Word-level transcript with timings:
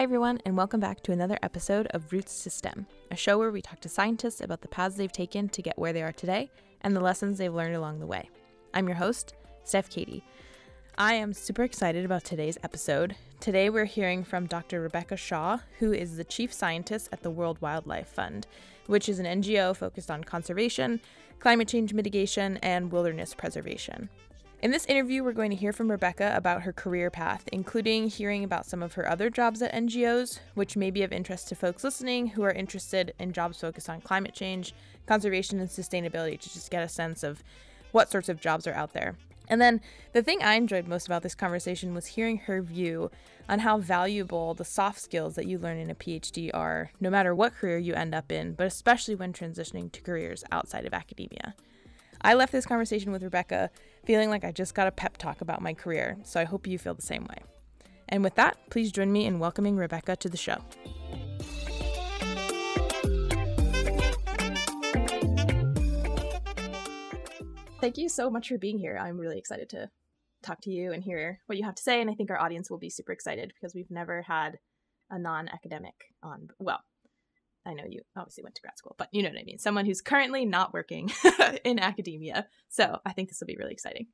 Hi, 0.00 0.04
everyone, 0.04 0.40
and 0.46 0.56
welcome 0.56 0.80
back 0.80 1.02
to 1.02 1.12
another 1.12 1.38
episode 1.42 1.86
of 1.88 2.10
Roots 2.10 2.42
to 2.44 2.48
STEM, 2.48 2.86
a 3.10 3.16
show 3.16 3.36
where 3.36 3.50
we 3.50 3.60
talk 3.60 3.80
to 3.80 3.88
scientists 3.90 4.40
about 4.40 4.62
the 4.62 4.68
paths 4.68 4.96
they've 4.96 5.12
taken 5.12 5.46
to 5.50 5.60
get 5.60 5.78
where 5.78 5.92
they 5.92 6.02
are 6.02 6.10
today 6.10 6.50
and 6.80 6.96
the 6.96 7.02
lessons 7.02 7.36
they've 7.36 7.52
learned 7.52 7.76
along 7.76 8.00
the 8.00 8.06
way. 8.06 8.30
I'm 8.72 8.88
your 8.88 8.96
host, 8.96 9.34
Steph 9.62 9.90
Katie. 9.90 10.24
I 10.96 11.12
am 11.12 11.34
super 11.34 11.64
excited 11.64 12.06
about 12.06 12.24
today's 12.24 12.56
episode. 12.64 13.14
Today, 13.40 13.68
we're 13.68 13.84
hearing 13.84 14.24
from 14.24 14.46
Dr. 14.46 14.80
Rebecca 14.80 15.18
Shaw, 15.18 15.58
who 15.80 15.92
is 15.92 16.16
the 16.16 16.24
chief 16.24 16.50
scientist 16.50 17.10
at 17.12 17.22
the 17.22 17.30
World 17.30 17.60
Wildlife 17.60 18.08
Fund, 18.08 18.46
which 18.86 19.06
is 19.06 19.18
an 19.18 19.26
NGO 19.26 19.76
focused 19.76 20.10
on 20.10 20.24
conservation, 20.24 21.02
climate 21.40 21.68
change 21.68 21.92
mitigation, 21.92 22.56
and 22.62 22.90
wilderness 22.90 23.34
preservation. 23.34 24.08
In 24.62 24.72
this 24.72 24.84
interview, 24.84 25.24
we're 25.24 25.32
going 25.32 25.48
to 25.48 25.56
hear 25.56 25.72
from 25.72 25.90
Rebecca 25.90 26.34
about 26.36 26.62
her 26.62 26.72
career 26.72 27.08
path, 27.08 27.48
including 27.50 28.08
hearing 28.08 28.44
about 28.44 28.66
some 28.66 28.82
of 28.82 28.92
her 28.92 29.08
other 29.08 29.30
jobs 29.30 29.62
at 29.62 29.72
NGOs, 29.72 30.38
which 30.52 30.76
may 30.76 30.90
be 30.90 31.02
of 31.02 31.14
interest 31.14 31.48
to 31.48 31.54
folks 31.54 31.82
listening 31.82 32.26
who 32.26 32.42
are 32.42 32.52
interested 32.52 33.14
in 33.18 33.32
jobs 33.32 33.58
focused 33.58 33.88
on 33.88 34.02
climate 34.02 34.34
change, 34.34 34.74
conservation, 35.06 35.60
and 35.60 35.70
sustainability 35.70 36.38
to 36.38 36.52
just 36.52 36.70
get 36.70 36.82
a 36.82 36.90
sense 36.90 37.22
of 37.22 37.42
what 37.92 38.10
sorts 38.10 38.28
of 38.28 38.38
jobs 38.38 38.66
are 38.66 38.74
out 38.74 38.92
there. 38.92 39.16
And 39.48 39.62
then 39.62 39.80
the 40.12 40.22
thing 40.22 40.42
I 40.42 40.56
enjoyed 40.56 40.86
most 40.86 41.06
about 41.06 41.22
this 41.22 41.34
conversation 41.34 41.94
was 41.94 42.08
hearing 42.08 42.36
her 42.40 42.60
view 42.60 43.10
on 43.48 43.60
how 43.60 43.78
valuable 43.78 44.52
the 44.52 44.66
soft 44.66 45.00
skills 45.00 45.36
that 45.36 45.46
you 45.46 45.58
learn 45.58 45.78
in 45.78 45.88
a 45.88 45.94
PhD 45.94 46.50
are, 46.52 46.90
no 47.00 47.08
matter 47.08 47.34
what 47.34 47.54
career 47.54 47.78
you 47.78 47.94
end 47.94 48.14
up 48.14 48.30
in, 48.30 48.52
but 48.52 48.66
especially 48.66 49.14
when 49.14 49.32
transitioning 49.32 49.90
to 49.90 50.02
careers 50.02 50.44
outside 50.52 50.84
of 50.84 50.92
academia. 50.92 51.54
I 52.20 52.34
left 52.34 52.52
this 52.52 52.66
conversation 52.66 53.12
with 53.12 53.22
Rebecca 53.22 53.70
feeling 54.04 54.30
like 54.30 54.44
I 54.44 54.52
just 54.52 54.74
got 54.74 54.86
a 54.86 54.92
pep 54.92 55.16
talk 55.16 55.40
about 55.40 55.62
my 55.62 55.74
career, 55.74 56.16
so 56.22 56.40
I 56.40 56.44
hope 56.44 56.66
you 56.66 56.78
feel 56.78 56.94
the 56.94 57.02
same 57.02 57.24
way. 57.24 57.42
And 58.08 58.24
with 58.24 58.34
that, 58.34 58.58
please 58.70 58.90
join 58.92 59.12
me 59.12 59.24
in 59.26 59.38
welcoming 59.38 59.76
Rebecca 59.76 60.16
to 60.16 60.28
the 60.28 60.36
show. 60.36 60.58
Thank 67.80 67.96
you 67.96 68.08
so 68.10 68.28
much 68.28 68.48
for 68.48 68.58
being 68.58 68.78
here. 68.78 68.98
I'm 69.00 69.18
really 69.18 69.38
excited 69.38 69.70
to 69.70 69.88
talk 70.42 70.60
to 70.62 70.70
you 70.70 70.92
and 70.92 71.02
hear 71.02 71.40
what 71.46 71.56
you 71.56 71.64
have 71.64 71.74
to 71.76 71.82
say. 71.82 72.00
And 72.00 72.10
I 72.10 72.14
think 72.14 72.30
our 72.30 72.40
audience 72.40 72.70
will 72.70 72.78
be 72.78 72.90
super 72.90 73.12
excited 73.12 73.52
because 73.54 73.74
we've 73.74 73.90
never 73.90 74.22
had 74.22 74.58
a 75.10 75.18
non 75.18 75.48
academic 75.48 75.94
on. 76.22 76.48
Well, 76.58 76.80
I 77.66 77.74
know 77.74 77.84
you 77.88 78.00
obviously 78.16 78.42
went 78.42 78.54
to 78.56 78.62
grad 78.62 78.78
school, 78.78 78.94
but 78.98 79.08
you 79.12 79.22
know 79.22 79.28
what 79.28 79.38
I 79.38 79.44
mean. 79.44 79.58
Someone 79.58 79.84
who's 79.84 80.00
currently 80.00 80.46
not 80.46 80.72
working 80.72 81.10
in 81.64 81.78
academia. 81.78 82.46
So 82.68 82.98
I 83.04 83.12
think 83.12 83.28
this 83.28 83.40
will 83.40 83.46
be 83.46 83.56
really 83.56 83.72
exciting. 83.72 84.06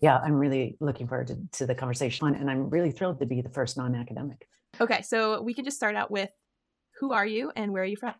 Yeah, 0.00 0.18
I'm 0.18 0.34
really 0.34 0.76
looking 0.80 1.06
forward 1.06 1.28
to, 1.28 1.38
to 1.58 1.66
the 1.66 1.74
conversation, 1.74 2.26
and 2.34 2.50
I'm 2.50 2.68
really 2.70 2.90
thrilled 2.90 3.20
to 3.20 3.26
be 3.26 3.40
the 3.40 3.50
first 3.50 3.76
non 3.76 3.94
academic. 3.94 4.46
Okay, 4.80 5.02
so 5.02 5.40
we 5.42 5.54
can 5.54 5.64
just 5.64 5.76
start 5.76 5.94
out 5.94 6.10
with 6.10 6.30
who 6.98 7.12
are 7.12 7.26
you 7.26 7.52
and 7.54 7.72
where 7.72 7.82
are 7.82 7.86
you 7.86 7.96
from? 7.96 8.14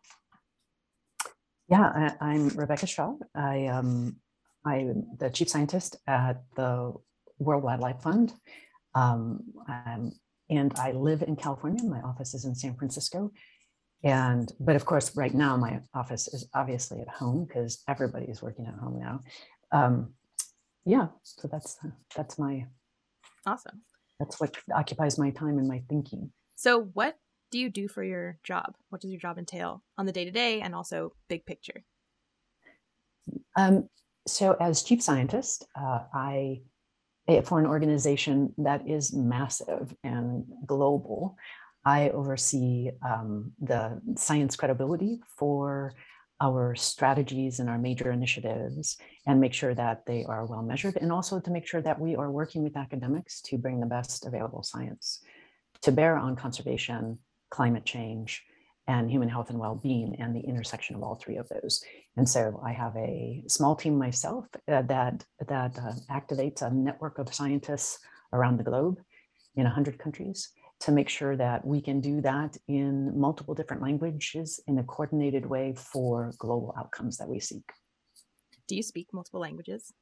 Yeah, 1.69 2.15
I, 2.21 2.35
am 2.35 2.49
Rebecca 2.49 2.87
Shaw. 2.87 3.15
I 3.35 3.67
um, 3.67 4.17
I'm 4.65 5.07
the 5.19 5.31
chief 5.31 5.49
scientist 5.49 5.97
at 6.07 6.43
the 6.55 6.93
World 7.39 7.65
Wildlife 7.65 8.03
Fund, 8.03 8.33
um, 8.95 9.41
and 10.51 10.73
I 10.79 10.93
live 10.93 11.23
in 11.23 11.35
California. 11.35 11.83
My 11.83 12.01
office 12.03 12.35
is 12.35 12.45
in 12.45 12.55
San 12.55 12.77
Francisco, 12.77 13.33
and 14.03 14.53
but 14.61 14.77
of 14.77 14.85
course 14.85 15.17
right 15.17 15.35
now 15.35 15.57
my 15.57 15.81
office 15.95 16.29
is 16.29 16.49
obviously 16.55 17.01
at 17.01 17.09
home 17.09 17.45
because 17.45 17.83
everybody 17.89 18.27
is 18.27 18.43
working 18.43 18.67
at 18.67 18.75
home 18.75 18.99
now. 18.99 19.21
Um, 19.73 20.15
yeah 20.85 21.09
so 21.23 21.49
that's 21.49 21.79
that's 22.17 22.39
my 22.39 22.67
awesome. 23.47 23.83
that's 24.19 24.41
what 24.41 24.57
occupies 24.75 25.19
my 25.19 25.31
time 25.31 25.59
and 25.59 25.69
my 25.69 25.83
thinking. 25.89 26.33
So 26.57 26.83
what 26.93 27.17
do 27.51 27.59
you 27.59 27.69
do 27.69 27.89
for 27.89 28.03
your 28.03 28.39
job? 28.45 28.75
What 28.89 29.01
does 29.01 29.11
your 29.11 29.21
job 29.21 29.39
entail 29.39 29.83
on 29.99 30.07
the 30.07 30.13
day 30.13 30.25
to 30.25 30.31
day 30.31 30.61
and 30.61 30.75
also 30.75 31.13
big 31.29 31.45
picture? 31.45 31.85
Um, 33.57 33.89
so 34.27 34.57
as 34.61 34.83
chief 34.83 35.03
scientist 35.03 35.67
uh, 35.77 36.01
i 36.15 36.61
eh, 37.29 37.41
for 37.43 37.59
an 37.59 37.67
organization 37.67 38.53
that 38.59 38.87
is 38.89 39.13
massive 39.13 39.95
and 40.05 40.45
global 40.67 41.37
I 41.85 42.11
oversee 42.11 42.91
um, 43.05 43.53
the 43.61 44.01
science 44.17 44.57
credibility 44.57 45.21
for 45.37 45.95
our 46.41 46.75
strategies 46.75 47.61
and 47.61 47.71
our 47.71 47.79
major 47.79 48.11
initiatives 48.11 48.99
and 49.27 49.41
make 49.41 49.55
sure 49.55 49.75
that 49.75 50.05
they 50.07 50.25
are 50.25 50.45
well 50.45 50.63
measured 50.63 50.97
and 51.01 51.13
also 51.13 51.39
to 51.39 51.51
make 51.51 51.67
sure 51.67 51.81
that 51.81 52.01
we 52.01 52.17
are 52.17 52.31
working 52.31 52.65
with 52.65 52.77
academics 52.77 53.41
to 53.43 53.57
bring 53.57 53.79
the 53.79 53.87
best 53.87 54.27
available 54.27 54.63
science 54.63 55.23
to 55.83 55.93
bear 55.93 56.17
on 56.17 56.37
conservation, 56.37 57.19
climate 57.51 57.85
change, 57.85 58.45
and 58.89 59.11
human 59.11 59.29
health 59.29 59.51
and 59.51 59.59
well-being 59.59 60.17
and 60.19 60.35
the 60.35 60.41
intersection 60.41 60.97
of 60.97 61.03
all 61.03 61.15
three 61.15 61.37
of 61.37 61.49
those. 61.49 61.85
And 62.17 62.29
so 62.29 62.61
I 62.65 62.73
have 62.73 62.97
a 62.97 63.45
small 63.47 63.77
team 63.77 63.97
myself 63.97 64.47
uh, 64.69 64.83
that 64.83 65.25
that 65.47 65.79
uh, 65.79 65.93
activates 66.11 66.63
a 66.63 66.71
network 66.71 67.19
of 67.19 67.33
scientists 67.33 68.01
around 68.33 68.59
the 68.59 68.65
globe 68.65 68.99
in 69.55 69.65
100 69.65 69.99
countries 69.99 70.51
to 70.83 70.93
make 70.93 71.09
sure 71.09 71.37
that 71.37 71.65
we 71.65 71.81
can 71.81 72.01
do 72.01 72.21
that 72.21 72.57
in 72.67 73.17
multiple 73.19 73.55
different 73.55 73.83
languages 73.83 74.61
in 74.67 74.79
a 74.79 74.85
coordinated 74.85 75.47
way 75.47 75.75
for 75.77 76.33
global 76.39 76.75
outcomes 76.77 77.19
that 77.19 77.29
we 77.29 77.39
seek. 77.39 77.63
Do 78.67 78.75
you 78.75 78.83
speak 78.83 79.09
multiple 79.13 79.41
languages? 79.41 79.93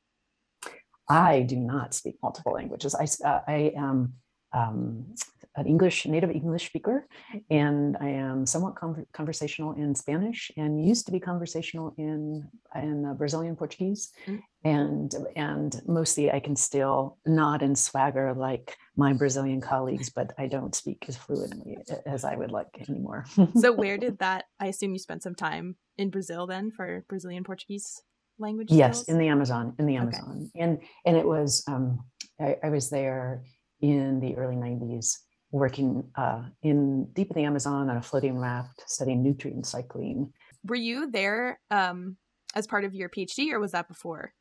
I 1.08 1.42
do 1.42 1.56
not 1.56 1.92
speak 1.92 2.16
multiple 2.22 2.52
languages. 2.52 2.94
I, 2.94 3.04
uh, 3.28 3.40
I 3.46 3.72
am 3.76 4.14
um, 4.52 5.14
an 5.60 5.66
English 5.66 6.06
native 6.06 6.30
English 6.30 6.66
speaker, 6.66 7.06
and 7.50 7.96
I 8.00 8.08
am 8.08 8.46
somewhat 8.46 8.76
con- 8.76 9.06
conversational 9.12 9.72
in 9.72 9.94
Spanish, 9.94 10.50
and 10.56 10.82
used 10.82 11.04
to 11.06 11.12
be 11.12 11.20
conversational 11.20 11.94
in 11.98 12.48
in 12.74 13.04
uh, 13.04 13.12
Brazilian 13.14 13.56
Portuguese, 13.56 14.10
mm-hmm. 14.26 14.40
and 14.64 15.14
and 15.36 15.80
mostly 15.86 16.32
I 16.32 16.40
can 16.40 16.56
still 16.56 17.18
nod 17.26 17.62
and 17.62 17.78
swagger 17.78 18.32
like 18.34 18.74
my 18.96 19.12
Brazilian 19.12 19.60
colleagues, 19.60 20.08
but 20.08 20.32
I 20.38 20.46
don't 20.46 20.74
speak 20.74 21.04
as 21.08 21.16
fluently 21.16 21.76
as 22.06 22.24
I 22.24 22.36
would 22.36 22.50
like 22.50 22.88
anymore. 22.88 23.26
so 23.60 23.72
where 23.82 23.98
did 23.98 24.18
that? 24.20 24.46
I 24.58 24.66
assume 24.66 24.92
you 24.92 24.98
spent 24.98 25.22
some 25.22 25.34
time 25.34 25.76
in 25.98 26.08
Brazil 26.08 26.46
then 26.46 26.70
for 26.70 27.04
Brazilian 27.06 27.44
Portuguese 27.44 28.00
language. 28.38 28.72
Yes, 28.72 29.02
skills? 29.02 29.08
in 29.08 29.18
the 29.18 29.28
Amazon, 29.28 29.74
in 29.78 29.84
the 29.84 29.96
Amazon, 29.96 30.50
okay. 30.54 30.64
and 30.64 30.78
and 31.04 31.18
it 31.18 31.26
was 31.26 31.62
um, 31.68 32.00
I, 32.40 32.56
I 32.64 32.70
was 32.70 32.88
there 32.88 33.42
in 33.82 34.20
the 34.20 34.36
early 34.36 34.56
90s 34.56 35.16
working 35.52 36.04
uh, 36.14 36.42
in 36.62 37.04
deep 37.12 37.30
in 37.30 37.42
the 37.42 37.44
Amazon 37.44 37.90
on 37.90 37.96
a 37.96 38.02
floating 38.02 38.38
raft 38.38 38.84
studying 38.86 39.22
nutrient 39.22 39.66
cycling. 39.66 40.32
Were 40.64 40.76
you 40.76 41.10
there 41.10 41.58
um, 41.70 42.16
as 42.54 42.66
part 42.66 42.84
of 42.84 42.94
your 42.94 43.08
PhD 43.08 43.52
or 43.52 43.60
was 43.60 43.72
that 43.72 43.88
before? 43.88 44.32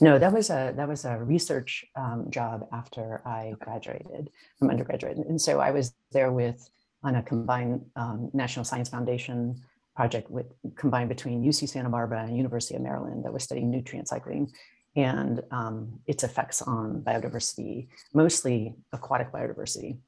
No, 0.00 0.18
that 0.18 0.32
was 0.32 0.50
a 0.50 0.74
that 0.76 0.86
was 0.86 1.04
a 1.04 1.16
research 1.16 1.84
um, 1.96 2.26
job 2.30 2.66
after 2.72 3.22
I 3.26 3.54
graduated 3.60 4.28
from 4.58 4.70
undergraduate, 4.70 5.16
and 5.16 5.40
so 5.40 5.60
I 5.60 5.70
was 5.70 5.94
there 6.12 6.30
with 6.30 6.68
on 7.02 7.14
a 7.14 7.22
combined 7.22 7.86
um, 7.96 8.30
National 8.34 8.64
Science 8.64 8.88
Foundation 8.90 9.62
project 9.96 10.30
with 10.30 10.46
combined 10.76 11.08
between 11.08 11.42
UC 11.42 11.68
Santa 11.68 11.88
Barbara 11.88 12.24
and 12.24 12.36
University 12.36 12.74
of 12.74 12.82
Maryland 12.82 13.24
that 13.24 13.32
was 13.32 13.44
studying 13.44 13.70
nutrient 13.70 14.08
cycling 14.08 14.50
and 14.96 15.42
um, 15.50 16.00
its 16.06 16.24
effects 16.24 16.60
on 16.62 17.02
biodiversity, 17.02 17.88
mostly 18.14 18.74
aquatic 18.92 19.32
biodiversity, 19.32 19.98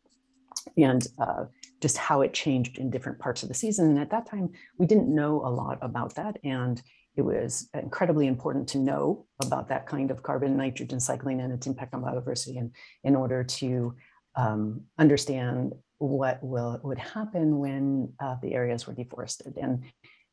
and 0.76 1.06
uh, 1.19 1.44
just 1.81 1.97
how 1.97 2.21
it 2.21 2.32
changed 2.32 2.78
in 2.78 2.91
different 2.91 3.19
parts 3.19 3.43
of 3.43 3.48
the 3.48 3.54
season. 3.54 3.91
And 3.91 3.98
at 3.98 4.10
that 4.10 4.26
time, 4.26 4.50
we 4.78 4.87
didn't 4.87 5.15
know 5.15 5.43
a 5.44 5.50
lot 5.50 5.78
about 5.82 6.15
that. 6.16 6.38
And 6.44 6.81
it 7.16 7.22
was 7.22 7.69
incredibly 7.75 8.26
important 8.26 8.69
to 8.69 8.78
know 8.78 9.27
about 9.42 9.68
that 9.68 9.86
kind 9.86 10.10
of 10.10 10.22
carbon 10.22 10.57
nitrogen 10.57 11.01
cycling 11.01 11.41
and 11.41 11.53
its 11.53 11.66
impact 11.66 11.95
on 11.95 12.03
biodiversity 12.03 12.59
and 12.59 12.72
in 13.04 13.16
order 13.16 13.42
to 13.42 13.95
um, 14.36 14.83
understand 14.98 15.74
what 15.98 16.42
will 16.42 16.80
would 16.83 16.98
happen 16.98 17.59
when 17.59 18.13
uh, 18.21 18.36
the 18.42 18.54
areas 18.54 18.86
were 18.86 18.95
deforested. 18.95 19.59
And 19.60 19.84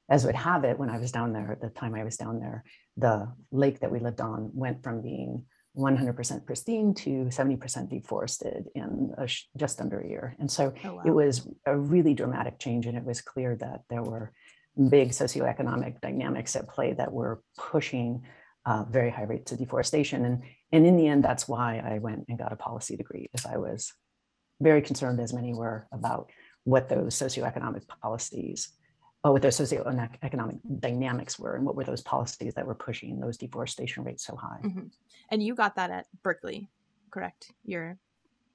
as 0.10 0.26
would 0.26 0.36
have 0.36 0.64
it, 0.64 0.80
when 0.80 0.90
I 0.90 0.98
was 0.98 1.12
down 1.12 1.34
there, 1.34 1.52
at 1.52 1.62
the 1.62 1.70
time 1.70 1.94
I 1.94 2.04
was 2.04 2.16
down 2.16 2.40
there, 2.40 2.64
the 2.96 3.28
lake 3.52 3.82
that 3.82 3.92
we 3.92 4.00
lived 4.00 4.22
on 4.22 4.52
went 4.54 4.82
from 4.82 5.02
being 5.02 5.44
100% 5.78 6.46
pristine 6.46 6.94
to 6.94 7.26
70% 7.26 7.90
deforested 7.90 8.68
in 8.76 9.14
sh- 9.28 9.44
just 9.56 9.80
under 9.80 10.00
a 10.00 10.08
year. 10.08 10.36
And 10.40 10.50
so 10.50 10.74
oh, 10.84 10.96
wow. 10.96 11.04
it 11.06 11.12
was 11.12 11.48
a 11.66 11.78
really 11.78 12.14
dramatic 12.14 12.60
change. 12.60 12.86
And 12.88 12.98
it 12.98 13.04
was 13.04 13.22
clear 13.22 13.56
that 13.58 13.82
there 13.90 14.02
were 14.02 14.32
big 14.90 15.10
socioeconomic 15.10 16.02
dynamics 16.02 16.56
at 16.56 16.68
play 16.68 16.94
that 16.94 17.12
were 17.12 17.42
pushing 17.58 18.24
uh, 18.66 18.84
very 18.90 19.10
high 19.10 19.24
rates 19.24 19.52
of 19.52 19.60
deforestation. 19.60 20.26
And, 20.26 20.44
and 20.72 20.86
in 20.86 20.98
the 20.98 21.08
end, 21.08 21.24
that's 21.24 21.48
why 21.48 21.78
I 21.78 22.00
went 22.00 22.26
and 22.28 22.38
got 22.38 22.52
a 22.52 22.58
policy 22.58 22.98
degree, 22.98 23.30
as 23.34 23.46
I 23.46 23.58
was 23.58 23.94
very 24.60 24.82
concerned, 24.82 25.20
as 25.20 25.34
many 25.34 25.54
were, 25.54 25.88
about 25.92 26.32
what 26.64 26.90
those 26.90 27.16
socioeconomic 27.16 27.88
policies 28.02 28.74
what 29.24 29.42
those 29.42 29.58
socioeconomic 29.58 30.60
dynamics 30.80 31.38
were 31.40 31.56
and 31.56 31.66
what 31.66 31.76
were 31.76 31.84
those 31.84 32.02
policies 32.02 32.54
that 32.54 32.66
were 32.66 32.76
pushing 32.76 33.20
those 33.20 33.38
deforestation 33.38 34.04
rates 34.04 34.26
so 34.26 34.36
high. 34.36 34.60
Mm-hmm. 34.64 34.88
And 35.30 35.44
you 35.44 35.56
got 35.56 35.76
that 35.76 35.92
at 35.92 36.06
Berkeley, 36.24 36.70
correct? 37.12 37.52
Your 37.66 37.98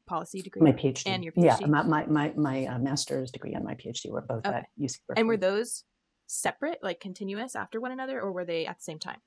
policy 0.06 0.43
degree? 0.43 0.62
My 0.62 0.73
PhD. 0.73 1.06
And 1.06 1.23
your 1.25 1.32
PhD? 1.32 1.61
Yeah, 1.61 1.67
my, 1.67 1.82
my, 1.82 2.06
my, 2.06 2.32
my 2.37 2.67
uh, 2.67 2.79
master's 2.79 3.31
degree 3.31 3.55
and 3.55 3.64
my 3.64 3.75
PhD 3.75 4.11
were 4.11 4.23
both 4.23 4.47
okay. 4.47 4.59
at 4.59 4.67
UC 4.81 4.99
Berkeley. 5.06 5.20
And 5.20 5.29
were 5.29 5.37
those 5.37 5.85
separate, 6.26 6.79
like 6.82 7.00
continuous 7.00 7.55
after 7.55 7.81
one 7.81 7.93
another, 7.93 8.20
or 8.20 8.32
were 8.32 8.44
they 8.44 8.67
at 8.67 8.79
the 8.79 8.82
same 8.82 8.99
time? 8.99 9.19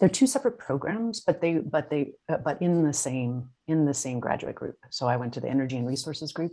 They're 0.00 0.08
two 0.08 0.26
separate 0.26 0.58
programs, 0.58 1.20
but 1.20 1.42
they, 1.42 1.54
but 1.54 1.90
they, 1.90 2.12
uh, 2.30 2.38
but 2.38 2.62
in 2.62 2.84
the 2.84 2.92
same, 2.92 3.50
in 3.66 3.84
the 3.84 3.92
same 3.92 4.18
graduate 4.18 4.54
group. 4.54 4.76
So 4.88 5.06
I 5.06 5.16
went 5.16 5.34
to 5.34 5.40
the 5.40 5.48
Energy 5.48 5.76
and 5.76 5.86
Resources 5.86 6.32
group, 6.32 6.52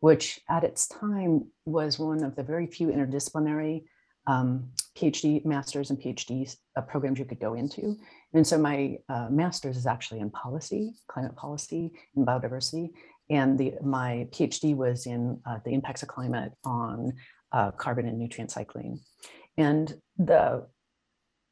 which 0.00 0.40
at 0.48 0.64
its 0.64 0.86
time 0.88 1.46
was 1.64 1.98
one 1.98 2.22
of 2.22 2.36
the 2.36 2.42
very 2.42 2.66
few 2.66 2.88
interdisciplinary 2.88 3.84
um, 4.26 4.70
PhD 4.96 5.44
masters 5.44 5.90
and 5.90 6.00
PhD 6.00 6.54
uh, 6.76 6.80
programs 6.82 7.18
you 7.18 7.24
could 7.24 7.40
go 7.40 7.54
into. 7.54 7.96
And 8.32 8.46
so 8.46 8.58
my 8.58 8.98
uh, 9.08 9.28
master's 9.30 9.76
is 9.76 9.86
actually 9.86 10.20
in 10.20 10.30
policy, 10.30 10.94
climate 11.08 11.36
policy 11.36 11.92
and 12.16 12.26
biodiversity. 12.26 12.90
And 13.30 13.58
the, 13.58 13.74
my 13.82 14.28
PhD 14.32 14.74
was 14.74 15.06
in 15.06 15.40
uh, 15.46 15.58
the 15.64 15.70
impacts 15.70 16.02
of 16.02 16.08
climate 16.08 16.52
on 16.64 17.12
uh, 17.52 17.70
carbon 17.72 18.06
and 18.08 18.18
nutrient 18.18 18.50
cycling. 18.50 19.00
And 19.56 19.94
the 20.18 20.66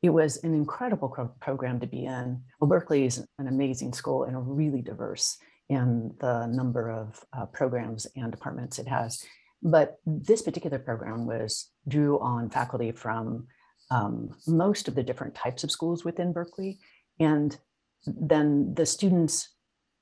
it 0.02 0.10
was 0.10 0.36
an 0.44 0.52
incredible 0.52 1.08
program 1.40 1.80
to 1.80 1.86
be 1.86 2.04
in. 2.04 2.42
Well, 2.60 2.68
Berkeley 2.68 3.06
is 3.06 3.26
an 3.38 3.48
amazing 3.48 3.94
school 3.94 4.24
and 4.24 4.36
a 4.36 4.38
really 4.38 4.82
diverse 4.82 5.38
in 5.68 6.14
the 6.20 6.46
number 6.46 6.90
of 6.90 7.24
uh, 7.36 7.46
programs 7.46 8.06
and 8.16 8.30
departments 8.30 8.78
it 8.78 8.88
has. 8.88 9.24
But 9.62 9.98
this 10.06 10.42
particular 10.42 10.78
program 10.78 11.26
was 11.26 11.70
drew 11.88 12.20
on 12.20 12.50
faculty 12.50 12.92
from 12.92 13.46
um, 13.90 14.30
most 14.46 14.88
of 14.88 14.94
the 14.94 15.02
different 15.02 15.34
types 15.34 15.64
of 15.64 15.70
schools 15.70 16.04
within 16.04 16.32
Berkeley. 16.32 16.78
And 17.18 17.56
then 18.06 18.74
the 18.74 18.86
students 18.86 19.48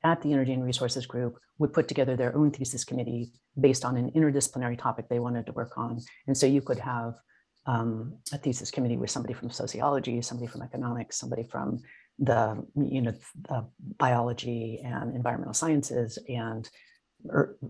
at 0.04 0.20
the 0.22 0.32
Energy 0.32 0.52
and 0.52 0.64
Resources 0.64 1.06
group 1.06 1.38
would 1.58 1.72
put 1.72 1.86
together 1.86 2.16
their 2.16 2.36
own 2.36 2.50
thesis 2.50 2.84
committee 2.84 3.32
based 3.60 3.84
on 3.84 3.96
an 3.96 4.10
interdisciplinary 4.12 4.78
topic 4.78 5.08
they 5.08 5.20
wanted 5.20 5.46
to 5.46 5.52
work 5.52 5.76
on. 5.76 6.00
And 6.26 6.36
so 6.36 6.46
you 6.46 6.60
could 6.60 6.78
have 6.78 7.14
um, 7.66 8.18
a 8.32 8.38
thesis 8.38 8.70
committee 8.70 8.96
with 8.96 9.10
somebody 9.10 9.34
from 9.34 9.50
sociology, 9.50 10.20
somebody 10.22 10.48
from 10.48 10.62
economics, 10.62 11.18
somebody 11.18 11.44
from 11.44 11.80
the 12.22 12.64
you 12.76 13.02
know 13.02 13.12
the 13.48 13.66
biology 13.98 14.80
and 14.84 15.14
environmental 15.14 15.54
sciences 15.54 16.18
and 16.28 16.70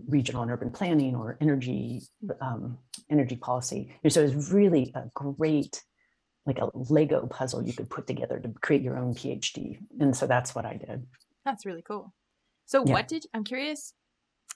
regional 0.07 0.41
and 0.43 0.51
urban 0.51 0.71
planning 0.71 1.15
or 1.15 1.37
energy 1.41 2.01
um, 2.39 2.77
energy 3.09 3.35
policy. 3.35 3.95
And 4.03 4.13
so 4.13 4.21
it's 4.21 4.51
really 4.51 4.91
a 4.95 5.03
great 5.13 5.83
like 6.45 6.59
a 6.59 6.69
Lego 6.73 7.25
puzzle 7.27 7.65
you 7.65 7.73
could 7.73 7.89
put 7.89 8.05
together 8.05 8.39
to 8.39 8.49
create 8.61 8.81
your 8.81 8.97
own 8.97 9.15
PhD. 9.15 9.79
And 9.99 10.15
so 10.15 10.27
that's 10.27 10.53
what 10.53 10.65
I 10.65 10.75
did. 10.75 11.05
That's 11.45 11.65
really 11.65 11.81
cool. 11.81 12.13
So 12.65 12.83
yeah. 12.85 12.93
what 12.93 13.07
did 13.07 13.25
I'm 13.33 13.43
curious 13.43 13.93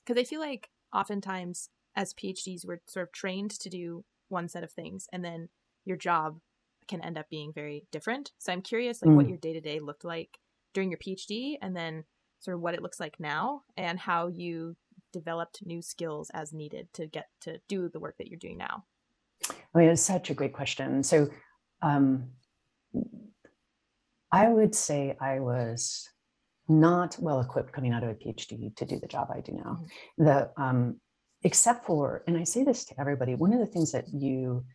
because 0.05 0.19
I 0.19 0.25
feel 0.25 0.41
like 0.41 0.69
oftentimes 0.93 1.69
as 1.95 2.13
PhDs 2.13 2.65
we're 2.65 2.81
sort 2.87 3.07
of 3.07 3.11
trained 3.11 3.51
to 3.51 3.69
do 3.69 4.03
one 4.29 4.47
set 4.47 4.63
of 4.63 4.71
things 4.71 5.07
and 5.11 5.23
then 5.23 5.49
your 5.85 5.97
job 5.97 6.39
can 6.87 7.01
end 7.01 7.17
up 7.17 7.29
being 7.29 7.51
very 7.53 7.85
different. 7.91 8.31
So 8.37 8.51
I'm 8.51 8.61
curious 8.61 9.01
like 9.01 9.11
mm. 9.11 9.15
what 9.15 9.29
your 9.29 9.37
day-to-day 9.37 9.79
looked 9.79 10.05
like 10.05 10.37
during 10.73 10.89
your 10.89 10.99
PhD 10.99 11.57
and 11.61 11.75
then 11.75 12.03
sort 12.39 12.55
of 12.55 12.61
what 12.61 12.73
it 12.73 12.81
looks 12.81 12.99
like 12.99 13.19
now 13.19 13.63
and 13.75 13.99
how 13.99 14.27
you 14.27 14.75
developed 15.13 15.65
new 15.65 15.81
skills 15.81 16.29
as 16.33 16.53
needed 16.53 16.87
to 16.93 17.07
get 17.07 17.27
to 17.41 17.59
do 17.67 17.89
the 17.89 17.99
work 17.99 18.15
that 18.17 18.27
you're 18.27 18.39
doing 18.39 18.57
now? 18.57 18.83
I 19.49 19.79
mean, 19.79 19.89
it's 19.89 20.01
such 20.01 20.29
a 20.29 20.33
great 20.33 20.53
question. 20.53 21.03
So, 21.03 21.27
um, 21.81 22.29
I 24.31 24.49
would 24.49 24.75
say 24.75 25.15
I 25.21 25.39
was 25.39 26.09
not 26.67 27.17
well 27.19 27.39
equipped 27.39 27.71
coming 27.71 27.93
out 27.93 28.03
of 28.03 28.09
a 28.09 28.13
PhD 28.13 28.75
to 28.75 28.85
do 28.85 28.99
the 28.99 29.07
job 29.07 29.29
I 29.33 29.39
do 29.39 29.53
now. 29.53 29.79
Mm-hmm. 30.19 30.25
The 30.25 30.51
um, 30.57 30.99
except 31.43 31.85
for, 31.85 32.23
and 32.27 32.37
I 32.37 32.43
say 32.43 32.63
this 32.63 32.85
to 32.85 32.99
everybody, 32.99 33.35
one 33.35 33.53
of 33.53 33.59
the 33.59 33.65
things 33.65 33.91
that 33.91 34.05
you 34.13 34.65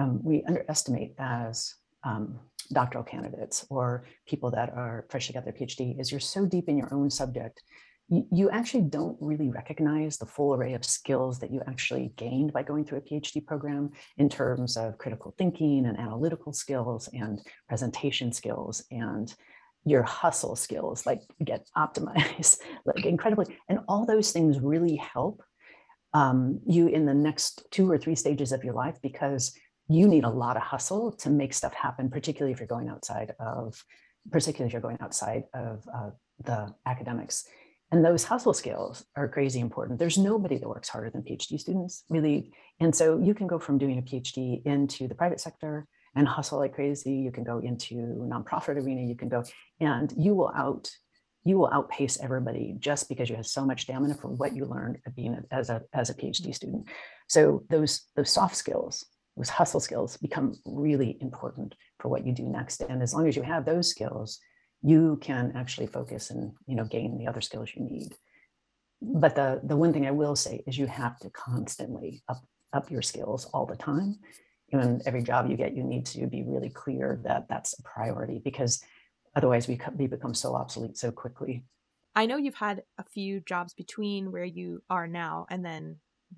um, 0.00 0.20
we 0.22 0.42
underestimate 0.48 1.14
as 1.18 1.74
um, 2.04 2.38
doctoral 2.72 3.04
candidates 3.04 3.66
or 3.70 4.04
people 4.26 4.50
that 4.50 4.70
are 4.70 5.06
freshly 5.10 5.34
got 5.34 5.44
their 5.44 5.52
PhD 5.52 6.00
is 6.00 6.10
you're 6.10 6.20
so 6.20 6.46
deep 6.46 6.68
in 6.68 6.76
your 6.76 6.92
own 6.92 7.10
subject 7.10 7.62
you 8.32 8.50
actually 8.50 8.82
don't 8.82 9.16
really 9.20 9.50
recognize 9.50 10.16
the 10.16 10.26
full 10.26 10.54
array 10.54 10.74
of 10.74 10.84
skills 10.84 11.38
that 11.38 11.52
you 11.52 11.62
actually 11.68 12.12
gained 12.16 12.52
by 12.52 12.62
going 12.62 12.84
through 12.84 12.98
a 12.98 13.02
PhD 13.02 13.44
program 13.46 13.90
in 14.18 14.28
terms 14.28 14.76
of 14.76 14.98
critical 14.98 15.32
thinking 15.38 15.86
and 15.86 15.96
analytical 15.96 16.52
skills 16.52 17.08
and 17.12 17.40
presentation 17.68 18.32
skills 18.32 18.84
and 18.90 19.32
your 19.84 20.02
hustle 20.02 20.56
skills, 20.56 21.06
like 21.06 21.20
get 21.44 21.68
optimized, 21.76 22.58
like 22.84 23.06
incredibly, 23.06 23.56
and 23.68 23.78
all 23.86 24.04
those 24.04 24.32
things 24.32 24.58
really 24.58 24.96
help 24.96 25.42
um, 26.12 26.58
you 26.66 26.88
in 26.88 27.06
the 27.06 27.14
next 27.14 27.62
two 27.70 27.88
or 27.88 27.96
three 27.96 28.16
stages 28.16 28.50
of 28.50 28.64
your 28.64 28.74
life 28.74 28.98
because 29.02 29.54
you 29.90 30.06
need 30.06 30.24
a 30.24 30.30
lot 30.30 30.56
of 30.56 30.62
hustle 30.62 31.12
to 31.12 31.28
make 31.28 31.52
stuff 31.52 31.74
happen, 31.74 32.08
particularly 32.08 32.52
if 32.52 32.60
you're 32.60 32.66
going 32.68 32.88
outside 32.88 33.34
of, 33.40 33.84
particularly 34.30 34.68
if 34.68 34.72
you're 34.72 34.80
going 34.80 34.98
outside 35.00 35.44
of 35.52 35.84
uh, 35.92 36.10
the 36.44 36.72
academics. 36.86 37.44
And 37.90 38.04
those 38.04 38.22
hustle 38.22 38.54
skills 38.54 39.04
are 39.16 39.26
crazy 39.28 39.58
important. 39.58 39.98
There's 39.98 40.16
nobody 40.16 40.58
that 40.58 40.68
works 40.68 40.88
harder 40.88 41.10
than 41.10 41.22
PhD 41.22 41.58
students, 41.58 42.04
really. 42.08 42.52
And 42.78 42.94
so 42.94 43.18
you 43.18 43.34
can 43.34 43.48
go 43.48 43.58
from 43.58 43.78
doing 43.78 43.98
a 43.98 44.02
PhD 44.02 44.64
into 44.64 45.08
the 45.08 45.14
private 45.16 45.40
sector 45.40 45.86
and 46.14 46.28
hustle 46.28 46.60
like 46.60 46.74
crazy. 46.74 47.14
You 47.14 47.32
can 47.32 47.42
go 47.42 47.58
into 47.58 47.96
nonprofit 47.96 48.76
arena. 48.76 49.02
You 49.02 49.16
can 49.16 49.28
go, 49.28 49.42
and 49.80 50.12
you 50.16 50.36
will 50.36 50.52
out 50.54 50.88
you 51.42 51.56
will 51.56 51.70
outpace 51.72 52.18
everybody 52.22 52.76
just 52.78 53.08
because 53.08 53.30
you 53.30 53.36
have 53.36 53.46
so 53.46 53.64
much 53.64 53.82
stamina 53.82 54.14
for 54.14 54.28
what 54.28 54.54
you 54.54 54.66
learned 54.66 54.98
being 55.16 55.36
as 55.50 55.70
a 55.70 55.82
as 55.92 56.10
a 56.10 56.14
PhD 56.14 56.54
student. 56.54 56.86
So 57.28 57.64
those 57.70 58.02
those 58.14 58.30
soft 58.30 58.56
skills, 58.56 59.04
those 59.40 59.48
hustle 59.48 59.80
skills, 59.80 60.18
become 60.18 60.54
really 60.66 61.16
important 61.20 61.74
for 61.98 62.08
what 62.08 62.26
you 62.26 62.32
do 62.32 62.44
next. 62.44 62.82
And 62.82 63.02
as 63.02 63.14
long 63.14 63.26
as 63.26 63.36
you 63.36 63.42
have 63.42 63.64
those 63.64 63.88
skills, 63.88 64.38
you 64.82 65.18
can 65.22 65.52
actually 65.56 65.86
focus 65.86 66.30
and 66.30 66.52
you 66.66 66.76
know 66.76 66.84
gain 66.84 67.18
the 67.18 67.26
other 67.26 67.40
skills 67.40 67.70
you 67.74 67.82
need. 67.82 68.14
But 69.00 69.34
the 69.34 69.60
the 69.64 69.76
one 69.76 69.92
thing 69.92 70.06
i 70.06 70.10
will 70.10 70.36
say 70.36 70.62
is 70.66 70.76
you 70.76 70.86
have 70.86 71.18
to 71.20 71.30
constantly 71.30 72.22
up 72.28 72.42
up 72.72 72.90
your 72.90 73.02
skills 73.02 73.46
all 73.46 73.66
the 73.66 73.76
time. 73.76 74.18
And 74.72 75.02
every 75.06 75.22
job 75.22 75.50
you 75.50 75.56
get 75.56 75.74
you 75.74 75.84
need 75.84 76.06
to 76.06 76.26
be 76.26 76.42
really 76.44 76.70
clear 76.70 77.20
that 77.24 77.46
that's 77.48 77.78
a 77.78 77.82
priority 77.82 78.40
because 78.44 78.82
otherwise 79.34 79.66
we, 79.68 79.80
we 79.96 80.06
become 80.06 80.34
so 80.34 80.54
obsolete 80.54 80.96
so 80.96 81.10
quickly. 81.10 81.64
I 82.14 82.26
know 82.26 82.36
you've 82.36 82.54
had 82.54 82.82
a 82.98 83.04
few 83.04 83.40
jobs 83.40 83.72
between 83.74 84.32
where 84.32 84.44
you 84.44 84.82
are 84.90 85.08
now 85.08 85.46
and 85.50 85.64
then 85.64 85.96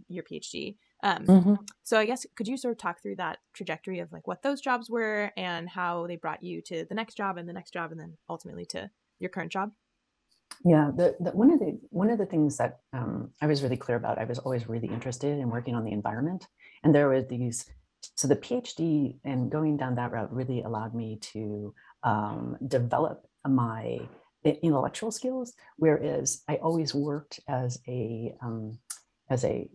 your 0.09 0.25
phd 0.25 0.77
um, 1.03 1.27
mm-hmm. 1.27 1.55
So 1.83 1.99
I 1.99 2.07
guess 2.07 2.25
could 2.37 2.49
you 2.49 2.57
sort 2.57 2.73
of 2.73 2.79
talk 2.79 3.03
through 3.03 3.17
that 3.17 3.39
trajectory 3.53 3.99
of 3.99 4.13
like 4.13 4.27
what 4.27 4.43
those 4.43 4.61
jobs 4.61 4.89
were 4.89 5.33
and 5.37 5.69
how 5.69 6.07
they 6.07 6.17
brought 6.17 6.43
you 6.43 6.63
to 6.63 6.85
the 6.85 6.95
next 6.95 7.17
job 7.17 7.39
and 7.39 7.49
the 7.49 7.53
next 7.53 7.73
job 7.73 7.91
and 7.91 8.01
then 8.01 8.17
ultimately 8.29 8.65
to 8.67 8.91
your 9.19 9.31
current 9.31 9.51
job? 9.51 9.73
Yeah, 10.65 10.91
the, 10.95 11.17
the 11.19 11.31
one 11.31 11.51
of 11.51 11.59
the 11.59 11.79
one 11.91 12.11
of 12.11 12.19
the 12.19 12.27
things 12.27 12.57
that 12.59 12.81
um, 12.93 13.31
I 13.41 13.47
was 13.47 13.63
really 13.63 13.77
clear 13.77 13.97
about, 13.97 14.19
I 14.19 14.25
was 14.25 14.39
always 14.39 14.69
really 14.69 14.89
interested 14.89 15.39
in 15.39 15.51
working 15.51 15.75
on 15.75 15.85
the 15.85 15.93
environment, 15.93 16.47
and 16.85 16.95
there 16.95 17.09
were 17.09 17.23
these. 17.23 17.67
So 18.17 18.29
the 18.29 18.37
PhD 18.37 19.17
and 19.25 19.51
going 19.51 19.77
down 19.77 19.95
that 19.95 20.13
route 20.13 20.33
really 20.33 20.63
allowed 20.63 20.95
me 20.95 21.19
to 21.33 21.73
um, 22.03 22.57
develop 22.67 23.27
my 23.47 24.01
intellectual 24.45 25.11
skills, 25.11 25.55
whereas 25.77 26.43
I 26.49 26.57
always 26.57 26.95
worked 26.95 27.41
as 27.49 27.81
a 27.89 28.35
um, 28.43 28.79
as 29.31 29.45
a 29.45 29.69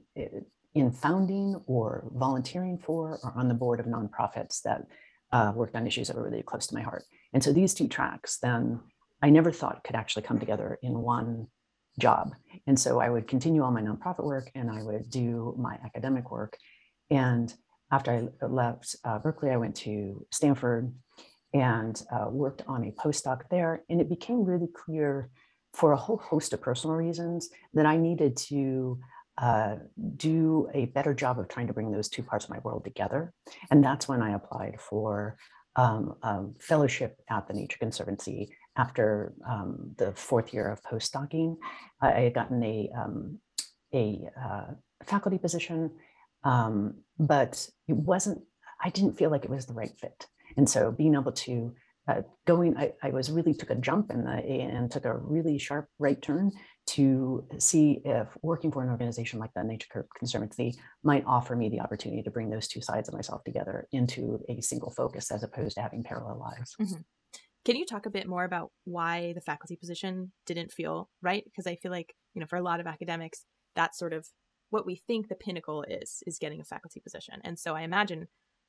in 0.78 0.92
founding 0.92 1.62
or 1.66 2.08
volunteering 2.16 2.78
for 2.78 3.20
or 3.24 3.34
on 3.36 3.48
the 3.48 3.54
board 3.54 3.80
of 3.80 3.86
nonprofits 3.86 4.62
that 4.64 4.88
uh, 5.32 5.52
worked 5.56 5.76
on 5.76 5.88
issues 5.88 6.08
that 6.08 6.16
were 6.16 6.24
really 6.24 6.44
close 6.44 6.68
to 6.68 6.76
my 6.76 6.82
heart. 6.82 7.04
And 7.34 7.44
so 7.44 7.52
these 7.52 7.74
two 7.74 7.88
tracks 7.88 8.38
then 8.38 8.80
I 9.22 9.30
never 9.30 9.52
thought 9.52 9.84
could 9.84 9.96
actually 9.96 10.24
come 10.24 10.40
together 10.40 10.78
in 10.84 11.00
one 11.00 11.48
job. 12.00 12.36
And 12.68 12.80
so 12.80 13.00
I 13.00 13.10
would 13.10 13.28
continue 13.28 13.64
all 13.64 13.72
my 13.72 13.82
nonprofit 13.82 14.24
work 14.24 14.52
and 14.54 14.70
I 14.70 14.84
would 14.84 15.10
do 15.10 15.56
my 15.58 15.78
academic 15.84 16.32
work. 16.32 16.58
And 17.10 17.54
after 17.92 18.12
I 18.12 18.46
left 18.46 18.96
uh, 19.04 19.20
Berkeley, 19.20 19.50
I 19.50 19.58
went 19.58 19.76
to 19.78 20.26
Stanford 20.32 20.94
and 21.54 22.02
uh, 22.12 22.28
worked 22.30 22.62
on 22.68 22.84
a 22.84 22.92
postdoc 22.92 23.50
there. 23.50 23.84
And 23.90 24.00
it 24.00 24.10
became 24.10 24.44
really 24.44 24.68
clear 24.68 25.30
for 25.74 25.92
a 25.92 25.98
whole 25.98 26.18
host 26.18 26.54
of 26.54 26.62
personal 26.62 26.96
reasons 26.96 27.50
that 27.74 27.86
I 27.86 27.98
needed 27.98 28.38
to 28.38 29.00
uh, 29.38 29.75
do 30.15 30.67
a 30.74 30.86
better 30.88 31.13
job 31.13 31.39
of 31.39 31.48
trying 31.48 31.67
to 31.67 31.74
bring 31.74 31.91
those 31.91 32.10
two 32.10 32.24
parts 32.24 32.46
of 32.46 32.51
my 32.51 32.60
world 32.60 32.84
together. 32.84 33.34
And 33.70 33.84
that's 33.84 34.08
when 34.08 34.22
I 34.22 34.34
applied 34.34 34.79
for 34.79 35.38
um, 35.75 36.15
a 36.24 36.46
fellowship 36.60 37.20
at 37.29 37.48
the 37.48 37.53
Nature 37.53 37.77
Conservancy 37.77 38.50
after 38.77 39.34
um, 39.48 39.91
the 39.98 40.12
fourth 40.13 40.53
year 40.53 40.72
of 40.72 40.82
postdocing. 40.84 41.58
I 42.01 42.22
had 42.22 42.34
gotten 42.34 42.63
a, 42.63 42.89
um, 42.98 43.39
a 43.94 44.27
uh, 44.44 44.65
faculty 45.03 45.38
position, 45.38 45.91
um, 46.44 46.96
but 47.20 47.70
it 47.88 47.96
wasn't, 47.96 48.41
I 48.84 48.89
didn't 48.89 49.17
feel 49.17 49.29
like 49.29 49.44
it 49.44 49.51
was 49.51 49.67
the 49.67 49.74
right 49.74 49.94
fit. 50.00 50.25
And 50.56 50.67
so 50.67 50.91
being 50.91 51.13
able 51.13 51.32
to 51.32 51.75
uh, 52.08 52.22
going, 52.46 52.75
I, 52.77 52.94
I, 53.03 53.10
was 53.10 53.29
really 53.29 53.53
took 53.53 53.70
a 53.70 53.75
jump 53.75 54.12
in 54.12 54.24
the 54.24 54.32
and 54.32 54.89
took 54.89 55.03
a 55.03 55.17
really 55.17 55.58
sharp 55.58 55.89
right 56.00 56.22
turn 56.22 56.53
to 56.88 57.46
see 57.58 58.01
if 58.06 58.29
working 58.41 58.72
for 58.72 58.82
an 58.82 58.89
organization 58.89 59.39
like 59.39 59.51
the 59.53 59.63
Nature 59.63 60.08
Conservancy 60.17 60.74
might 61.03 61.24
offer 61.25 61.56
me 61.56 61.70
the 61.70 61.82
opportunity 61.82 62.24
to 62.24 62.32
bring 62.32 62.50
those 62.50 62.67
two 62.67 62.82
sides 62.82 63.10
of 63.10 63.13
myself 63.13 63.44
together 63.44 63.88
into 63.91 64.39
a 64.50 64.62
single 64.62 64.89
focus 64.91 65.29
as 65.29 65.44
opposed 65.44 65.75
to 65.75 65.82
having 65.82 66.03
parallel 66.03 66.39
lives. 66.39 66.75
Mm-hmm. 66.82 67.01
Can 67.65 67.75
you 67.75 67.86
talk 67.86 68.06
a 68.06 68.10
bit 68.10 68.27
more 68.27 68.46
about 68.46 68.72
why 68.86 69.34
the 69.34 69.41
faculty 69.41 69.75
position 69.75 70.32
didn't 70.46 70.72
feel 70.72 71.10
right? 71.22 71.44
Because 71.44 71.67
I 71.67 71.75
feel 71.75 71.91
like, 71.91 72.15
you 72.34 72.39
know, 72.39 72.48
for 72.48 72.56
a 72.56 72.63
lot 72.63 72.79
of 72.79 72.88
academics, 72.88 73.44
that's 73.75 74.00
sort 74.00 74.13
of 74.13 74.25
what 74.70 74.86
we 74.86 74.96
think 74.96 75.27
the 75.27 75.36
pinnacle 75.36 75.84
is, 75.84 76.24
is 76.25 76.39
getting 76.39 76.62
a 76.62 76.65
faculty 76.65 77.01
position. 77.01 77.41
And 77.44 77.60
so 77.60 77.75
I 77.75 77.82
imagine 77.82 78.27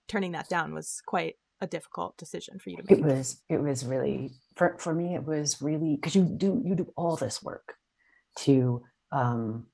turning 0.08 0.32
that 0.32 0.48
down 0.48 0.74
was 0.74 1.00
quite 1.06 1.36
a 1.60 1.68
difficult 1.68 2.16
decision 2.16 2.58
for 2.58 2.70
you 2.70 2.78
to 2.78 2.82
make. 2.82 2.98
It 2.98 3.04
was, 3.04 3.42
it 3.48 3.60
was 3.60 3.84
really, 3.84 4.32
for, 4.56 4.76
for 4.78 4.92
me, 4.94 5.14
it 5.14 5.24
was 5.24 5.62
really, 5.62 5.94
because 5.94 6.16
you 6.16 6.24
do, 6.24 6.60
you 6.64 6.74
do 6.74 6.92
all 6.96 7.14
this 7.14 7.42
work 7.42 7.74
to, 8.38 8.82
um, 9.12 9.66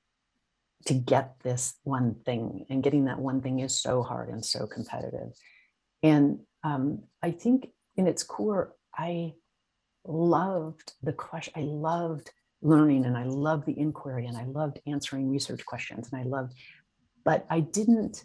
to 0.85 0.93
get 0.93 1.35
this 1.43 1.75
one 1.83 2.15
thing 2.25 2.65
and 2.69 2.83
getting 2.83 3.05
that 3.05 3.19
one 3.19 3.41
thing 3.41 3.59
is 3.59 3.79
so 3.79 4.03
hard 4.03 4.29
and 4.29 4.45
so 4.45 4.67
competitive. 4.67 5.33
And 6.03 6.39
um, 6.63 7.03
I 7.21 7.31
think 7.31 7.69
in 7.97 8.07
its 8.07 8.23
core, 8.23 8.75
I 8.95 9.33
loved 10.05 10.93
the 11.01 11.13
question. 11.13 11.53
I 11.55 11.61
loved 11.61 12.31
learning 12.61 13.05
and 13.05 13.17
I 13.17 13.23
loved 13.23 13.65
the 13.65 13.77
inquiry 13.77 14.25
and 14.25 14.37
I 14.37 14.45
loved 14.45 14.79
answering 14.87 15.29
research 15.29 15.65
questions 15.65 16.09
and 16.11 16.21
I 16.21 16.23
loved, 16.23 16.53
but 17.23 17.45
I 17.49 17.59
didn't, 17.59 18.23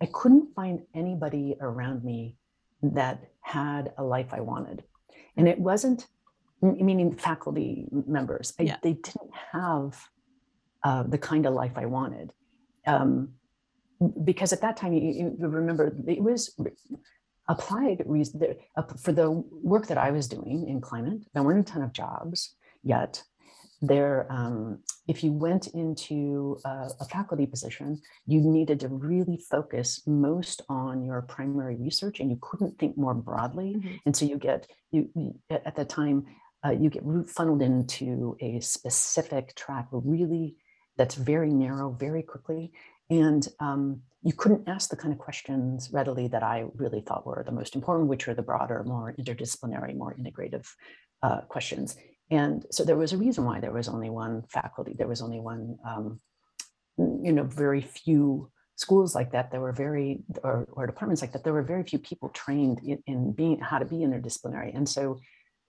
I 0.00 0.06
couldn't 0.06 0.54
find 0.54 0.82
anybody 0.94 1.56
around 1.60 2.04
me 2.04 2.36
that 2.82 3.30
had 3.40 3.92
a 3.98 4.02
life 4.02 4.32
I 4.32 4.40
wanted. 4.40 4.84
And 5.36 5.48
it 5.48 5.58
wasn't, 5.58 6.06
meaning 6.62 7.16
faculty 7.16 7.86
members, 7.90 8.54
I, 8.58 8.62
yeah. 8.62 8.76
they 8.82 8.94
didn't 8.94 9.32
have 9.52 10.08
uh, 10.84 11.02
the 11.02 11.18
kind 11.18 11.46
of 11.46 11.54
life 11.54 11.72
I 11.76 11.86
wanted. 11.86 12.32
Um, 12.86 13.34
because 14.24 14.52
at 14.52 14.60
that 14.62 14.76
time, 14.76 14.92
you, 14.92 15.36
you 15.40 15.46
remember, 15.46 15.94
it 16.06 16.20
was 16.20 16.56
applied 17.48 18.04
for 19.02 19.12
the 19.12 19.30
work 19.62 19.86
that 19.88 19.98
I 19.98 20.10
was 20.10 20.28
doing 20.28 20.68
in 20.68 20.80
climate. 20.80 21.20
There 21.34 21.42
weren't 21.42 21.68
a 21.68 21.72
ton 21.72 21.82
of 21.82 21.92
jobs 21.92 22.54
yet. 22.82 23.22
There, 23.80 24.26
um, 24.30 24.78
if 25.08 25.24
you 25.24 25.32
went 25.32 25.66
into 25.68 26.56
a, 26.64 26.88
a, 27.00 27.04
faculty 27.06 27.46
position, 27.46 28.00
you 28.28 28.40
needed 28.40 28.78
to 28.80 28.88
really 28.88 29.42
focus 29.50 30.02
most 30.06 30.62
on 30.68 31.04
your 31.04 31.22
primary 31.22 31.74
research, 31.74 32.20
and 32.20 32.30
you 32.30 32.38
couldn't 32.40 32.78
think 32.78 32.96
more 32.96 33.14
broadly. 33.14 33.74
Mm-hmm. 33.76 33.94
And 34.06 34.16
so 34.16 34.24
you 34.24 34.38
get 34.38 34.68
you, 34.92 35.34
at 35.50 35.74
the 35.74 35.84
time 35.84 36.26
uh, 36.64 36.70
you 36.70 36.90
get 36.90 37.02
funneled 37.26 37.62
into 37.62 38.36
a 38.40 38.60
specific 38.60 39.54
track, 39.54 39.88
really 39.90 40.56
that's 40.96 41.14
very 41.14 41.50
narrow, 41.50 41.90
very 41.90 42.22
quickly, 42.22 42.72
and 43.10 43.48
um, 43.60 44.00
you 44.22 44.32
couldn't 44.32 44.68
ask 44.68 44.88
the 44.88 44.96
kind 44.96 45.12
of 45.12 45.18
questions 45.18 45.90
readily 45.92 46.28
that 46.28 46.42
I 46.42 46.64
really 46.74 47.00
thought 47.00 47.26
were 47.26 47.42
the 47.44 47.52
most 47.52 47.74
important, 47.74 48.08
which 48.08 48.28
are 48.28 48.34
the 48.34 48.42
broader, 48.42 48.84
more 48.84 49.14
interdisciplinary, 49.18 49.96
more 49.96 50.14
integrative 50.14 50.66
uh, 51.22 51.40
questions. 51.42 51.96
And 52.30 52.64
so 52.70 52.84
there 52.84 52.96
was 52.96 53.12
a 53.12 53.18
reason 53.18 53.44
why 53.44 53.60
there 53.60 53.72
was 53.72 53.88
only 53.88 54.10
one 54.10 54.42
faculty, 54.48 54.94
there 54.96 55.08
was 55.08 55.20
only 55.20 55.40
one, 55.40 55.76
um, 55.86 56.20
you 56.96 57.32
know, 57.32 57.42
very 57.42 57.80
few 57.82 58.50
schools 58.76 59.14
like 59.14 59.32
that. 59.32 59.50
There 59.50 59.60
were 59.60 59.72
very, 59.72 60.22
or, 60.42 60.68
or 60.72 60.86
departments 60.86 61.20
like 61.20 61.32
that. 61.32 61.44
There 61.44 61.52
were 61.52 61.62
very 61.62 61.82
few 61.82 61.98
people 61.98 62.28
trained 62.30 62.80
in, 62.84 63.02
in, 63.06 63.32
being 63.32 63.58
how 63.58 63.78
to 63.78 63.84
be 63.84 63.96
interdisciplinary. 63.96 64.74
And 64.74 64.88
so 64.88 65.20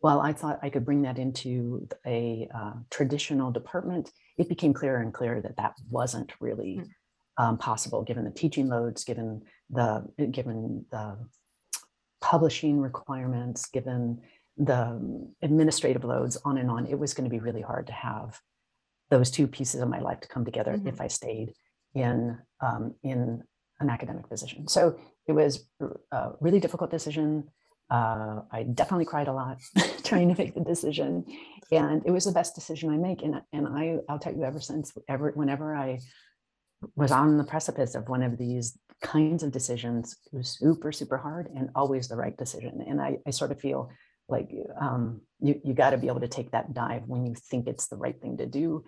while 0.04 0.20
I 0.20 0.34
thought 0.34 0.60
I 0.62 0.70
could 0.70 0.86
bring 0.86 1.02
that 1.04 1.18
into 1.18 1.88
a 2.06 2.48
uh, 2.54 2.74
traditional 2.90 3.52
department, 3.52 4.12
it 4.38 4.50
became 4.50 4.74
clearer 4.74 5.02
and 5.02 5.14
clearer 5.14 5.42
that 5.42 5.58
that 5.58 5.74
wasn't 5.90 6.32
really. 6.40 6.80
Mm 6.82 6.90
um, 7.38 7.58
possible 7.58 8.04
given 8.04 8.24
the 8.26 8.32
teaching 8.32 8.68
loads, 8.68 9.04
given 9.04 9.42
the 9.70 10.06
given 10.32 10.86
the 10.92 11.18
publishing 12.22 12.80
requirements, 12.80 13.68
given 13.70 14.22
the 14.58 15.28
administrative 15.42 16.04
loads, 16.04 16.38
on 16.46 16.58
and 16.58 16.70
on. 16.70 16.86
It 16.86 17.00
was 17.00 17.14
going 17.14 17.30
to 17.30 17.36
be 17.36 17.40
really 17.40 17.62
hard 17.62 17.88
to 17.88 17.94
have 17.94 18.40
those 19.10 19.32
two 19.32 19.48
pieces 19.48 19.82
of 19.82 19.90
my 19.90 20.00
life 20.00 20.20
to 20.22 20.28
come 20.28 20.46
together 20.46 20.74
mm-hmm. 20.74 20.88
if 20.88 21.02
I 21.02 21.08
stayed 21.08 21.54
in 21.96 22.38
um, 22.62 22.96
in 23.04 23.44
an 23.80 23.90
academic 23.90 24.30
position. 24.30 24.68
So 24.68 24.98
it 25.28 25.34
was 25.34 25.66
a 26.12 26.32
really 26.40 26.60
difficult 26.60 26.92
decision. 26.92 27.46
Uh, 27.90 28.42
I 28.52 28.64
definitely 28.64 29.06
cried 29.06 29.28
a 29.28 29.34
lot 29.34 29.60
trying 30.04 30.34
to 30.34 30.42
make 30.42 30.56
the 30.56 30.62
decision, 30.62 31.26
and 31.72 32.02
it 32.06 32.12
was 32.12 32.26
the 32.26 32.32
best 32.32 32.56
decision 32.56 32.90
I 32.90 32.98
make. 32.98 33.22
And 33.22 33.42
and 33.52 33.68
I 33.68 33.98
I'll 34.10 34.20
tell 34.20 34.34
you 34.34 34.44
ever 34.44 34.60
since 34.60 34.94
ever 35.08 35.32
whenever 35.36 35.76
I 35.76 36.00
was 36.96 37.12
on 37.12 37.38
the 37.38 37.44
precipice 37.44 37.96
of 37.96 38.10
one 38.10 38.24
of 38.24 38.38
these 38.38 38.78
kinds 39.02 39.44
of 39.44 39.52
decisions. 39.52 40.16
It 40.32 40.38
was 40.38 40.50
super, 40.50 40.92
super 40.92 41.18
hard 41.18 41.50
and 41.56 41.70
always 41.76 42.08
the 42.08 42.16
right 42.16 42.36
decision. 42.36 42.84
And 42.88 43.02
I, 43.02 43.18
I 43.28 43.32
sort 43.32 43.52
of 43.52 43.60
feel 43.60 43.90
like 44.30 44.50
um, 44.80 45.22
you, 45.40 45.60
you 45.64 45.74
got 45.74 45.92
to 45.92 45.98
be 45.98 46.08
able 46.08 46.22
to 46.22 46.28
take 46.28 46.52
that 46.52 46.74
dive 46.74 47.04
when 47.06 47.26
you 47.26 47.36
think 47.36 47.68
it's 47.68 47.88
the 47.88 47.98
right 47.98 48.20
thing 48.20 48.38
to 48.38 48.46
do, 48.46 48.84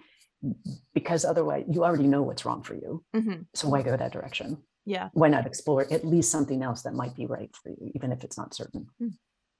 because 0.93 1.25
otherwise 1.25 1.65
you 1.69 1.83
already 1.83 2.07
know 2.07 2.23
what's 2.23 2.45
wrong 2.45 2.63
for 2.63 2.75
you. 2.75 3.03
Mm-hmm. 3.15 3.41
So 3.53 3.69
why 3.69 3.81
go 3.81 3.95
that 3.95 4.13
direction? 4.13 4.63
Yeah. 4.85 5.09
Why 5.13 5.29
not 5.29 5.47
explore 5.47 5.91
at 5.91 6.05
least 6.05 6.31
something 6.31 6.61
else 6.61 6.83
that 6.83 6.93
might 6.93 7.15
be 7.15 7.25
right 7.25 7.53
for 7.55 7.69
you, 7.69 7.91
even 7.95 8.11
if 8.11 8.23
it's 8.23 8.37
not 8.37 8.53
certain? 8.53 8.87
Hmm. 8.99 9.09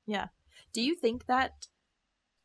Yeah. 0.06 0.28
Do 0.72 0.82
you 0.82 0.96
think 0.96 1.26
that 1.26 1.68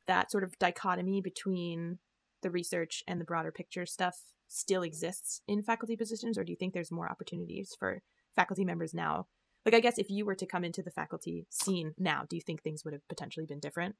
that 0.07 0.31
sort 0.31 0.45
of 0.45 0.59
dichotomy 0.59 1.21
between 1.21 1.99
the 2.43 2.51
research 2.51 3.05
and 3.07 3.21
the 3.21 3.25
broader 3.25 3.53
picture 3.53 3.85
stuff 3.87 4.19
still 4.49 4.83
exists 4.83 5.43
in 5.47 5.63
faculty 5.63 5.95
positions, 5.95 6.39
or 6.39 6.45
do 6.45 6.53
you 6.53 6.57
think 6.57 6.75
there's 6.75 6.91
more 6.91 7.09
opportunities 7.09 7.77
for 7.79 8.03
faculty 8.35 8.65
members 8.65 8.95
now? 8.95 9.27
Like, 9.65 9.75
I 9.75 9.81
guess 9.81 9.99
if 9.99 10.09
you 10.09 10.25
were 10.25 10.35
to 10.35 10.47
come 10.47 10.65
into 10.65 10.83
the 10.83 10.91
faculty 10.91 11.47
scene 11.51 11.95
now, 11.99 12.25
do 12.29 12.35
you 12.35 12.43
think 12.43 12.63
things 12.63 12.85
would 12.85 12.95
have 12.95 13.07
potentially 13.09 13.47
been 13.47 13.61
different? 13.61 13.95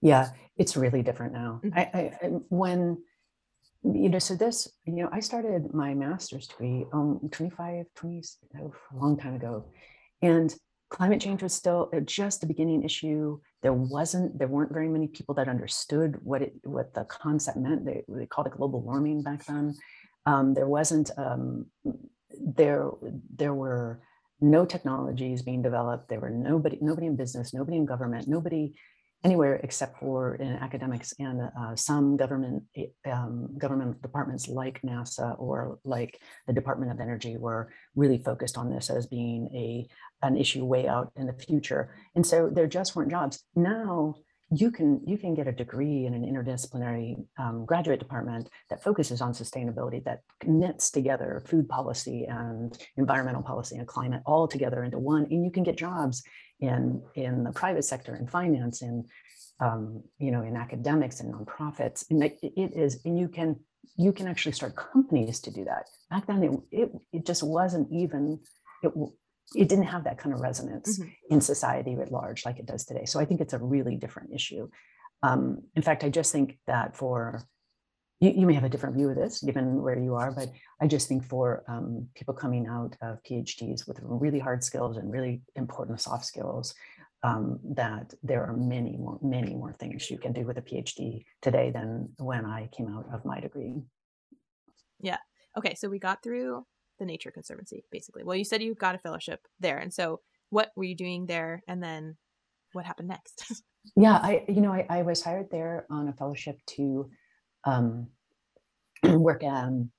Yeah, 0.00 0.30
it's 0.56 0.76
really 0.76 1.02
different 1.02 1.34
now. 1.34 1.60
Mm-hmm. 1.64 1.78
I, 1.78 1.82
I, 1.82 2.26
when 2.48 2.98
you 3.84 4.08
know, 4.08 4.18
so 4.18 4.34
this, 4.34 4.68
you 4.86 4.94
know, 4.94 5.08
I 5.12 5.20
started 5.20 5.74
my 5.74 5.94
master's 5.94 6.46
degree 6.46 6.86
um 6.92 7.20
25, 7.30 7.86
20, 7.94 8.22
oh, 8.60 8.74
a 8.92 8.96
long 8.96 9.16
time 9.18 9.34
ago. 9.34 9.66
And 10.22 10.54
climate 10.88 11.20
change 11.20 11.42
was 11.42 11.52
still 11.52 11.90
uh, 11.94 12.00
just 12.00 12.42
a 12.42 12.46
beginning 12.46 12.82
issue. 12.82 13.38
There 13.62 13.74
wasn't, 13.74 14.38
there 14.38 14.48
weren't 14.48 14.72
very 14.72 14.88
many 14.88 15.08
people 15.08 15.34
that 15.34 15.48
understood 15.48 16.16
what 16.22 16.40
it, 16.40 16.54
what 16.62 16.94
the 16.94 17.04
concept 17.04 17.58
meant. 17.58 17.84
They, 17.84 18.04
they 18.08 18.26
called 18.26 18.46
it 18.46 18.56
global 18.56 18.80
warming 18.80 19.22
back 19.22 19.44
then. 19.44 19.74
Um, 20.24 20.54
there 20.54 20.68
wasn't, 20.68 21.10
um, 21.18 21.66
there, 22.30 22.90
there 23.36 23.54
were 23.54 24.00
no 24.40 24.64
technologies 24.64 25.42
being 25.42 25.62
developed. 25.62 26.08
There 26.08 26.20
were 26.20 26.30
nobody, 26.30 26.78
nobody 26.80 27.06
in 27.06 27.16
business, 27.16 27.52
nobody 27.52 27.76
in 27.76 27.84
government, 27.84 28.28
nobody 28.28 28.74
anywhere 29.24 29.56
except 29.64 29.98
for 29.98 30.34
in 30.36 30.52
academics 30.52 31.14
and 31.18 31.40
uh, 31.58 31.74
some 31.74 32.16
government 32.16 32.62
um, 33.10 33.48
government 33.56 34.00
departments 34.02 34.48
like 34.48 34.82
NASA 34.82 35.34
or 35.38 35.78
like 35.84 36.20
the 36.46 36.52
Department 36.52 36.92
of 36.92 37.00
Energy 37.00 37.36
were 37.38 37.70
really 37.96 38.18
focused 38.18 38.58
on 38.58 38.70
this 38.70 38.90
as 38.90 39.06
being 39.06 39.48
a 39.54 39.88
an 40.26 40.36
issue 40.36 40.64
way 40.64 40.86
out 40.86 41.10
in 41.16 41.26
the 41.26 41.32
future. 41.32 41.94
And 42.14 42.26
so 42.26 42.50
there 42.50 42.66
just 42.66 42.94
weren't 42.94 43.10
jobs. 43.10 43.42
Now 43.56 44.14
you 44.60 44.70
can 44.70 45.00
you 45.06 45.18
can 45.18 45.34
get 45.34 45.46
a 45.48 45.52
degree 45.52 46.06
in 46.06 46.14
an 46.14 46.22
interdisciplinary 46.22 47.24
um, 47.38 47.64
graduate 47.64 47.98
department 47.98 48.48
that 48.70 48.82
focuses 48.82 49.20
on 49.20 49.32
sustainability 49.32 50.02
that 50.04 50.20
knits 50.44 50.90
together 50.90 51.42
food 51.46 51.68
policy 51.68 52.26
and 52.28 52.78
environmental 52.96 53.42
policy 53.42 53.76
and 53.76 53.86
climate 53.86 54.22
all 54.26 54.46
together 54.46 54.84
into 54.84 54.98
one 54.98 55.26
and 55.30 55.44
you 55.44 55.50
can 55.50 55.62
get 55.62 55.76
jobs 55.76 56.22
in 56.60 57.02
in 57.14 57.44
the 57.44 57.52
private 57.52 57.84
sector 57.84 58.16
in 58.16 58.26
finance 58.26 58.82
in 58.82 59.04
um, 59.60 60.02
you 60.18 60.30
know 60.30 60.42
in 60.42 60.56
academics 60.56 61.20
and 61.20 61.32
nonprofits. 61.32 62.04
And 62.10 62.22
it, 62.22 62.38
it 62.42 62.72
is 62.74 63.00
and 63.04 63.18
you 63.18 63.28
can 63.28 63.56
you 63.96 64.12
can 64.12 64.26
actually 64.26 64.52
start 64.52 64.76
companies 64.76 65.40
to 65.40 65.50
do 65.50 65.64
that. 65.64 65.88
Back 66.10 66.26
then 66.26 66.42
it, 66.42 66.80
it, 66.80 66.92
it 67.12 67.26
just 67.26 67.42
wasn't 67.42 67.88
even 67.92 68.40
it, 68.82 68.92
it 69.54 69.68
didn't 69.68 69.84
have 69.84 70.04
that 70.04 70.18
kind 70.18 70.34
of 70.34 70.40
resonance 70.40 70.98
mm-hmm. 70.98 71.10
in 71.30 71.40
society 71.40 71.94
at 71.94 72.12
large 72.12 72.44
like 72.44 72.58
it 72.58 72.66
does 72.66 72.84
today 72.84 73.04
so 73.04 73.20
i 73.20 73.24
think 73.24 73.40
it's 73.40 73.52
a 73.52 73.58
really 73.58 73.96
different 73.96 74.32
issue 74.32 74.68
um, 75.22 75.62
in 75.74 75.82
fact 75.82 76.04
i 76.04 76.08
just 76.08 76.32
think 76.32 76.58
that 76.66 76.96
for 76.96 77.46
you, 78.20 78.32
you, 78.36 78.46
may 78.46 78.54
have 78.54 78.64
a 78.64 78.68
different 78.68 78.96
view 78.96 79.10
of 79.10 79.16
this 79.16 79.42
given 79.42 79.82
where 79.82 79.98
you 79.98 80.14
are, 80.14 80.30
but 80.30 80.48
I 80.80 80.86
just 80.86 81.08
think 81.08 81.24
for 81.24 81.64
um, 81.68 82.08
people 82.14 82.32
coming 82.32 82.66
out 82.66 82.96
of 83.02 83.22
PhDs 83.24 83.86
with 83.86 83.98
really 84.02 84.38
hard 84.38 84.62
skills 84.62 84.96
and 84.96 85.12
really 85.12 85.42
important 85.56 86.00
soft 86.00 86.24
skills, 86.24 86.74
um, 87.22 87.58
that 87.64 88.14
there 88.22 88.44
are 88.44 88.56
many 88.56 88.96
more, 88.96 89.18
many 89.22 89.54
more 89.54 89.72
things 89.72 90.10
you 90.10 90.18
can 90.18 90.32
do 90.32 90.44
with 90.44 90.58
a 90.58 90.62
PhD 90.62 91.24
today 91.42 91.70
than 91.70 92.10
when 92.18 92.44
I 92.44 92.68
came 92.76 92.88
out 92.88 93.06
of 93.12 93.24
my 93.24 93.40
degree. 93.40 93.82
Yeah. 95.00 95.18
Okay. 95.56 95.74
So 95.74 95.88
we 95.88 95.98
got 95.98 96.22
through 96.22 96.66
the 96.98 97.04
Nature 97.04 97.30
Conservancy, 97.30 97.84
basically. 97.90 98.24
Well, 98.24 98.36
you 98.36 98.44
said 98.44 98.62
you 98.62 98.74
got 98.74 98.94
a 98.94 98.98
fellowship 98.98 99.40
there. 99.60 99.78
And 99.78 99.92
so 99.92 100.20
what 100.50 100.70
were 100.76 100.84
you 100.84 100.94
doing 100.94 101.26
there? 101.26 101.62
And 101.66 101.82
then 101.82 102.16
what 102.72 102.84
happened 102.84 103.08
next? 103.08 103.62
yeah, 103.96 104.14
I 104.22 104.44
you 104.48 104.60
know 104.60 104.72
I, 104.72 104.86
I 104.88 105.02
was 105.02 105.22
hired 105.22 105.50
there 105.50 105.86
on 105.90 106.08
a 106.08 106.12
fellowship 106.12 106.58
to 106.76 107.10
um, 107.64 108.08
work 109.02 109.42
on 109.42 109.90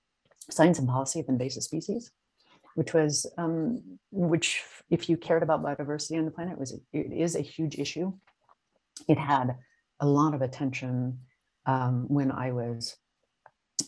science 0.49 0.79
and 0.79 0.87
policy 0.87 1.19
of 1.19 1.29
invasive 1.29 1.63
species, 1.63 2.11
which 2.75 2.93
was 2.93 3.25
um, 3.37 3.81
which 4.11 4.63
if 4.89 5.09
you 5.09 5.17
cared 5.17 5.43
about 5.43 5.63
biodiversity 5.63 6.17
on 6.17 6.25
the 6.25 6.31
planet 6.31 6.57
was 6.57 6.77
it 6.93 7.11
is 7.11 7.35
a 7.35 7.41
huge 7.41 7.77
issue. 7.77 8.13
It 9.07 9.17
had 9.17 9.55
a 9.99 10.07
lot 10.07 10.33
of 10.33 10.41
attention 10.41 11.19
um, 11.65 12.05
when 12.07 12.31
I 12.31 12.51
was 12.51 12.95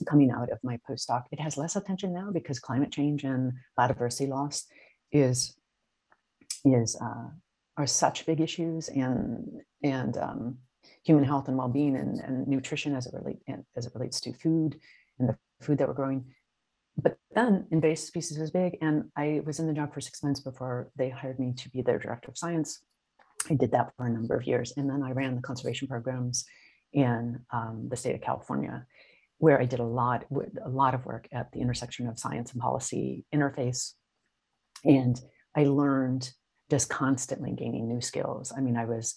coming 0.07 0.31
out 0.31 0.51
of 0.51 0.59
my 0.63 0.79
postdoc. 0.89 1.23
It 1.31 1.39
has 1.39 1.57
less 1.57 1.75
attention 1.75 2.13
now 2.13 2.29
because 2.31 2.59
climate 2.59 2.91
change 2.91 3.23
and 3.23 3.53
biodiversity 3.77 4.27
loss 4.27 4.65
is 5.11 5.57
is 6.65 6.97
uh, 7.01 7.29
are 7.77 7.87
such 7.87 8.25
big 8.25 8.41
issues 8.41 8.89
and 8.89 9.61
and 9.83 10.17
um, 10.17 10.57
human 11.03 11.23
health 11.23 11.47
and 11.47 11.57
well-being 11.57 11.95
and, 11.95 12.19
and 12.19 12.47
nutrition 12.47 12.95
as 12.95 13.07
it 13.07 13.13
relate 13.13 13.39
as 13.75 13.85
it 13.85 13.93
relates 13.95 14.19
to 14.21 14.33
food 14.33 14.79
and 15.19 15.29
the 15.29 15.37
food 15.61 15.77
that 15.77 15.87
we're 15.87 15.93
growing. 15.93 16.25
But 16.99 17.17
then 17.35 17.67
invasive 17.71 18.07
species 18.07 18.39
was 18.39 18.49
big, 18.49 18.77
and 18.81 19.11
I 19.15 19.41
was 19.45 19.59
in 19.59 19.67
the 19.67 19.73
job 19.73 19.93
for 19.93 20.01
six 20.01 20.23
months 20.23 20.39
before 20.39 20.89
they 20.95 21.09
hired 21.09 21.39
me 21.39 21.53
to 21.57 21.69
be 21.69 21.83
their 21.83 21.99
director 21.99 22.29
of 22.31 22.37
science. 22.37 22.79
I 23.49 23.53
did 23.53 23.71
that 23.71 23.93
for 23.95 24.07
a 24.07 24.09
number 24.09 24.35
of 24.35 24.47
years, 24.47 24.73
and 24.77 24.89
then 24.89 25.03
I 25.03 25.11
ran 25.11 25.35
the 25.35 25.41
conservation 25.41 25.87
programs 25.87 26.43
in 26.93 27.39
um, 27.53 27.87
the 27.89 27.95
state 27.95 28.15
of 28.15 28.21
California, 28.21 28.85
where 29.39 29.61
I 29.61 29.65
did 29.65 29.79
a 29.79 29.85
lot, 29.85 30.25
a 30.63 30.69
lot 30.69 30.93
of 30.93 31.05
work 31.05 31.27
at 31.31 31.51
the 31.51 31.59
intersection 31.59 32.07
of 32.07 32.19
science 32.19 32.51
and 32.51 32.61
policy 32.61 33.25
interface, 33.33 33.93
and 34.83 35.19
I 35.55 35.63
learned 35.65 36.31
just 36.69 36.89
constantly 36.89 37.53
gaining 37.53 37.87
new 37.87 38.01
skills. 38.01 38.51
I 38.55 38.61
mean, 38.61 38.77
I 38.77 38.85
was 38.85 39.15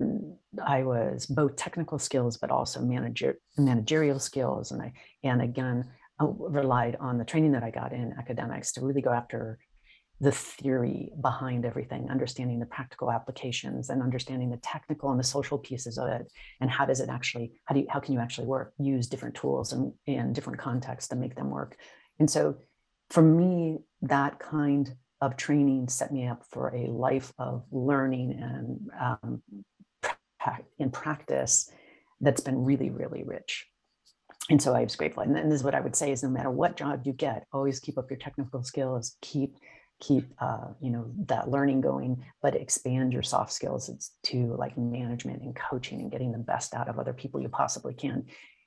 mm, 0.00 0.36
I 0.64 0.82
was 0.82 1.26
both 1.26 1.56
technical 1.56 1.98
skills, 1.98 2.36
but 2.36 2.50
also 2.50 2.80
manager, 2.80 3.38
managerial 3.56 4.18
skills. 4.18 4.72
And 4.72 4.82
I, 4.82 4.92
and 5.24 5.40
again, 5.40 5.86
I 6.20 6.26
relied 6.28 6.96
on 7.00 7.18
the 7.18 7.24
training 7.24 7.52
that 7.52 7.62
I 7.62 7.70
got 7.70 7.92
in 7.92 8.14
academics 8.18 8.72
to 8.72 8.84
really 8.84 9.02
go 9.02 9.10
after 9.10 9.58
the 10.20 10.32
theory 10.32 11.10
behind 11.22 11.64
everything, 11.64 12.10
understanding 12.10 12.60
the 12.60 12.66
practical 12.66 13.10
applications 13.10 13.88
and 13.88 14.02
understanding 14.02 14.50
the 14.50 14.58
technical 14.58 15.10
and 15.10 15.18
the 15.18 15.24
social 15.24 15.56
pieces 15.56 15.96
of 15.96 16.08
it. 16.08 16.30
And 16.60 16.70
how 16.70 16.84
does 16.84 17.00
it 17.00 17.08
actually, 17.08 17.52
how 17.64 17.74
do 17.74 17.80
you, 17.80 17.86
how 17.88 18.00
can 18.00 18.12
you 18.12 18.20
actually 18.20 18.46
work, 18.46 18.74
use 18.78 19.06
different 19.06 19.34
tools 19.34 19.72
and 19.72 19.92
in 20.06 20.34
different 20.34 20.58
contexts 20.58 21.08
to 21.08 21.16
make 21.16 21.36
them 21.36 21.48
work? 21.48 21.76
And 22.18 22.30
so 22.30 22.56
for 23.08 23.22
me, 23.22 23.78
that 24.02 24.38
kind 24.38 24.94
of 25.22 25.38
training 25.38 25.88
set 25.88 26.12
me 26.12 26.26
up 26.26 26.44
for 26.50 26.74
a 26.74 26.86
life 26.88 27.32
of 27.38 27.64
learning 27.70 28.38
and 28.40 28.90
um, 29.00 29.42
in 30.78 30.90
practice 30.90 31.70
that's 32.20 32.40
been 32.42 32.64
really, 32.64 32.90
really 32.90 33.22
rich. 33.22 33.66
And 34.50 34.60
so 34.60 34.74
I 34.74 34.82
was 34.82 34.96
grateful. 34.96 35.22
And, 35.22 35.34
this 35.50 35.60
is 35.60 35.64
what 35.64 35.74
I 35.74 35.80
would 35.80 35.96
say 35.96 36.10
is 36.12 36.22
no 36.22 36.28
matter 36.28 36.50
what 36.50 36.76
job 36.76 37.02
you 37.04 37.12
get, 37.12 37.46
always 37.52 37.80
keep 37.80 37.96
up 37.98 38.10
your 38.10 38.18
technical 38.18 38.62
skills, 38.62 39.16
keep 39.22 39.56
keep 40.00 40.26
uh, 40.40 40.68
you 40.80 40.90
know 40.90 41.10
that 41.26 41.50
learning 41.50 41.80
going 41.80 42.24
but 42.42 42.56
expand 42.56 43.12
your 43.12 43.22
soft 43.22 43.52
skills 43.52 44.10
to 44.24 44.56
like 44.56 44.76
management 44.76 45.42
and 45.42 45.54
coaching 45.54 46.00
and 46.00 46.10
getting 46.10 46.32
the 46.32 46.38
best 46.38 46.74
out 46.74 46.88
of 46.88 46.98
other 46.98 47.12
people 47.12 47.40
you 47.40 47.48
possibly 47.48 47.94
can. 47.94 48.24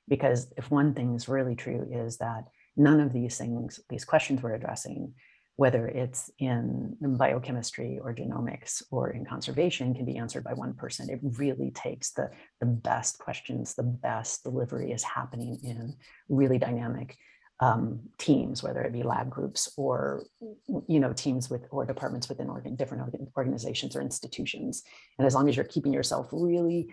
Because 0.08 0.52
if 0.56 0.70
one 0.70 0.94
thing 0.94 1.14
is 1.14 1.28
really 1.28 1.56
true 1.56 1.88
is 1.90 2.18
that 2.18 2.44
none 2.76 3.00
of 3.00 3.12
these 3.12 3.36
things 3.36 3.80
these 3.88 4.04
questions 4.04 4.42
we're 4.42 4.54
addressing 4.54 5.14
whether 5.56 5.86
it's 5.86 6.30
in 6.40 6.96
biochemistry 7.00 8.00
or 8.02 8.12
genomics 8.12 8.82
or 8.90 9.10
in 9.10 9.24
conservation 9.24 9.94
can 9.94 10.04
be 10.04 10.16
answered 10.16 10.42
by 10.42 10.52
one 10.52 10.74
person. 10.74 11.08
It 11.08 11.20
really 11.22 11.70
takes 11.70 12.10
the 12.10 12.30
the 12.60 12.66
best 12.66 13.18
questions 13.18 13.74
the 13.74 13.84
best 13.84 14.42
delivery 14.42 14.90
is 14.90 15.02
happening 15.02 15.60
in 15.62 15.94
really 16.28 16.58
dynamic 16.58 17.16
um, 17.60 18.00
teams 18.18 18.62
whether 18.62 18.82
it 18.82 18.92
be 18.92 19.02
lab 19.02 19.30
groups 19.30 19.72
or 19.76 20.24
you 20.88 21.00
know 21.00 21.12
teams 21.12 21.48
with 21.48 21.62
or 21.70 21.84
departments 21.84 22.28
within 22.28 22.48
organ, 22.48 22.74
different 22.74 23.04
organizations 23.36 23.94
or 23.94 24.00
institutions 24.00 24.82
and 25.18 25.26
as 25.26 25.34
long 25.34 25.48
as 25.48 25.56
you're 25.56 25.64
keeping 25.64 25.92
yourself 25.92 26.28
really 26.32 26.92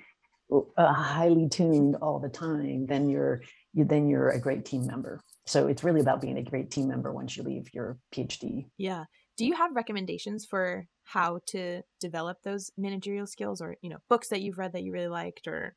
uh, 0.77 0.93
highly 0.93 1.47
tuned 1.49 1.95
all 2.01 2.19
the 2.19 2.29
time 2.29 2.85
then 2.85 3.09
you're 3.09 3.41
you, 3.73 3.85
then 3.85 4.07
you're 4.07 4.29
a 4.29 4.39
great 4.39 4.65
team 4.65 4.85
member 4.85 5.21
so 5.45 5.67
it's 5.67 5.83
really 5.83 6.01
about 6.01 6.21
being 6.21 6.37
a 6.37 6.43
great 6.43 6.71
team 6.71 6.87
member 6.87 7.11
once 7.11 7.35
you 7.35 7.43
leave 7.43 7.73
your 7.73 7.97
PhD. 8.13 8.67
Yeah. 8.77 9.05
Do 9.37 9.45
you 9.45 9.53
have 9.55 9.75
recommendations 9.75 10.45
for 10.45 10.85
how 11.03 11.39
to 11.47 11.81
develop 11.99 12.37
those 12.43 12.71
managerial 12.77 13.25
skills 13.25 13.61
or, 13.61 13.75
you 13.81 13.89
know, 13.89 13.97
books 14.09 14.29
that 14.29 14.41
you've 14.41 14.57
read 14.57 14.73
that 14.73 14.83
you 14.83 14.91
really 14.91 15.07
liked 15.07 15.47
or 15.47 15.75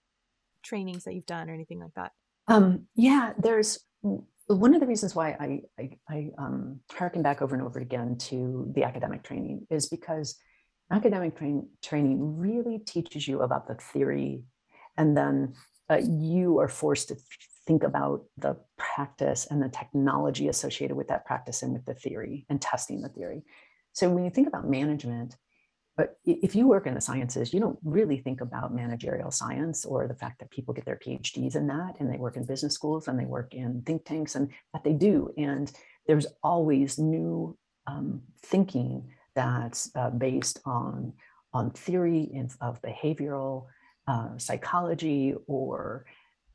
trainings 0.62 1.04
that 1.04 1.14
you've 1.14 1.26
done 1.26 1.48
or 1.48 1.54
anything 1.54 1.80
like 1.80 1.94
that? 1.96 2.12
Um, 2.46 2.86
yeah, 2.94 3.32
there's 3.38 3.80
one 4.46 4.74
of 4.74 4.80
the 4.80 4.86
reasons 4.86 5.14
why 5.14 5.30
I, 5.30 5.60
I, 5.78 5.90
I 6.08 6.30
um, 6.38 6.80
harken 6.92 7.22
back 7.22 7.40
over 7.40 7.54
and 7.54 7.64
over 7.64 7.78
again 7.78 8.18
to 8.18 8.70
the 8.74 8.84
academic 8.84 9.22
training 9.22 9.66
is 9.70 9.88
because 9.88 10.36
academic 10.90 11.36
train, 11.36 11.68
training 11.82 12.36
really 12.36 12.78
teaches 12.78 13.26
you 13.26 13.40
about 13.42 13.66
the 13.66 13.74
theory 13.74 14.44
and 14.96 15.16
then 15.16 15.54
uh, 15.90 16.00
you 16.02 16.58
are 16.58 16.68
forced 16.68 17.08
to 17.08 17.16
think 17.66 17.82
about 17.82 18.24
the 18.36 18.56
practice 18.76 19.46
and 19.50 19.62
the 19.62 19.68
technology 19.68 20.48
associated 20.48 20.96
with 20.96 21.08
that 21.08 21.24
practice 21.24 21.62
and 21.62 21.72
with 21.72 21.84
the 21.86 21.94
theory 21.94 22.44
and 22.50 22.60
testing 22.60 23.00
the 23.00 23.08
theory. 23.08 23.42
So 23.92 24.10
when 24.10 24.24
you 24.24 24.30
think 24.30 24.48
about 24.48 24.68
management, 24.68 25.36
but 25.96 26.18
if 26.24 26.56
you 26.56 26.66
work 26.66 26.86
in 26.86 26.94
the 26.94 27.00
sciences, 27.00 27.54
you 27.54 27.60
don't 27.60 27.78
really 27.84 28.18
think 28.18 28.40
about 28.40 28.74
managerial 28.74 29.30
science 29.30 29.84
or 29.84 30.08
the 30.08 30.14
fact 30.14 30.40
that 30.40 30.50
people 30.50 30.74
get 30.74 30.84
their 30.84 30.98
PhDs 30.98 31.54
in 31.54 31.68
that 31.68 31.94
and 32.00 32.12
they 32.12 32.16
work 32.18 32.36
in 32.36 32.44
business 32.44 32.74
schools 32.74 33.06
and 33.06 33.18
they 33.18 33.26
work 33.26 33.54
in 33.54 33.82
think 33.82 34.04
tanks 34.04 34.34
and 34.34 34.50
that 34.72 34.82
they 34.82 34.92
do. 34.92 35.32
And 35.36 35.70
there's 36.08 36.26
always 36.42 36.98
new 36.98 37.56
um, 37.86 38.22
thinking 38.42 39.08
that's 39.36 39.90
uh, 39.94 40.10
based 40.10 40.58
on, 40.64 41.12
on 41.52 41.70
theory 41.70 42.28
of 42.60 42.82
behavioral 42.82 43.66
uh, 44.08 44.36
psychology 44.36 45.34
or 45.46 46.06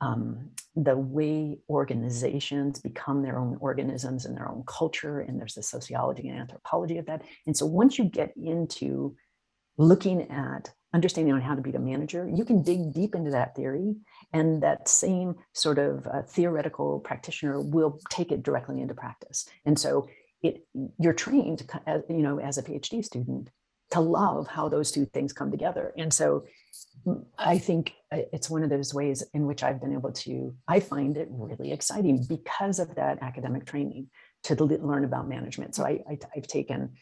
um, 0.02 0.49
the 0.75 0.95
way 0.95 1.60
organizations 1.69 2.80
become 2.80 3.21
their 3.21 3.38
own 3.38 3.58
organisms 3.60 4.25
and 4.25 4.36
their 4.36 4.49
own 4.49 4.63
culture, 4.65 5.21
and 5.21 5.39
there's 5.39 5.56
the 5.56 5.63
sociology 5.63 6.30
and 6.30 6.39
anthropology 6.39 6.97
of 6.97 7.06
that. 7.08 7.21
And 7.47 7.56
so 7.56 7.65
once 7.65 7.97
you 7.97 8.06
get 8.06 8.34
into 8.38 9.15
looking 9.79 10.29
at 10.29 10.71
understanding 10.93 11.33
on 11.33 11.41
how 11.41 11.55
to 11.55 11.61
be 11.61 11.71
a 11.71 11.79
manager, 11.79 12.29
you 12.31 12.43
can 12.43 12.61
dig 12.61 12.93
deep 12.93 13.15
into 13.15 13.31
that 13.31 13.55
theory, 13.55 13.95
and 14.33 14.61
that 14.61 14.87
same 14.87 15.35
sort 15.53 15.79
of 15.79 16.05
uh, 16.05 16.21
theoretical 16.23 16.99
practitioner 16.99 17.61
will 17.61 17.99
take 18.09 18.31
it 18.31 18.43
directly 18.43 18.81
into 18.81 18.93
practice. 18.93 19.47
And 19.65 19.79
so 19.79 20.07
it 20.43 20.67
you're 20.99 21.13
trained, 21.13 21.69
as, 21.87 22.01
you 22.09 22.21
know, 22.21 22.39
as 22.39 22.57
a 22.57 22.63
PhD 22.63 23.03
student 23.03 23.49
to 23.91 23.99
love 23.99 24.47
how 24.47 24.69
those 24.69 24.91
two 24.91 25.05
things 25.05 25.33
come 25.33 25.49
together. 25.49 25.93
And 25.97 26.13
so 26.13 26.45
mm, 27.05 27.25
I 27.37 27.57
think 27.57 27.93
uh, 28.11 28.19
it's 28.31 28.49
one 28.49 28.63
of 28.63 28.69
those 28.69 28.93
ways 28.93 29.23
in 29.33 29.47
which 29.47 29.63
I've 29.63 29.81
been 29.81 29.93
able 29.93 30.11
to, 30.11 30.55
I 30.67 30.79
find 30.79 31.17
it 31.17 31.27
really 31.31 31.71
exciting 31.71 32.25
because 32.27 32.79
of 32.79 32.95
that 32.95 33.19
academic 33.21 33.65
training 33.65 34.09
to 34.43 34.55
learn 34.55 35.03
about 35.03 35.27
management. 35.27 35.75
So 35.75 35.83
I, 35.83 35.99
I, 36.09 36.17
have 36.35 36.47
taken 36.47 36.93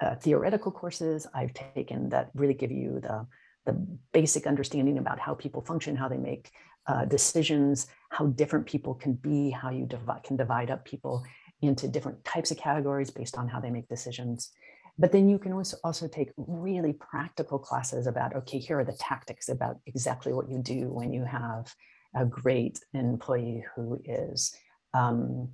uh, 0.00 0.14
theoretical 0.16 0.72
courses, 0.72 1.26
I've 1.34 1.54
taken 1.54 2.08
that 2.10 2.30
really 2.34 2.54
give 2.54 2.70
you 2.70 3.00
the, 3.00 3.26
the 3.66 3.72
basic 4.12 4.46
understanding 4.46 4.98
about 4.98 5.18
how 5.18 5.34
people 5.34 5.62
function, 5.62 5.96
how 5.96 6.08
they 6.08 6.18
make 6.18 6.50
uh, 6.86 7.04
decisions, 7.04 7.86
how 8.10 8.26
different 8.26 8.66
people 8.66 8.94
can 8.94 9.14
be, 9.14 9.50
how 9.50 9.70
you 9.70 9.86
divide, 9.86 10.22
can 10.22 10.36
divide 10.36 10.70
up 10.70 10.84
people 10.84 11.24
into 11.60 11.88
different 11.88 12.24
types 12.24 12.50
of 12.50 12.56
categories 12.56 13.10
based 13.10 13.36
on 13.36 13.48
how 13.48 13.60
they 13.60 13.70
make 13.70 13.88
decisions. 13.88 14.50
But 14.98 15.12
then 15.12 15.28
you 15.28 15.38
can 15.38 15.52
also, 15.52 15.76
also 15.84 16.08
take 16.08 16.30
really 16.36 16.92
practical 16.92 17.58
classes 17.58 18.06
about, 18.06 18.34
okay, 18.34 18.58
here 18.58 18.80
are 18.80 18.84
the 18.84 18.92
tactics 18.98 19.48
about 19.48 19.76
exactly 19.86 20.32
what 20.32 20.48
you 20.48 20.58
do 20.58 20.92
when 20.92 21.12
you 21.12 21.24
have 21.24 21.72
a 22.16 22.24
great 22.24 22.80
employee 22.94 23.64
who 23.76 24.00
is 24.04 24.56
um, 24.94 25.50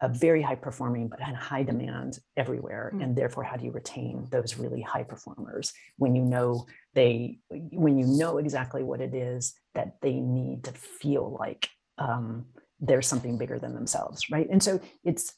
a 0.00 0.08
very 0.08 0.42
high 0.42 0.54
performing 0.54 1.08
but 1.08 1.20
in 1.20 1.34
high 1.34 1.62
demand 1.62 2.18
everywhere. 2.36 2.92
Mm. 2.94 3.02
and 3.02 3.16
therefore 3.16 3.44
how 3.44 3.56
do 3.56 3.64
you 3.64 3.72
retain 3.72 4.26
those 4.30 4.56
really 4.56 4.82
high 4.82 5.02
performers 5.02 5.72
when 5.96 6.14
you 6.14 6.22
know 6.22 6.66
they 6.94 7.38
when 7.50 7.98
you 7.98 8.06
know 8.06 8.38
exactly 8.38 8.82
what 8.82 9.00
it 9.00 9.14
is 9.14 9.54
that 9.74 9.96
they 10.02 10.14
need 10.14 10.64
to 10.64 10.72
feel 10.72 11.36
like 11.38 11.68
um, 11.98 12.46
there's 12.80 13.06
something 13.06 13.38
bigger 13.38 13.58
than 13.58 13.74
themselves 13.74 14.30
right? 14.30 14.48
And 14.50 14.62
so 14.62 14.80
it's 15.04 15.34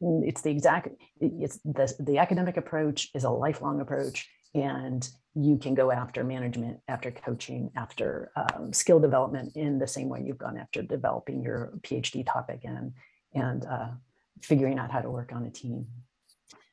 it's 0.00 0.42
the 0.42 0.50
exact 0.50 0.88
it's 1.20 1.58
the, 1.64 1.94
the 2.00 2.18
academic 2.18 2.56
approach 2.56 3.08
is 3.14 3.24
a 3.24 3.30
lifelong 3.30 3.80
approach 3.80 4.28
and 4.54 5.08
you 5.34 5.58
can 5.58 5.74
go 5.74 5.90
after 5.90 6.24
management 6.24 6.78
after 6.88 7.10
coaching 7.10 7.70
after 7.76 8.30
um, 8.36 8.72
skill 8.72 9.00
development 9.00 9.56
in 9.56 9.78
the 9.78 9.86
same 9.86 10.08
way 10.08 10.22
you've 10.24 10.38
gone 10.38 10.58
after 10.58 10.82
developing 10.82 11.42
your 11.42 11.72
phd 11.82 12.26
topic 12.26 12.60
and 12.64 12.92
and 13.36 13.66
uh, 13.66 13.88
figuring 14.42 14.78
out 14.78 14.90
how 14.90 15.00
to 15.00 15.10
work 15.10 15.32
on 15.32 15.44
a 15.44 15.50
team 15.50 15.86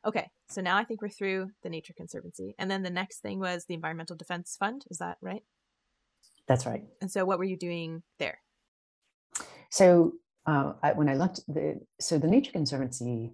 Okay, 0.05 0.29
so 0.49 0.61
now 0.61 0.77
I 0.77 0.83
think 0.83 1.01
we're 1.01 1.09
through 1.09 1.51
the 1.63 1.69
Nature 1.69 1.93
Conservancy. 1.93 2.55
And 2.59 2.69
then 2.69 2.83
the 2.83 2.89
next 2.89 3.19
thing 3.19 3.39
was 3.39 3.65
the 3.65 3.73
Environmental 3.73 4.17
Defense 4.17 4.57
Fund. 4.59 4.83
Is 4.89 4.97
that 4.97 5.17
right? 5.21 5.43
That's 6.47 6.65
right. 6.65 6.83
And 7.01 7.09
so 7.09 7.23
what 7.23 7.37
were 7.37 7.45
you 7.45 7.55
doing 7.55 8.03
there? 8.19 8.39
So 9.69 10.13
uh, 10.45 10.73
I, 10.83 10.91
when 10.91 11.07
I 11.07 11.15
left 11.15 11.39
the, 11.47 11.79
so 12.01 12.17
the 12.17 12.27
Nature 12.27 12.51
Conservancy 12.51 13.31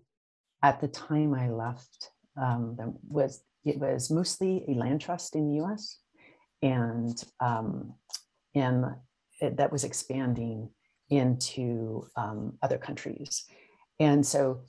at 0.61 0.79
the 0.79 0.87
time 0.87 1.33
I 1.33 1.49
left 1.49 2.11
um, 2.39 2.77
was, 3.07 3.41
it 3.65 3.79
was 3.79 4.11
mostly 4.11 4.63
a 4.67 4.73
land 4.73 5.01
trust 5.01 5.35
in 5.35 5.47
the 5.47 5.63
US 5.63 5.97
and, 6.61 7.21
um, 7.39 7.95
and 8.53 8.85
it, 9.41 9.57
that 9.57 9.71
was 9.71 9.83
expanding 9.83 10.69
into 11.09 12.07
um, 12.15 12.57
other 12.61 12.77
countries. 12.77 13.45
And 13.99 14.25
so 14.25 14.61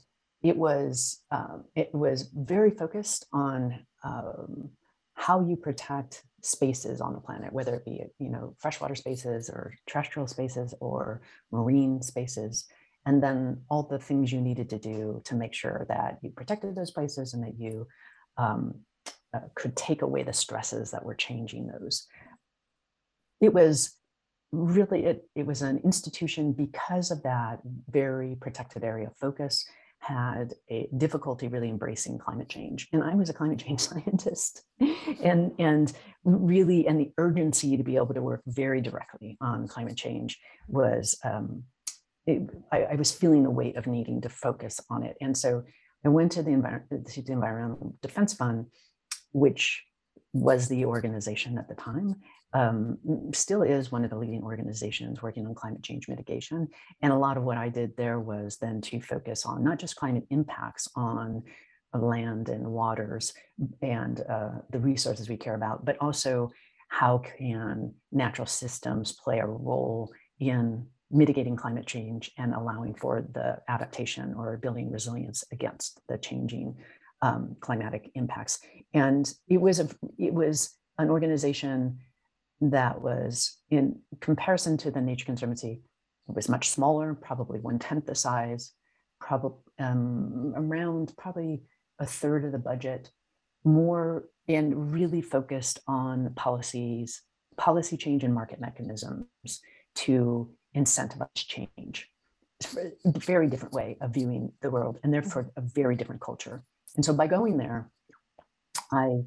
it 0.42 0.56
was 0.56 1.20
um, 1.30 1.64
it 1.74 1.94
was 1.94 2.30
very 2.34 2.70
focused 2.70 3.26
on 3.32 3.86
um, 4.02 4.70
how 5.14 5.46
you 5.46 5.56
protect 5.56 6.22
spaces 6.42 7.00
on 7.00 7.12
the 7.12 7.20
planet, 7.20 7.52
whether 7.52 7.74
it 7.74 7.84
be 7.84 8.02
you 8.18 8.30
know 8.30 8.56
freshwater 8.58 8.94
spaces 8.94 9.50
or 9.50 9.74
terrestrial 9.86 10.26
spaces 10.26 10.74
or 10.80 11.20
marine 11.52 12.00
spaces, 12.02 12.66
and 13.04 13.22
then 13.22 13.62
all 13.68 13.82
the 13.82 13.98
things 13.98 14.32
you 14.32 14.40
needed 14.40 14.70
to 14.70 14.78
do 14.78 15.20
to 15.24 15.34
make 15.34 15.52
sure 15.52 15.84
that 15.88 16.18
you 16.22 16.30
protected 16.30 16.74
those 16.74 16.90
places 16.90 17.34
and 17.34 17.44
that 17.44 17.58
you 17.58 17.86
um, 18.38 18.74
uh, 19.34 19.40
could 19.54 19.76
take 19.76 20.02
away 20.02 20.22
the 20.22 20.32
stresses 20.32 20.90
that 20.90 21.04
were 21.04 21.14
changing 21.14 21.66
those. 21.66 22.06
It 23.40 23.52
was 23.52 23.94
really 24.52 25.04
it, 25.04 25.24
it 25.34 25.46
was 25.46 25.62
an 25.62 25.80
institution 25.84 26.52
because 26.52 27.10
of 27.10 27.22
that 27.22 27.60
very 27.88 28.36
protected 28.40 28.84
area 28.84 29.06
of 29.06 29.16
focus 29.16 29.64
had 30.00 30.54
a 30.70 30.88
difficulty 30.96 31.46
really 31.46 31.68
embracing 31.68 32.18
climate 32.18 32.48
change. 32.48 32.88
And 32.92 33.02
i 33.04 33.14
was 33.14 33.28
a 33.28 33.34
climate 33.34 33.58
change 33.58 33.80
scientist. 33.88 34.62
And 35.22 35.52
and 35.58 35.92
really 36.24 36.86
and 36.86 36.98
the 36.98 37.12
urgency 37.18 37.76
to 37.76 37.82
be 37.82 37.96
able 37.96 38.14
to 38.14 38.22
work 38.22 38.42
very 38.46 38.80
directly 38.80 39.36
on 39.40 39.68
climate 39.68 39.96
change 39.96 40.38
was 40.68 41.18
um, 41.24 41.64
it, 42.26 42.42
I, 42.70 42.82
I, 42.82 42.94
was 42.96 43.10
feeling 43.10 43.42
the 43.42 43.50
weight 43.50 43.76
of 43.76 43.86
needing 43.86 44.20
to 44.20 44.28
focus 44.28 44.78
on 44.90 45.02
it. 45.02 45.16
And 45.20 45.36
so 45.36 45.64
i 46.04 46.08
went 46.08 46.32
to 46.32 46.42
the, 46.42 46.52
to 47.12 47.22
the 47.22 47.32
environmental 47.32 47.94
defense 48.02 48.34
fund 48.34 48.66
which 49.32 49.82
was 50.32 50.68
the 50.68 50.84
organization 50.84 51.58
at 51.58 51.68
the 51.68 51.74
time 51.74 52.16
um, 52.52 52.98
still 53.32 53.62
is 53.62 53.92
one 53.92 54.04
of 54.04 54.10
the 54.10 54.16
leading 54.16 54.42
organizations 54.42 55.22
working 55.22 55.46
on 55.46 55.54
climate 55.54 55.82
change 55.82 56.08
mitigation. 56.08 56.68
And 57.00 57.12
a 57.12 57.18
lot 57.18 57.36
of 57.36 57.44
what 57.44 57.56
I 57.56 57.68
did 57.68 57.96
there 57.96 58.18
was 58.18 58.56
then 58.56 58.80
to 58.82 59.00
focus 59.00 59.46
on 59.46 59.62
not 59.62 59.78
just 59.78 59.96
climate 59.96 60.26
impacts 60.30 60.88
on 60.96 61.42
land 61.92 62.48
and 62.48 62.66
waters 62.66 63.32
and 63.82 64.20
uh, 64.28 64.50
the 64.70 64.78
resources 64.78 65.28
we 65.28 65.36
care 65.36 65.54
about, 65.54 65.84
but 65.84 65.96
also 66.00 66.50
how 66.88 67.18
can 67.18 67.94
natural 68.10 68.46
systems 68.46 69.12
play 69.12 69.38
a 69.38 69.46
role 69.46 70.10
in 70.40 70.86
mitigating 71.10 71.56
climate 71.56 71.86
change 71.86 72.30
and 72.38 72.54
allowing 72.54 72.94
for 72.94 73.24
the 73.32 73.58
adaptation 73.68 74.34
or 74.34 74.56
building 74.56 74.90
resilience 74.90 75.44
against 75.52 76.00
the 76.08 76.18
changing 76.18 76.76
um, 77.22 77.56
climatic 77.60 78.10
impacts. 78.14 78.60
And 78.94 79.32
it 79.48 79.60
was 79.60 79.80
a, 79.80 79.88
it 80.18 80.32
was 80.32 80.76
an 80.98 81.10
organization 81.10 81.98
that 82.60 83.00
was 83.00 83.56
in 83.70 84.00
comparison 84.20 84.76
to 84.78 84.90
the 84.90 85.00
Nature 85.00 85.24
Conservancy, 85.24 85.82
it 86.28 86.34
was 86.34 86.48
much 86.48 86.68
smaller, 86.68 87.14
probably 87.14 87.58
one 87.60 87.78
tenth 87.78 88.06
the 88.06 88.14
size, 88.14 88.72
probably 89.20 89.58
um, 89.78 90.52
around 90.56 91.12
probably 91.16 91.62
a 91.98 92.06
third 92.06 92.44
of 92.44 92.52
the 92.52 92.58
budget, 92.58 93.10
more 93.64 94.28
and 94.48 94.92
really 94.92 95.22
focused 95.22 95.80
on 95.86 96.32
policies, 96.34 97.22
policy 97.56 97.96
change 97.96 98.24
and 98.24 98.34
market 98.34 98.60
mechanisms 98.60 99.60
to 99.94 100.50
incentivize 100.76 101.28
change. 101.34 102.08
It's 102.60 102.76
a 102.76 103.18
very 103.18 103.48
different 103.48 103.74
way 103.74 103.96
of 104.00 104.12
viewing 104.12 104.52
the 104.60 104.70
world 104.70 104.98
and 105.02 105.12
therefore 105.12 105.50
a 105.56 105.60
very 105.60 105.96
different 105.96 106.20
culture. 106.20 106.62
And 106.96 107.04
so 107.04 107.12
by 107.12 107.26
going 107.26 107.56
there, 107.56 107.90
I 108.92 109.22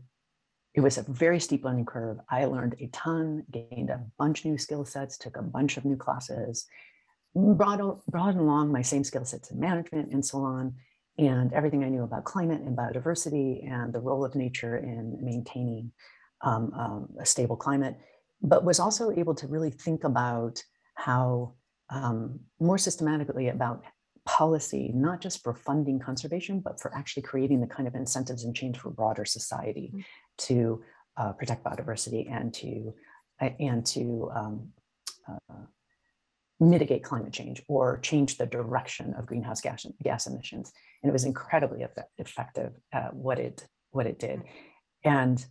it 0.73 0.81
was 0.81 0.97
a 0.97 1.03
very 1.03 1.39
steep 1.39 1.63
learning 1.63 1.85
curve. 1.85 2.17
I 2.29 2.45
learned 2.45 2.75
a 2.79 2.87
ton, 2.87 3.43
gained 3.51 3.89
a 3.89 4.03
bunch 4.17 4.39
of 4.39 4.45
new 4.45 4.57
skill 4.57 4.85
sets, 4.85 5.17
took 5.17 5.37
a 5.37 5.41
bunch 5.43 5.77
of 5.77 5.85
new 5.85 5.95
classes, 5.95 6.65
brought, 7.35 7.79
brought 8.07 8.35
along 8.35 8.71
my 8.71 8.81
same 8.81 9.03
skill 9.03 9.25
sets 9.25 9.51
in 9.51 9.59
management 9.59 10.11
and 10.11 10.25
so 10.25 10.39
on, 10.39 10.73
and 11.19 11.53
everything 11.53 11.83
I 11.83 11.89
knew 11.89 12.03
about 12.03 12.23
climate 12.23 12.61
and 12.61 12.75
biodiversity 12.75 13.71
and 13.71 13.93
the 13.93 13.99
role 13.99 14.25
of 14.25 14.33
nature 14.33 14.77
in 14.77 15.19
maintaining 15.21 15.91
um, 16.41 16.73
um, 16.73 17.09
a 17.19 17.25
stable 17.25 17.55
climate, 17.55 17.95
but 18.41 18.65
was 18.65 18.79
also 18.79 19.11
able 19.11 19.35
to 19.35 19.47
really 19.47 19.69
think 19.69 20.03
about 20.03 20.63
how 20.95 21.53
um, 21.91 22.39
more 22.59 22.79
systematically 22.79 23.49
about 23.49 23.83
policy, 24.25 24.91
not 24.93 25.21
just 25.21 25.43
for 25.43 25.53
funding 25.53 25.99
conservation, 25.99 26.59
but 26.59 26.79
for 26.79 26.95
actually 26.95 27.23
creating 27.23 27.61
the 27.61 27.67
kind 27.67 27.87
of 27.87 27.93
incentives 27.93 28.43
and 28.43 28.55
change 28.55 28.77
for 28.77 28.89
broader 28.89 29.25
society 29.25 29.91
mm-hmm. 29.93 29.99
To 30.39 30.83
uh, 31.17 31.33
protect 31.33 31.63
biodiversity 31.63 32.31
and 32.31 32.53
to 32.53 32.93
uh, 33.41 33.49
and 33.59 33.85
to 33.85 34.31
um, 34.35 34.69
uh, 35.29 35.65
mitigate 36.59 37.03
climate 37.03 37.33
change 37.33 37.61
or 37.67 37.99
change 37.99 38.37
the 38.37 38.45
direction 38.45 39.13
of 39.15 39.25
greenhouse 39.25 39.61
gas, 39.61 39.85
gas 40.01 40.27
emissions. 40.27 40.71
And 41.01 41.09
it 41.09 41.13
was 41.13 41.25
incredibly 41.25 41.85
effective 42.17 42.73
at 42.91 43.13
what 43.15 43.39
it 43.39 43.67
what 43.91 44.07
it 44.07 44.19
did. 44.19 44.41
And 45.03 45.45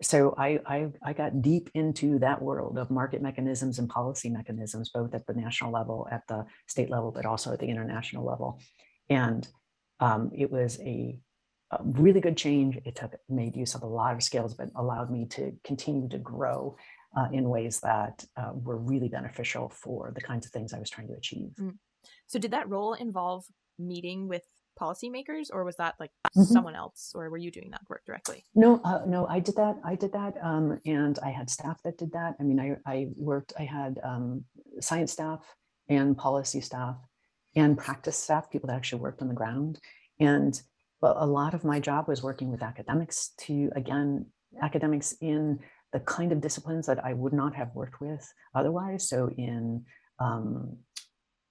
so 0.00 0.34
I, 0.38 0.60
I, 0.64 0.88
I 1.02 1.12
got 1.12 1.42
deep 1.42 1.70
into 1.74 2.20
that 2.20 2.40
world 2.40 2.78
of 2.78 2.90
market 2.90 3.20
mechanisms 3.20 3.78
and 3.78 3.88
policy 3.88 4.28
mechanisms, 4.28 4.90
both 4.90 5.12
at 5.14 5.26
the 5.26 5.34
national 5.34 5.72
level, 5.72 6.06
at 6.10 6.22
the 6.28 6.46
state 6.68 6.88
level, 6.88 7.10
but 7.10 7.26
also 7.26 7.52
at 7.52 7.58
the 7.58 7.66
international 7.66 8.24
level. 8.24 8.60
And 9.10 9.46
um, 9.98 10.30
it 10.34 10.52
was 10.52 10.78
a, 10.80 11.18
really 11.82 12.20
good 12.20 12.36
change. 12.36 12.78
It 12.84 12.96
took 12.96 13.14
made 13.28 13.56
use 13.56 13.74
of 13.74 13.82
a 13.82 13.86
lot 13.86 14.14
of 14.14 14.22
skills, 14.22 14.54
but 14.54 14.70
allowed 14.76 15.10
me 15.10 15.26
to 15.26 15.52
continue 15.64 16.08
to 16.08 16.18
grow 16.18 16.76
uh, 17.16 17.28
in 17.32 17.48
ways 17.48 17.80
that 17.80 18.24
uh, 18.36 18.52
were 18.54 18.76
really 18.76 19.08
beneficial 19.08 19.68
for 19.68 20.12
the 20.14 20.20
kinds 20.20 20.46
of 20.46 20.52
things 20.52 20.72
I 20.72 20.78
was 20.78 20.90
trying 20.90 21.08
to 21.08 21.14
achieve. 21.14 21.50
Mm. 21.60 21.76
So, 22.26 22.38
did 22.38 22.52
that 22.52 22.68
role 22.68 22.94
involve 22.94 23.44
meeting 23.78 24.28
with 24.28 24.42
policymakers 24.78 25.48
or 25.52 25.64
was 25.64 25.76
that 25.76 25.94
like 25.98 26.10
mm-hmm. 26.36 26.42
someone 26.42 26.74
else 26.74 27.12
or 27.14 27.28
were 27.30 27.36
you 27.36 27.50
doing 27.50 27.70
that 27.70 27.80
work 27.88 28.02
directly 28.06 28.44
no 28.54 28.80
uh, 28.84 29.02
no 29.06 29.26
i 29.26 29.40
did 29.40 29.56
that 29.56 29.76
i 29.84 29.94
did 29.94 30.12
that 30.12 30.34
um, 30.40 30.78
and 30.86 31.18
i 31.24 31.30
had 31.30 31.50
staff 31.50 31.82
that 31.82 31.98
did 31.98 32.12
that 32.12 32.36
i 32.38 32.42
mean 32.44 32.60
i, 32.60 32.76
I 32.86 33.08
worked 33.16 33.52
i 33.58 33.64
had 33.64 33.98
um, 34.04 34.44
science 34.80 35.12
staff 35.12 35.40
and 35.88 36.16
policy 36.16 36.60
staff 36.60 36.96
and 37.56 37.76
practice 37.76 38.16
staff 38.16 38.50
people 38.50 38.68
that 38.68 38.76
actually 38.76 39.02
worked 39.02 39.20
on 39.20 39.28
the 39.28 39.34
ground 39.34 39.80
and 40.20 40.60
well, 41.00 41.16
a 41.18 41.26
lot 41.26 41.54
of 41.54 41.64
my 41.64 41.80
job 41.80 42.08
was 42.08 42.22
working 42.22 42.50
with 42.50 42.62
academics 42.62 43.32
to 43.38 43.70
again 43.76 44.26
academics 44.62 45.14
in 45.20 45.58
the 45.92 46.00
kind 46.00 46.32
of 46.32 46.40
disciplines 46.40 46.86
that 46.86 47.04
i 47.04 47.12
would 47.12 47.32
not 47.32 47.54
have 47.54 47.74
worked 47.74 48.00
with 48.00 48.26
otherwise. 48.54 49.08
So 49.08 49.30
in 49.36 49.84
um, 50.18 50.76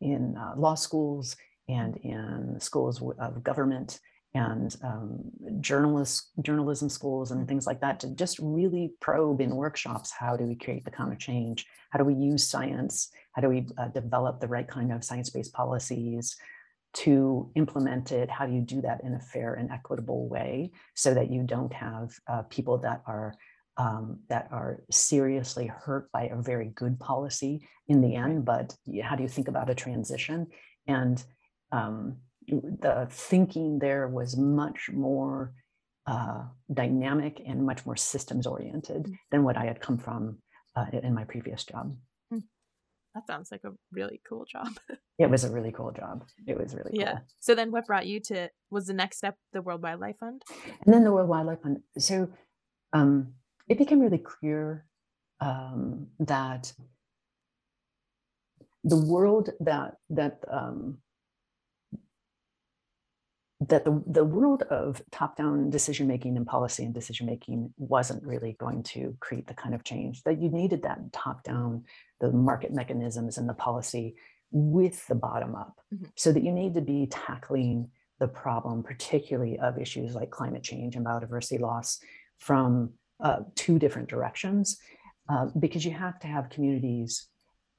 in 0.02 0.36
uh, 0.38 0.54
law 0.58 0.76
schools 0.76 1.36
and 1.68 1.98
in 1.98 2.58
schools 2.60 3.02
of 3.20 3.44
government 3.44 4.00
and 4.34 4.76
um, 4.84 5.24
journalism 5.62 6.90
schools 6.90 7.32
and 7.32 7.48
things 7.48 7.66
like 7.66 7.82
that 7.82 8.00
to 8.02 8.14
just 8.14 8.38
really 8.40 8.94
probe 9.00 9.42
in 9.42 9.56
workshops 9.56 10.12
how 10.12 10.36
do 10.38 10.44
we 10.44 10.56
create 10.56 10.86
the 10.86 10.92
kind 10.92 11.12
of 11.12 11.18
change? 11.18 11.66
How 11.92 11.98
do 11.98 12.06
we 12.06 12.14
use 12.14 12.48
science? 12.48 13.10
How 13.34 13.42
do 13.42 13.50
we 13.50 13.66
uh, 13.78 13.88
develop 13.88 14.40
the 14.40 14.48
right 14.48 14.68
kind 14.68 14.92
of 14.92 15.04
science-based 15.04 15.54
policies 15.54 16.36
to 16.94 17.52
implement 17.56 18.12
it 18.12 18.30
how 18.30 18.46
do 18.46 18.54
you 18.54 18.62
do 18.62 18.82
that 18.82 19.02
in 19.04 19.14
a 19.14 19.20
fair 19.20 19.54
and 19.54 19.72
equitable 19.72 20.28
way 20.28 20.72
so 20.96 21.14
that 21.14 21.30
you 21.30 21.44
don't 21.44 21.74
have 21.74 22.12
uh, 22.28 22.42
people 22.44 22.78
that 22.78 23.02
are 23.06 23.34
um, 23.78 24.20
that 24.30 24.48
are 24.52 24.82
seriously 24.90 25.68
hurt 25.68 26.12
by 26.12 26.24
a 26.24 26.42
very 26.42 26.72
good 26.74 27.00
policy 27.00 27.68
in 27.88 28.02
the 28.02 28.16
end 28.16 28.46
but 28.46 28.76
how 29.04 29.16
do 29.16 29.24
you 29.24 29.30
think 29.30 29.48
about 29.48 29.70
a 29.70 29.76
transition 29.76 30.48
and 30.88 31.24
um, 31.72 32.18
the 32.48 33.08
thinking 33.12 33.80
there 33.80 34.08
was 34.08 34.38
much 34.38 34.90
more 34.92 35.54
uh, 36.08 36.44
dynamic 36.74 37.42
and 37.46 37.66
much 37.66 37.86
more 37.86 37.98
systems 37.98 38.48
oriented 38.48 39.04
mm. 39.04 39.18
than 39.30 39.44
what 39.44 39.58
I 39.58 39.66
had 39.66 39.82
come 39.82 39.98
from 39.98 40.38
uh, 40.76 40.86
in 41.04 41.14
my 41.14 41.26
previous 41.26 41.66
job. 41.66 41.96
That 43.18 43.26
sounds 43.26 43.52
like 43.52 43.64
a 43.64 43.72
really 43.92 44.22
cool 44.30 44.46
job. 44.46 44.70
it 45.20 45.30
was 45.30 45.44
a 45.44 45.52
really 45.52 45.72
cool 45.72 45.92
job. 45.92 46.24
It 46.46 46.56
was 46.56 46.76
really 46.76 46.92
cool. 46.92 47.00
yeah. 47.00 47.20
So 47.40 47.56
then, 47.56 47.72
what 47.72 47.88
brought 47.88 48.06
you 48.06 48.20
to 48.22 48.50
was 48.70 48.86
the 48.86 48.94
next 48.94 49.18
step 49.18 49.38
the 49.54 49.62
World 49.64 49.82
Wildlife 49.82 50.18
Fund? 50.20 50.44
And 50.86 50.94
then 50.94 51.04
the 51.04 51.12
World 51.12 51.30
Wildlife 51.30 51.62
Fund. 51.64 51.82
So 51.98 52.30
um, 52.94 53.34
it 53.68 53.80
became 53.80 54.02
really 54.02 54.20
clear 54.20 54.86
um, 55.40 56.08
that 56.20 56.72
the 58.84 58.98
world 58.98 59.50
that 59.60 59.96
that 60.12 60.40
um, 60.52 61.00
that 63.60 63.86
the, 63.86 64.04
the 64.06 64.24
world 64.24 64.64
of 64.64 65.02
top-down 65.12 65.70
decision 65.70 66.08
making 66.08 66.38
and 66.38 66.46
policy 66.46 66.84
and 66.84 66.94
decision 66.94 67.26
making 67.26 67.74
wasn't 67.78 68.24
really 68.24 68.56
going 68.60 68.84
to 68.84 69.16
create 69.20 69.48
the 69.48 69.54
kind 69.54 69.74
of 69.74 69.84
change 69.84 70.22
that 70.24 70.40
you 70.40 70.50
needed 70.50 70.84
that 70.84 71.12
top-down 71.12 71.84
the 72.20 72.32
market 72.32 72.72
mechanisms 72.72 73.38
and 73.38 73.50
the 73.50 73.54
policy 73.54 74.16
with 74.52 75.06
the 75.08 75.16
bottom 75.16 75.56
up 75.56 75.80
mm-hmm. 75.94 76.06
so 76.16 76.32
that 76.32 76.44
you 76.44 76.52
need 76.52 76.76
to 76.76 76.82
be 76.82 77.08
tackling 77.08 77.90
the 78.20 78.28
problem 78.28 78.84
particularly 78.84 79.58
of 79.60 79.80
issues 79.80 80.14
like 80.14 80.30
climate 80.30 80.64
change 80.64 80.96
and 80.96 81.06
biodiversity 81.06 81.60
loss 81.60 82.00
from 82.38 82.92
uh, 83.20 83.40
two 83.56 83.80
different 83.80 84.08
directions 84.08 84.78
uh, 85.30 85.48
because 85.60 85.84
you 85.84 85.92
have 85.92 86.20
to 86.20 86.28
have 86.28 86.50
communities 86.50 87.28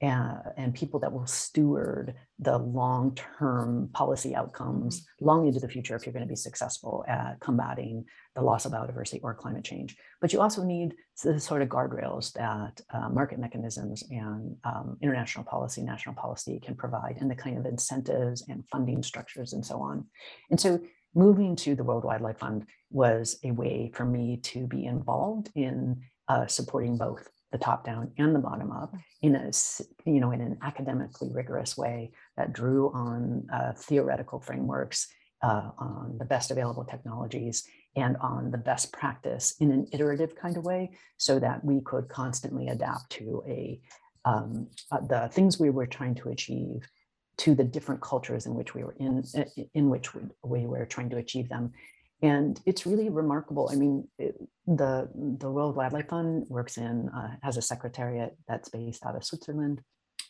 and, 0.01 0.39
and 0.57 0.75
people 0.75 1.01
that 1.01 1.13
will 1.13 1.27
steward 1.27 2.15
the 2.39 2.57
long-term 2.57 3.91
policy 3.93 4.35
outcomes 4.35 5.01
mm-hmm. 5.01 5.27
long 5.27 5.47
into 5.47 5.59
the 5.59 5.69
future 5.69 5.97
if 5.97 6.07
you're 6.07 6.13
going 6.13 6.25
to 6.25 6.29
be 6.29 6.37
successful 6.37 7.05
at 7.09 7.41
combating 7.41 8.05
the 8.37 8.43
loss 8.43 8.65
of 8.65 8.73
biodiversity 8.73 9.19
or 9.23 9.35
climate 9.35 9.65
change. 9.65 9.97
But 10.21 10.33
you 10.33 10.41
also 10.41 10.63
need 10.63 10.95
the 11.25 11.41
sort 11.41 11.63
of 11.63 11.69
guardrails 11.69 12.33
that 12.35 12.81
uh, 12.95 13.09
market 13.09 13.41
mechanisms 13.41 14.05
and 14.11 14.57
um, 14.65 14.97
international 15.03 15.45
policy, 15.45 15.83
national 15.83 16.15
policy 16.15 16.61
can 16.61 16.77
provide, 16.77 17.17
and 17.21 17.31
the 17.31 17.35
kind 17.35 17.59
of 17.59 17.67
incentives 17.67 18.45
and 18.49 18.65
funding 18.69 19.03
structures 19.03 19.53
and 19.53 19.67
so 19.67 19.81
on. 19.81 20.07
And 20.51 20.61
so 20.61 20.81
moving 21.15 21.57
to 21.57 21.75
the 21.75 21.83
World 21.83 22.05
Wildlife 22.05 22.39
Fund 22.39 22.67
was 22.91 23.39
a 23.43 23.51
way 23.51 23.91
for 23.93 24.05
me 24.05 24.37
to 24.45 24.67
be 24.67 24.85
involved 24.85 25.51
in 25.57 26.03
uh, 26.29 26.47
supporting 26.47 26.97
both 26.97 27.29
the 27.53 27.59
top 27.59 27.85
down 27.85 28.11
and 28.19 28.35
the 28.35 28.39
bottom 28.41 28.71
up 28.71 28.95
in 29.23 29.35
a 29.35 29.51
you 30.05 30.21
know 30.21 30.31
in 30.33 30.41
an 30.41 30.59
academically 30.63 31.31
rigorous 31.33 31.77
way 31.77 32.11
that 32.37 32.53
drew 32.53 32.91
on 32.93 33.47
uh, 33.53 33.73
theoretical 33.73 34.41
frameworks 34.41 35.09
uh, 35.43 35.71
on 35.79 36.17
the 36.19 36.25
best 36.25 36.51
available 36.51 36.85
technologies 36.85 37.65
and 37.97 38.17
on 38.19 38.51
the 38.51 38.59
best 38.59 38.93
practice 38.93 39.55
in 39.61 39.71
an 39.71 39.87
iterative 39.93 40.35
kind 40.37 40.57
of 40.57 40.65
way 40.65 40.91
so 41.17 41.39
that 41.39 41.65
we 41.65 41.81
could 41.81 42.09
constantly 42.09 42.69
adapt 42.69 43.11
to 43.11 43.43
a 43.49 43.81
um, 44.25 44.69
uh, 44.91 45.01
the 45.01 45.29
things 45.33 45.59
we 45.59 45.71
were 45.71 45.87
trying 45.87 46.15
to 46.17 46.29
achieve 46.29 46.87
to 47.39 47.55
the 47.55 47.65
different 47.65 48.01
cultures 48.01 48.47
in 48.47 48.55
which 48.55 48.75
we 48.75 48.83
were 48.83 48.97
in 48.99 49.25
in 49.75 49.89
which 49.89 50.15
we, 50.15 50.23
we 50.45 50.67
were 50.67 50.85
trying 50.85 51.09
to 51.11 51.17
achieve 51.17 51.49
them 51.49 51.73
and 52.23 52.61
it's 52.67 52.87
really 52.87 53.09
remarkable. 53.09 53.71
I 53.73 53.77
mean, 53.77 54.09
it, 54.19 54.37
the 54.67 55.09
the 55.15 55.51
World 55.51 55.77
Wildlife 55.77 56.09
Fund 56.09 56.47
works 56.49 56.77
in 56.77 57.09
uh, 57.11 57.37
has 57.43 57.57
a 57.57 57.63
secretariat 57.63 58.37
that's 58.49 58.69
based 58.69 59.07
out 59.07 59.17
of 59.17 59.25
Switzerland. 59.25 59.83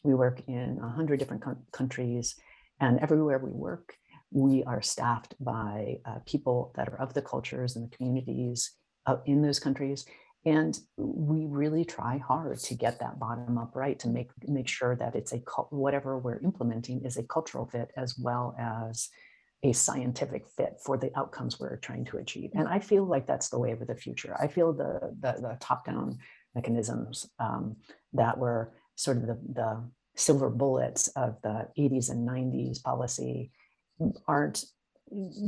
We 0.04 0.14
work 0.14 0.42
in 0.46 0.78
a 0.82 0.88
hundred 0.88 1.18
different 1.18 1.42
co- 1.42 1.56
countries, 1.72 2.36
and 2.80 2.98
everywhere 3.00 3.38
we 3.38 3.50
work, 3.50 3.94
we 4.30 4.62
are 4.64 4.82
staffed 4.82 5.34
by 5.40 5.98
uh, 6.04 6.18
people 6.26 6.72
that 6.76 6.88
are 6.88 7.00
of 7.00 7.14
the 7.14 7.22
cultures 7.22 7.74
and 7.74 7.90
the 7.90 7.96
communities 7.96 8.72
uh, 9.06 9.16
in 9.24 9.40
those 9.42 9.58
countries. 9.58 10.04
And 10.44 10.78
we 10.96 11.46
really 11.46 11.84
try 11.84 12.18
hard 12.18 12.58
to 12.58 12.74
get 12.74 13.00
that 13.00 13.18
bottom 13.18 13.58
up 13.58 13.74
right 13.74 13.98
to 14.00 14.08
make 14.08 14.30
make 14.46 14.68
sure 14.68 14.94
that 14.94 15.16
it's 15.16 15.32
a 15.32 15.38
whatever 15.70 16.18
we're 16.18 16.40
implementing 16.40 17.04
is 17.04 17.16
a 17.16 17.22
cultural 17.22 17.66
fit 17.66 17.90
as 17.96 18.18
well 18.18 18.54
as 18.58 19.08
a 19.62 19.72
scientific 19.72 20.46
fit 20.56 20.74
for 20.84 20.96
the 20.96 21.10
outcomes 21.16 21.58
we're 21.58 21.76
trying 21.76 22.04
to 22.04 22.18
achieve. 22.18 22.50
And 22.54 22.68
I 22.68 22.78
feel 22.78 23.04
like 23.04 23.26
that's 23.26 23.48
the 23.48 23.58
way 23.58 23.72
of 23.72 23.84
the 23.86 23.94
future. 23.94 24.36
I 24.40 24.46
feel 24.46 24.72
the, 24.72 25.14
the, 25.20 25.32
the 25.40 25.56
top-down 25.60 26.18
mechanisms 26.54 27.28
um, 27.40 27.76
that 28.12 28.38
were 28.38 28.72
sort 28.94 29.16
of 29.16 29.26
the, 29.26 29.38
the 29.52 29.84
silver 30.16 30.50
bullets 30.50 31.08
of 31.08 31.36
the 31.42 31.68
80s 31.78 32.10
and 32.10 32.28
90s 32.28 32.82
policy 32.82 33.50
aren't 34.26 34.64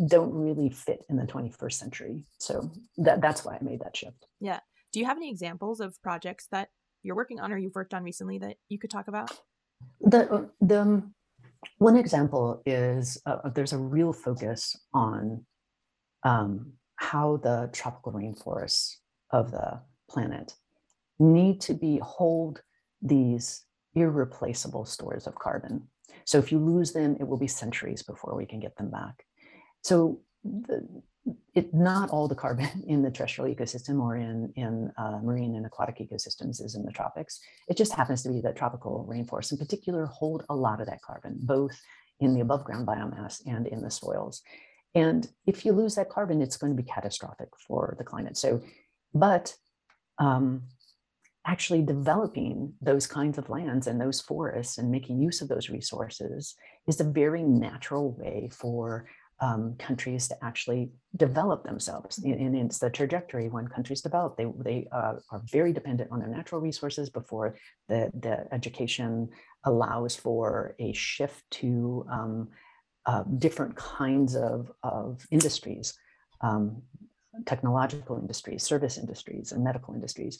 don't 0.08 0.32
really 0.32 0.70
fit 0.70 1.04
in 1.10 1.16
the 1.16 1.26
21st 1.26 1.72
century. 1.72 2.24
So 2.38 2.70
that, 2.96 3.20
that's 3.20 3.44
why 3.44 3.56
I 3.56 3.58
made 3.62 3.80
that 3.80 3.96
shift. 3.96 4.26
Yeah. 4.40 4.60
Do 4.92 5.00
you 5.00 5.06
have 5.06 5.18
any 5.18 5.28
examples 5.28 5.80
of 5.80 6.00
projects 6.02 6.48
that 6.50 6.70
you're 7.02 7.16
working 7.16 7.40
on 7.40 7.52
or 7.52 7.58
you've 7.58 7.74
worked 7.74 7.94
on 7.94 8.02
recently 8.02 8.38
that 8.38 8.56
you 8.68 8.78
could 8.78 8.90
talk 8.90 9.08
about? 9.08 9.30
The 10.00 10.50
the 10.60 11.02
one 11.78 11.96
example 11.96 12.62
is 12.66 13.20
uh, 13.26 13.48
there's 13.50 13.72
a 13.72 13.78
real 13.78 14.12
focus 14.12 14.76
on 14.92 15.44
um, 16.22 16.72
how 16.96 17.38
the 17.38 17.70
tropical 17.72 18.12
rainforests 18.12 18.96
of 19.30 19.50
the 19.50 19.80
planet 20.08 20.54
need 21.18 21.60
to 21.60 21.74
be 21.74 21.98
hold 22.02 22.62
these 23.02 23.64
irreplaceable 23.94 24.84
stores 24.84 25.26
of 25.26 25.34
carbon. 25.34 25.88
So 26.24 26.38
if 26.38 26.52
you 26.52 26.58
lose 26.58 26.92
them, 26.92 27.16
it 27.18 27.26
will 27.26 27.38
be 27.38 27.46
centuries 27.46 28.02
before 28.02 28.36
we 28.36 28.46
can 28.46 28.60
get 28.60 28.76
them 28.76 28.90
back. 28.90 29.24
So 29.82 30.20
the, 30.44 30.86
it, 31.54 31.74
not 31.74 32.10
all 32.10 32.28
the 32.28 32.34
carbon 32.34 32.84
in 32.86 33.02
the 33.02 33.10
terrestrial 33.10 33.54
ecosystem 33.54 34.00
or 34.00 34.16
in, 34.16 34.52
in 34.56 34.90
uh, 34.96 35.18
marine 35.22 35.54
and 35.54 35.66
aquatic 35.66 35.98
ecosystems 35.98 36.62
is 36.64 36.74
in 36.74 36.84
the 36.84 36.92
tropics. 36.92 37.40
It 37.68 37.76
just 37.76 37.92
happens 37.92 38.22
to 38.22 38.30
be 38.30 38.40
that 38.42 38.56
tropical 38.56 39.06
rainforests 39.08 39.52
in 39.52 39.58
particular 39.58 40.06
hold 40.06 40.44
a 40.48 40.54
lot 40.54 40.80
of 40.80 40.86
that 40.86 41.02
carbon, 41.02 41.38
both 41.42 41.78
in 42.20 42.34
the 42.34 42.40
above 42.40 42.64
ground 42.64 42.86
biomass 42.86 43.40
and 43.46 43.66
in 43.66 43.80
the 43.80 43.90
soils. 43.90 44.42
And 44.94 45.28
if 45.46 45.64
you 45.64 45.72
lose 45.72 45.94
that 45.94 46.10
carbon, 46.10 46.42
it's 46.42 46.56
going 46.56 46.76
to 46.76 46.82
be 46.82 46.88
catastrophic 46.88 47.48
for 47.66 47.94
the 47.98 48.04
climate. 48.04 48.36
So, 48.36 48.60
but 49.14 49.54
um, 50.18 50.62
actually 51.46 51.82
developing 51.82 52.72
those 52.82 53.06
kinds 53.06 53.38
of 53.38 53.48
lands 53.48 53.86
and 53.86 54.00
those 54.00 54.20
forests 54.20 54.78
and 54.78 54.90
making 54.90 55.20
use 55.20 55.40
of 55.40 55.48
those 55.48 55.70
resources 55.70 56.54
is 56.86 57.00
a 57.00 57.04
very 57.04 57.42
natural 57.42 58.12
way 58.12 58.50
for 58.52 59.06
um, 59.40 59.74
countries 59.78 60.28
to 60.28 60.36
actually 60.44 60.90
develop 61.16 61.64
themselves. 61.64 62.18
And 62.18 62.54
it's 62.54 62.78
the 62.78 62.90
trajectory 62.90 63.48
when 63.48 63.68
countries 63.68 64.02
develop, 64.02 64.36
they, 64.36 64.46
they 64.58 64.86
uh, 64.92 65.14
are 65.30 65.42
very 65.50 65.72
dependent 65.72 66.10
on 66.12 66.18
their 66.20 66.28
natural 66.28 66.60
resources 66.60 67.08
before 67.08 67.56
the, 67.88 68.10
the 68.14 68.46
education 68.52 69.30
allows 69.64 70.14
for 70.14 70.74
a 70.78 70.92
shift 70.92 71.42
to 71.50 72.06
um, 72.10 72.48
uh, 73.06 73.22
different 73.38 73.76
kinds 73.76 74.36
of, 74.36 74.70
of 74.82 75.26
industries, 75.30 75.94
um, 76.42 76.82
technological 77.46 78.18
industries, 78.18 78.62
service 78.62 78.98
industries, 78.98 79.52
and 79.52 79.64
medical 79.64 79.94
industries. 79.94 80.38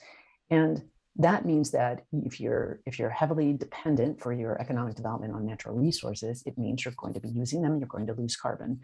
And 0.51 0.83
that 1.17 1.45
means 1.45 1.73
that 1.73 2.05
if 2.13 2.41
you're 2.41 2.81
if 2.87 2.99
you're 2.99 3.11
heavily 3.11 3.53
dependent 3.53 4.21
for 4.21 4.33
your 4.33 4.61
economic 4.61 4.95
development 4.95 5.35
on 5.35 5.45
natural 5.45 5.75
resources 5.75 6.43
it 6.47 6.57
means 6.57 6.85
you're 6.85 6.95
going 6.97 7.15
to 7.15 7.21
be 7.21 7.29
using 7.29 7.63
them 7.63 7.79
you're 7.79 7.89
going 7.89 8.07
to 8.07 8.15
lose 8.15 8.37
carbon. 8.37 8.81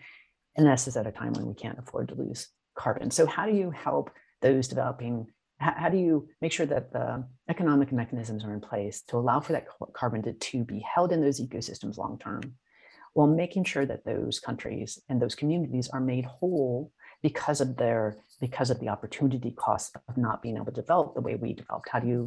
And 0.56 0.66
this 0.66 0.88
is 0.88 0.96
at 0.96 1.06
a 1.06 1.12
time 1.12 1.34
when 1.34 1.46
we 1.46 1.54
can't 1.54 1.78
afford 1.78 2.08
to 2.08 2.14
lose 2.14 2.48
carbon. 2.74 3.10
So 3.10 3.26
how 3.26 3.46
do 3.46 3.52
you 3.52 3.70
help 3.70 4.10
those 4.40 4.68
developing 4.68 5.26
how, 5.58 5.88
do 5.88 5.96
you 5.96 6.28
make 6.42 6.52
sure 6.52 6.66
that 6.66 6.92
the 6.92 7.24
economic 7.48 7.90
mechanisms 7.90 8.44
are 8.44 8.52
in 8.52 8.60
place 8.60 9.00
to 9.08 9.16
allow 9.16 9.40
for 9.40 9.52
that 9.52 9.66
carbon 9.94 10.22
to, 10.22 10.34
to 10.34 10.64
be 10.64 10.80
held 10.80 11.12
in 11.12 11.22
those 11.22 11.40
ecosystems 11.40 11.96
long 11.96 12.18
term 12.18 12.42
while 13.14 13.26
making 13.26 13.64
sure 13.64 13.86
that 13.86 14.04
those 14.04 14.38
countries 14.38 14.98
and 15.08 15.20
those 15.20 15.34
communities 15.34 15.88
are 15.88 16.00
made 16.00 16.26
whole 16.26 16.92
because 17.30 17.60
of 17.60 17.76
their 17.76 18.02
because 18.40 18.70
of 18.70 18.78
the 18.78 18.88
opportunity 18.88 19.50
cost 19.50 19.96
of 20.08 20.16
not 20.16 20.42
being 20.44 20.56
able 20.56 20.66
to 20.66 20.80
develop 20.84 21.12
the 21.14 21.20
way 21.20 21.34
we 21.34 21.52
developed. 21.52 21.88
How 21.90 21.98
do 21.98 22.06
you 22.06 22.20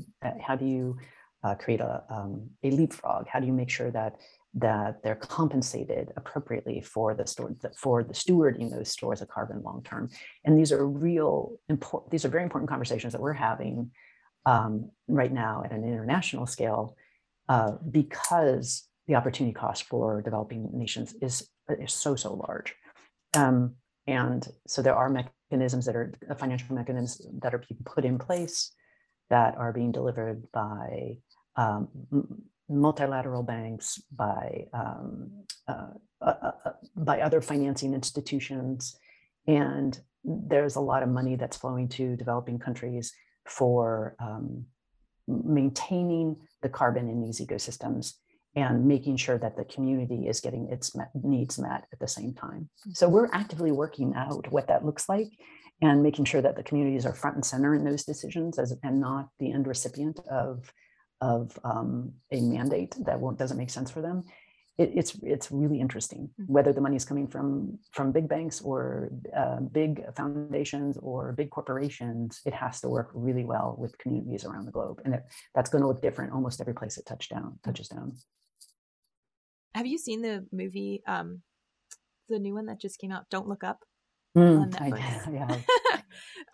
how 0.47 0.55
do 0.57 0.65
you 0.65 0.97
uh, 1.45 1.55
create 1.55 1.79
a, 1.79 2.03
um, 2.09 2.49
a 2.63 2.69
leapfrog? 2.71 3.25
How 3.31 3.39
do 3.39 3.47
you 3.47 3.53
make 3.53 3.69
sure 3.69 3.91
that 3.91 4.17
that 4.55 5.01
they're 5.01 5.21
compensated 5.39 6.11
appropriately 6.17 6.81
for 6.81 7.07
the 7.13 7.25
store 7.25 7.55
for 7.77 8.03
the 8.03 8.13
stewarding 8.13 8.69
those 8.69 8.89
stores 8.89 9.21
of 9.21 9.29
carbon 9.29 9.63
long 9.63 9.81
term? 9.83 10.09
And 10.43 10.59
these 10.59 10.73
are 10.73 10.85
real 10.85 11.33
important 11.69 12.11
these 12.11 12.25
are 12.25 12.33
very 12.35 12.43
important 12.43 12.69
conversations 12.69 13.13
that 13.13 13.21
we're 13.21 13.41
having 13.51 13.91
um, 14.45 14.91
right 15.07 15.31
now 15.31 15.63
at 15.63 15.71
an 15.71 15.85
international 15.85 16.45
scale 16.45 16.97
uh, 17.47 17.71
because 17.89 18.67
the 19.07 19.15
opportunity 19.15 19.53
cost 19.53 19.83
for 19.83 20.21
developing 20.21 20.69
nations 20.73 21.15
is, 21.21 21.49
is 21.79 21.93
so 21.93 22.17
so 22.17 22.33
large. 22.33 22.75
Um, 23.33 23.75
and 24.09 24.47
so 24.67 24.81
there 24.81 24.95
are 24.95 25.09
mechanisms 25.09 25.85
that 25.85 25.95
are 25.95 26.13
uh, 26.29 26.33
financial 26.33 26.75
mechanisms 26.75 27.21
that 27.41 27.53
are 27.53 27.59
being 27.59 27.79
put 27.85 28.05
in 28.05 28.17
place 28.17 28.71
that 29.29 29.55
are 29.55 29.71
being 29.71 29.91
delivered 29.91 30.51
by 30.51 31.17
um, 31.55 31.87
multilateral 32.67 33.43
banks, 33.43 34.01
by 34.11 34.65
um, 34.73 35.29
uh, 35.67 35.91
uh, 36.21 36.33
uh, 36.41 36.51
uh, 36.65 36.71
by 36.95 37.21
other 37.21 37.39
financing 37.39 37.93
institutions, 37.93 38.97
and 39.47 39.99
there's 40.23 40.75
a 40.75 40.81
lot 40.81 41.03
of 41.03 41.09
money 41.09 41.35
that's 41.35 41.57
flowing 41.57 41.87
to 41.87 42.15
developing 42.15 42.57
countries 42.57 43.13
for 43.45 44.15
um, 44.19 44.65
maintaining 45.27 46.35
the 46.63 46.69
carbon 46.69 47.07
in 47.09 47.21
these 47.21 47.39
ecosystems 47.39 48.13
and 48.55 48.85
making 48.85 49.15
sure 49.17 49.37
that 49.37 49.55
the 49.55 49.65
community 49.65 50.27
is 50.27 50.39
getting 50.41 50.67
its 50.71 50.95
needs 51.23 51.59
met 51.59 51.85
at 51.93 51.99
the 51.99 52.07
same 52.07 52.33
time. 52.33 52.69
So 52.93 53.07
we're 53.07 53.29
actively 53.31 53.71
working 53.71 54.13
out 54.15 54.51
what 54.51 54.67
that 54.67 54.83
looks 54.85 55.07
like 55.07 55.27
and 55.81 56.01
making 56.03 56.25
sure 56.25 56.41
that 56.41 56.55
the 56.55 56.63
communities 56.63 57.05
are 57.05 57.13
front 57.13 57.35
and 57.35 57.45
center 57.45 57.75
in 57.75 57.83
those 57.85 58.03
decisions 58.03 58.57
as, 58.59 58.73
and 58.83 58.99
not 58.99 59.29
the 59.39 59.51
end 59.51 59.67
recipient 59.67 60.19
of, 60.29 60.73
of 61.21 61.57
um, 61.63 62.13
a 62.31 62.41
mandate 62.41 62.95
that 63.05 63.21
doesn't 63.37 63.57
make 63.57 63.69
sense 63.69 63.91
for 63.91 64.01
them. 64.01 64.23
it, 64.79 64.91
it's 64.99 65.13
it's 65.35 65.51
really 65.51 65.79
interesting 65.85 66.23
Mhm. 66.39 66.47
whether 66.55 66.71
the 66.73 66.81
money 66.81 66.95
is 66.95 67.05
coming 67.05 67.27
from 67.27 67.77
from 67.91 68.11
big 68.17 68.27
banks 68.35 68.61
or 68.61 68.79
uh, 69.41 69.59
big 69.79 69.91
foundations 70.15 70.97
or 71.09 71.33
big 71.33 71.49
corporations. 71.57 72.39
It 72.49 72.53
has 72.63 72.79
to 72.81 72.87
work 72.89 73.09
really 73.13 73.45
well 73.53 73.75
with 73.81 73.97
communities 73.97 74.45
around 74.45 74.65
the 74.65 74.71
globe, 74.77 74.97
and 75.03 75.11
it, 75.15 75.23
that's 75.53 75.69
going 75.71 75.81
to 75.83 75.87
look 75.89 76.01
different 76.01 76.31
almost 76.33 76.61
every 76.61 76.73
place 76.79 76.97
it 76.97 77.05
touch 77.05 77.25
down, 77.35 77.59
touches 77.67 77.89
down. 77.89 78.07
Have 79.75 79.85
you 79.85 79.97
seen 79.97 80.21
the 80.21 80.45
movie, 80.51 81.01
um, 81.07 81.41
the 82.27 82.39
new 82.39 82.53
one 82.53 82.65
that 82.67 82.79
just 82.79 82.99
came 82.99 83.11
out, 83.11 83.29
Don't 83.29 83.47
Look 83.47 83.63
Up? 83.63 83.79
Mm, 84.37 84.75
I, 84.79 85.29
yeah, 85.31 86.01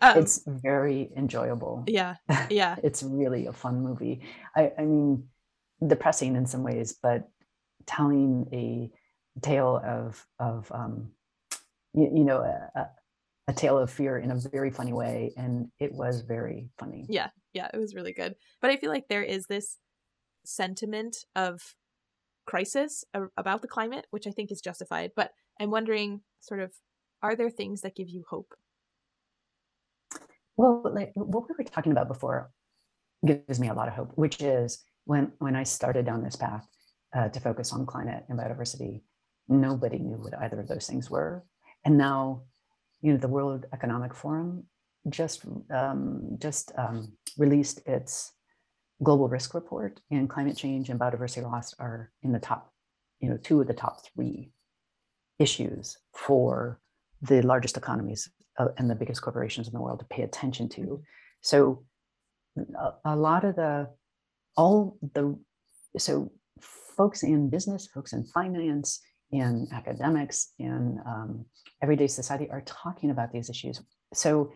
um, 0.00 0.18
it's 0.18 0.42
very 0.46 1.10
enjoyable. 1.16 1.84
yeah, 1.86 2.16
yeah, 2.50 2.76
it's 2.82 3.02
really 3.02 3.46
a 3.46 3.52
fun 3.52 3.82
movie. 3.82 4.22
I, 4.56 4.72
I 4.78 4.82
mean, 4.82 5.24
depressing 5.86 6.36
in 6.36 6.46
some 6.46 6.62
ways, 6.62 6.96
but 7.02 7.28
telling 7.86 8.48
a 8.52 8.90
tale 9.40 9.80
of 9.84 10.26
of 10.38 10.72
um, 10.72 11.10
you, 11.92 12.10
you 12.14 12.24
know 12.24 12.38
a, 12.38 12.88
a 13.48 13.52
tale 13.52 13.78
of 13.78 13.90
fear 13.90 14.18
in 14.18 14.30
a 14.30 14.36
very 14.50 14.70
funny 14.70 14.92
way, 14.94 15.32
and 15.36 15.68
it 15.78 15.92
was 15.92 16.22
very 16.22 16.70
funny. 16.78 17.06
yeah, 17.08 17.28
yeah. 17.52 17.68
It 17.72 17.78
was 17.78 17.94
really 17.94 18.12
good. 18.12 18.36
But 18.60 18.70
I 18.70 18.76
feel 18.76 18.90
like 18.90 19.08
there 19.08 19.22
is 19.22 19.46
this 19.46 19.76
sentiment 20.44 21.16
of 21.34 21.60
crisis 22.46 23.04
about 23.36 23.62
the 23.62 23.68
climate, 23.68 24.06
which 24.10 24.26
I 24.26 24.30
think 24.30 24.50
is 24.50 24.60
justified. 24.60 25.12
But 25.14 25.30
I'm 25.60 25.70
wondering, 25.70 26.20
sort 26.40 26.60
of, 26.60 26.72
are 27.22 27.36
there 27.36 27.50
things 27.50 27.80
that 27.80 27.96
give 27.96 28.08
you 28.08 28.24
hope? 28.28 28.54
Well, 30.56 30.82
like 30.84 31.12
what 31.14 31.48
we 31.48 31.54
were 31.58 31.64
talking 31.64 31.92
about 31.92 32.08
before 32.08 32.50
gives 33.24 33.60
me 33.60 33.68
a 33.68 33.74
lot 33.74 33.88
of 33.88 33.94
hope, 33.94 34.12
which 34.14 34.40
is 34.40 34.82
when 35.04 35.32
when 35.38 35.56
I 35.56 35.64
started 35.64 36.06
down 36.06 36.22
this 36.22 36.36
path 36.36 36.66
uh, 37.14 37.28
to 37.28 37.40
focus 37.40 37.72
on 37.72 37.84
climate 37.86 38.24
and 38.28 38.38
biodiversity, 38.38 39.02
nobody 39.48 39.98
knew 39.98 40.16
what 40.16 40.38
either 40.38 40.60
of 40.60 40.68
those 40.68 40.86
things 40.86 41.10
were, 41.10 41.44
and 41.84 41.98
now, 41.98 42.42
you 43.02 43.12
know, 43.12 43.18
the 43.18 43.28
World 43.28 43.66
Economic 43.72 44.14
Forum 44.14 44.64
just 45.08 45.44
um, 45.70 46.36
just 46.38 46.72
um, 46.78 47.12
released 47.36 47.86
its 47.86 48.32
global 49.02 49.28
risk 49.28 49.54
report, 49.54 50.00
and 50.10 50.28
climate 50.28 50.56
change 50.56 50.88
and 50.88 50.98
biodiversity 50.98 51.42
loss 51.42 51.74
are 51.78 52.10
in 52.22 52.32
the 52.32 52.38
top, 52.38 52.72
you 53.20 53.28
know, 53.28 53.36
two 53.36 53.60
of 53.60 53.66
the 53.66 53.74
top 53.74 53.98
three 54.06 54.50
issues 55.38 55.98
for 56.14 56.80
the 57.22 57.42
largest 57.42 57.76
economies 57.76 58.30
uh, 58.58 58.68
and 58.78 58.88
the 58.88 58.94
biggest 58.94 59.22
corporations 59.22 59.66
in 59.66 59.74
the 59.74 59.80
world 59.80 59.98
to 60.00 60.06
pay 60.06 60.22
attention 60.22 60.68
to. 60.68 61.02
So 61.40 61.84
a, 63.04 63.16
lot 63.16 63.44
of 63.44 63.56
the 63.56 63.88
all 64.56 64.96
the 65.12 65.38
so 65.98 66.32
folks 66.96 67.22
in 67.22 67.50
business, 67.50 67.86
folks 67.86 68.12
in 68.14 68.24
finance, 68.24 69.00
in 69.30 69.68
academics, 69.72 70.52
in 70.58 70.98
um, 71.06 71.44
everyday 71.82 72.06
society 72.06 72.48
are 72.50 72.62
talking 72.62 73.10
about 73.10 73.32
these 73.32 73.50
issues. 73.50 73.82
So 74.14 74.52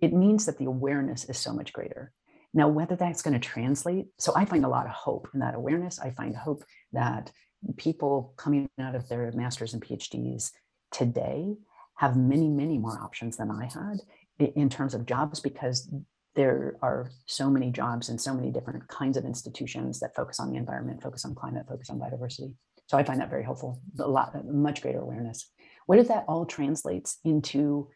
it 0.00 0.12
means 0.12 0.46
that 0.46 0.58
the 0.58 0.64
awareness 0.64 1.24
is 1.26 1.38
so 1.38 1.52
much 1.52 1.72
greater. 1.72 2.12
Now, 2.54 2.68
whether 2.68 2.94
that's 2.94 3.20
going 3.20 3.34
to 3.34 3.40
translate, 3.40 4.06
so 4.18 4.32
I 4.36 4.44
find 4.44 4.64
a 4.64 4.68
lot 4.68 4.86
of 4.86 4.92
hope 4.92 5.28
in 5.34 5.40
that 5.40 5.56
awareness. 5.56 5.98
I 5.98 6.10
find 6.10 6.36
hope 6.36 6.64
that 6.92 7.32
people 7.76 8.32
coming 8.36 8.68
out 8.78 8.94
of 8.94 9.08
their 9.08 9.30
masters 9.32 9.74
and 9.74 9.84
PhDs 9.84 10.52
today 10.92 11.56
have 11.96 12.16
many, 12.16 12.48
many 12.48 12.78
more 12.78 13.00
options 13.00 13.36
than 13.36 13.50
I 13.50 13.64
had 13.64 13.98
in 14.38 14.68
terms 14.68 14.94
of 14.94 15.04
jobs 15.06 15.40
because 15.40 15.92
there 16.36 16.76
are 16.82 17.10
so 17.26 17.50
many 17.50 17.70
jobs 17.70 18.08
and 18.08 18.20
so 18.20 18.34
many 18.34 18.50
different 18.50 18.86
kinds 18.88 19.16
of 19.16 19.24
institutions 19.24 20.00
that 20.00 20.14
focus 20.14 20.40
on 20.40 20.50
the 20.50 20.56
environment, 20.56 21.02
focus 21.02 21.24
on 21.24 21.34
climate, 21.34 21.66
focus 21.68 21.90
on 21.90 21.98
biodiversity. 21.98 22.54
So 22.86 22.98
I 22.98 23.04
find 23.04 23.20
that 23.20 23.30
very 23.30 23.44
helpful. 23.44 23.80
A 23.98 24.06
lot, 24.06 24.32
much 24.46 24.82
greater 24.82 25.00
awareness. 25.00 25.50
What 25.86 25.98
if 25.98 26.08
that 26.08 26.24
all 26.28 26.44
translates 26.46 27.18
into 27.24 27.88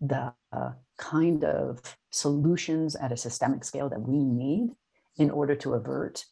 the 0.00 0.32
uh, 0.52 0.72
kind 1.02 1.44
of 1.44 1.80
solutions 2.10 2.94
at 2.96 3.12
a 3.12 3.16
systemic 3.16 3.64
scale 3.64 3.88
that 3.88 4.00
we 4.00 4.18
need 4.22 4.70
in 5.16 5.30
order 5.30 5.56
to 5.56 5.74
avert 5.74 6.24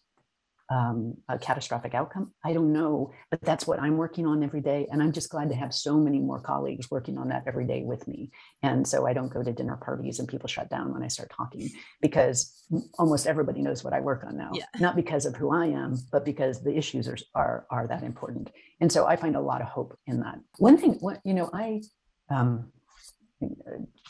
um, 0.70 1.16
a 1.28 1.36
catastrophic 1.36 1.94
outcome? 1.94 2.32
I 2.44 2.52
don't 2.52 2.72
know, 2.72 3.10
but 3.30 3.40
that's 3.42 3.66
what 3.66 3.80
I'm 3.80 3.96
working 3.96 4.26
on 4.26 4.44
every 4.44 4.60
day. 4.60 4.86
And 4.90 5.02
I'm 5.02 5.10
just 5.10 5.28
glad 5.28 5.48
to 5.48 5.56
have 5.56 5.74
so 5.74 5.96
many 5.96 6.20
more 6.20 6.40
colleagues 6.40 6.88
working 6.88 7.18
on 7.18 7.28
that 7.30 7.42
every 7.48 7.66
day 7.66 7.82
with 7.82 8.06
me. 8.06 8.30
And 8.62 8.86
so 8.86 9.06
I 9.08 9.12
don't 9.12 9.32
go 9.32 9.42
to 9.42 9.52
dinner 9.52 9.76
parties 9.76 10.20
and 10.20 10.28
people 10.28 10.48
shut 10.48 10.70
down 10.70 10.92
when 10.92 11.02
I 11.02 11.08
start 11.08 11.32
talking 11.36 11.68
because 12.00 12.64
almost 13.00 13.26
everybody 13.26 13.62
knows 13.62 13.82
what 13.82 13.92
I 13.92 14.00
work 14.00 14.22
on 14.24 14.36
now. 14.36 14.52
Yeah. 14.54 14.66
Not 14.78 14.94
because 14.94 15.26
of 15.26 15.34
who 15.34 15.50
I 15.50 15.66
am, 15.66 15.98
but 16.12 16.24
because 16.24 16.62
the 16.62 16.76
issues 16.76 17.08
are, 17.08 17.18
are, 17.34 17.66
are 17.70 17.86
that 17.88 18.04
important. 18.04 18.52
And 18.80 18.92
so 18.92 19.06
I 19.06 19.16
find 19.16 19.34
a 19.34 19.40
lot 19.40 19.62
of 19.62 19.66
hope 19.66 19.98
in 20.06 20.20
that. 20.20 20.38
One 20.58 20.78
thing, 20.78 20.92
what, 21.00 21.18
you 21.24 21.34
know, 21.34 21.50
I 21.52 21.82
um, 22.30 22.70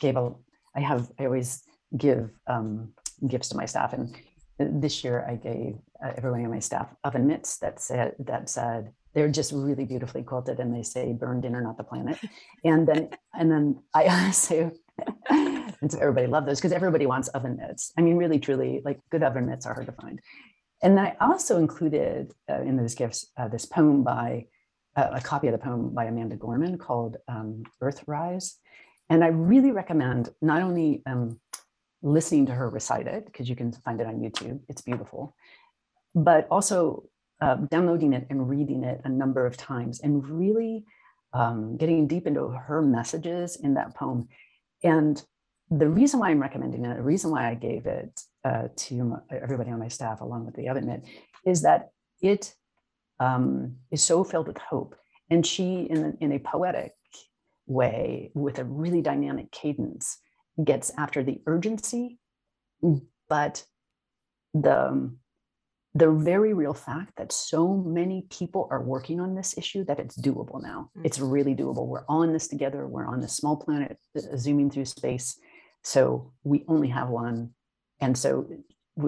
gave 0.01 0.17
a, 0.17 0.33
I 0.75 0.81
have, 0.81 1.11
I 1.19 1.25
always 1.25 1.63
give 1.97 2.31
um, 2.47 2.93
gifts 3.27 3.49
to 3.51 3.57
my 3.57 3.67
staff. 3.67 3.93
And 3.93 4.15
this 4.59 5.03
year 5.03 5.27
I 5.29 5.37
gave 5.37 5.77
uh, 6.05 6.13
everybody 6.17 6.45
on 6.45 6.51
my 6.51 6.59
staff 6.59 6.89
oven 7.05 7.27
mitts 7.27 7.59
that 7.59 7.81
said, 7.81 8.15
that 8.21 8.49
said, 8.49 8.93
they're 9.15 9.29
just 9.29 9.53
really 9.53 9.85
beautifully 9.85 10.23
quilted 10.23 10.61
and 10.61 10.75
they 10.75 10.83
say 10.83 11.13
burn 11.13 11.41
dinner, 11.41 11.61
not 11.61 11.77
the 11.77 11.85
planet. 11.85 12.19
And 12.65 12.87
then, 12.87 13.11
and 13.35 13.51
then 13.51 13.83
I 13.95 14.05
also, 14.27 14.73
and 15.29 15.91
so 15.91 15.99
everybody 15.99 16.27
loved 16.27 16.47
those 16.47 16.59
because 16.59 16.73
everybody 16.73 17.07
wants 17.07 17.29
oven 17.29 17.57
mitts. 17.57 17.93
I 17.99 18.03
mean, 18.03 18.17
really, 18.17 18.39
truly, 18.39 18.83
like 18.85 19.01
good 19.11 19.23
oven 19.23 19.47
mitts 19.47 19.67
are 19.67 19.75
hard 19.75 19.87
to 19.87 19.93
find. 19.93 20.21
And 20.83 20.97
then 20.97 21.07
I 21.07 21.17
also 21.21 21.59
included 21.59 22.33
uh, 22.49 22.63
in 22.63 22.77
those 22.77 22.95
gifts 22.95 23.27
uh, 23.37 23.49
this 23.49 23.67
poem 23.67 24.03
by 24.03 24.47
uh, 24.97 25.09
a 25.13 25.21
copy 25.21 25.49
of 25.49 25.53
the 25.53 25.59
poem 25.59 25.95
by 25.95 26.05
Amanda 26.05 26.37
Gorman 26.37 26.79
called 26.79 27.17
um, 27.29 27.65
Earthrise. 27.83 28.55
And 29.11 29.25
I 29.25 29.29
really 29.29 29.73
recommend 29.73 30.31
not 30.41 30.63
only 30.63 31.03
um, 31.05 31.41
listening 32.01 32.47
to 32.47 32.53
her 32.53 32.71
recite 32.71 33.09
it, 33.09 33.27
because 33.27 33.49
you 33.49 33.57
can 33.57 33.73
find 33.73 34.01
it 34.01 34.07
on 34.07 34.21
YouTube, 34.21 34.61
it's 34.69 34.83
beautiful, 34.83 35.35
but 36.15 36.47
also 36.51 37.05
uh, 37.41 37.57
downloading 37.57 38.13
it 38.13 38.27
and 38.31 38.49
reading 38.49 38.85
it 38.85 39.01
a 39.05 39.09
number 39.09 39.47
of 39.47 39.57
times 39.57 40.01
and 40.01 40.27
really 40.29 40.85
um, 41.33 41.77
getting 41.77 42.07
deep 42.07 42.27
into 42.27 42.49
her 42.49 42.81
messages 42.81 43.57
in 43.57 43.75
that 43.75 43.95
poem. 43.97 44.29
And 44.85 45.23
the 45.71 45.89
reason 45.89 46.21
why 46.21 46.31
I'm 46.31 46.41
recommending 46.41 46.85
it, 46.85 46.97
the 46.97 47.03
reason 47.03 47.31
why 47.31 47.49
I 47.51 47.55
gave 47.55 47.87
it 47.87 48.21
uh, 48.45 48.69
to 48.75 49.05
my, 49.05 49.19
everybody 49.31 49.71
on 49.71 49.79
my 49.79 49.89
staff, 49.89 50.21
along 50.21 50.47
with 50.47 50.55
the 50.55 50.69
other 50.69 50.81
mitt, 50.81 51.03
is 51.45 51.63
that 51.63 51.91
it 52.21 52.55
um, 53.19 53.77
is 53.91 54.03
so 54.03 54.25
filled 54.25 54.49
with 54.49 54.59
hope. 54.59 54.97
And 55.31 55.47
she, 55.47 55.83
in, 55.83 56.17
in 56.21 56.33
a 56.33 56.39
poetic 56.39 56.93
way, 57.71 58.31
with 58.35 58.59
a 58.59 58.65
really 58.65 59.01
dynamic 59.01 59.51
cadence, 59.53 60.19
gets 60.63 60.91
after 60.99 61.23
the 61.23 61.41
urgency, 61.47 62.19
but 63.29 63.65
the 64.53 65.11
the 65.93 66.09
very 66.09 66.53
real 66.55 66.75
fact 66.75 67.13
that 67.17 67.33
so 67.33 67.75
many 67.75 68.25
people 68.31 68.69
are 68.71 68.81
working 68.81 69.19
on 69.19 69.35
this 69.35 69.59
issue 69.59 69.85
that 69.85 69.99
it's 69.99 70.17
doable 70.17 70.63
now. 70.63 70.89
Mm. 70.97 71.05
It's 71.05 71.19
really 71.19 71.53
doable. 71.53 71.89
We're 71.89 72.05
all 72.09 72.23
in 72.23 72.33
this 72.33 72.47
together. 72.47 72.87
We're 72.87 73.07
on 73.07 73.21
this 73.21 73.35
small 73.35 73.57
planet 73.57 73.99
uh, 74.17 74.37
zooming 74.37 74.71
through 74.71 74.85
space. 74.85 75.37
So 75.83 76.33
we 76.45 76.65
only 76.69 76.89
have 76.91 77.09
one. 77.09 77.51
And 78.01 78.17
so 78.17 78.47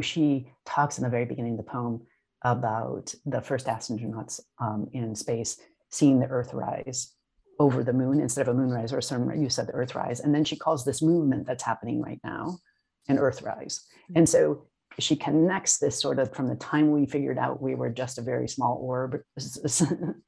she 0.00 0.50
talks 0.66 0.98
in 0.98 1.04
the 1.04 1.10
very 1.10 1.24
beginning 1.24 1.52
of 1.52 1.58
the 1.58 1.70
poem 1.70 2.02
about 2.42 3.14
the 3.26 3.40
first 3.40 3.66
astronauts 3.66 4.40
um, 4.60 4.88
in 4.92 5.14
space 5.14 5.60
seeing 5.88 6.18
the 6.18 6.26
Earth 6.26 6.52
rise 6.52 7.12
over 7.62 7.84
the 7.84 7.92
moon 7.92 8.20
instead 8.20 8.48
of 8.48 8.56
a 8.56 8.58
moonrise 8.58 8.92
or 8.92 8.98
a 8.98 9.02
sunrise. 9.02 9.40
You 9.40 9.48
said 9.48 9.68
the 9.68 9.72
Earth 9.72 9.94
rise. 9.94 10.18
And 10.18 10.34
then 10.34 10.44
she 10.44 10.56
calls 10.56 10.84
this 10.84 11.00
movement 11.00 11.46
that's 11.46 11.62
happening 11.62 12.02
right 12.02 12.18
now 12.24 12.58
an 13.08 13.18
Earthrise. 13.18 13.82
Hmm. 14.08 14.18
And 14.18 14.28
so 14.28 14.66
she 14.98 15.14
connects 15.14 15.78
this 15.78 16.00
sort 16.00 16.18
of 16.18 16.34
from 16.34 16.48
the 16.48 16.56
time 16.56 16.90
we 16.90 17.06
figured 17.06 17.38
out 17.38 17.62
we 17.62 17.76
were 17.76 17.88
just 17.88 18.18
a 18.18 18.22
very 18.22 18.48
small 18.48 18.78
orb 18.82 19.20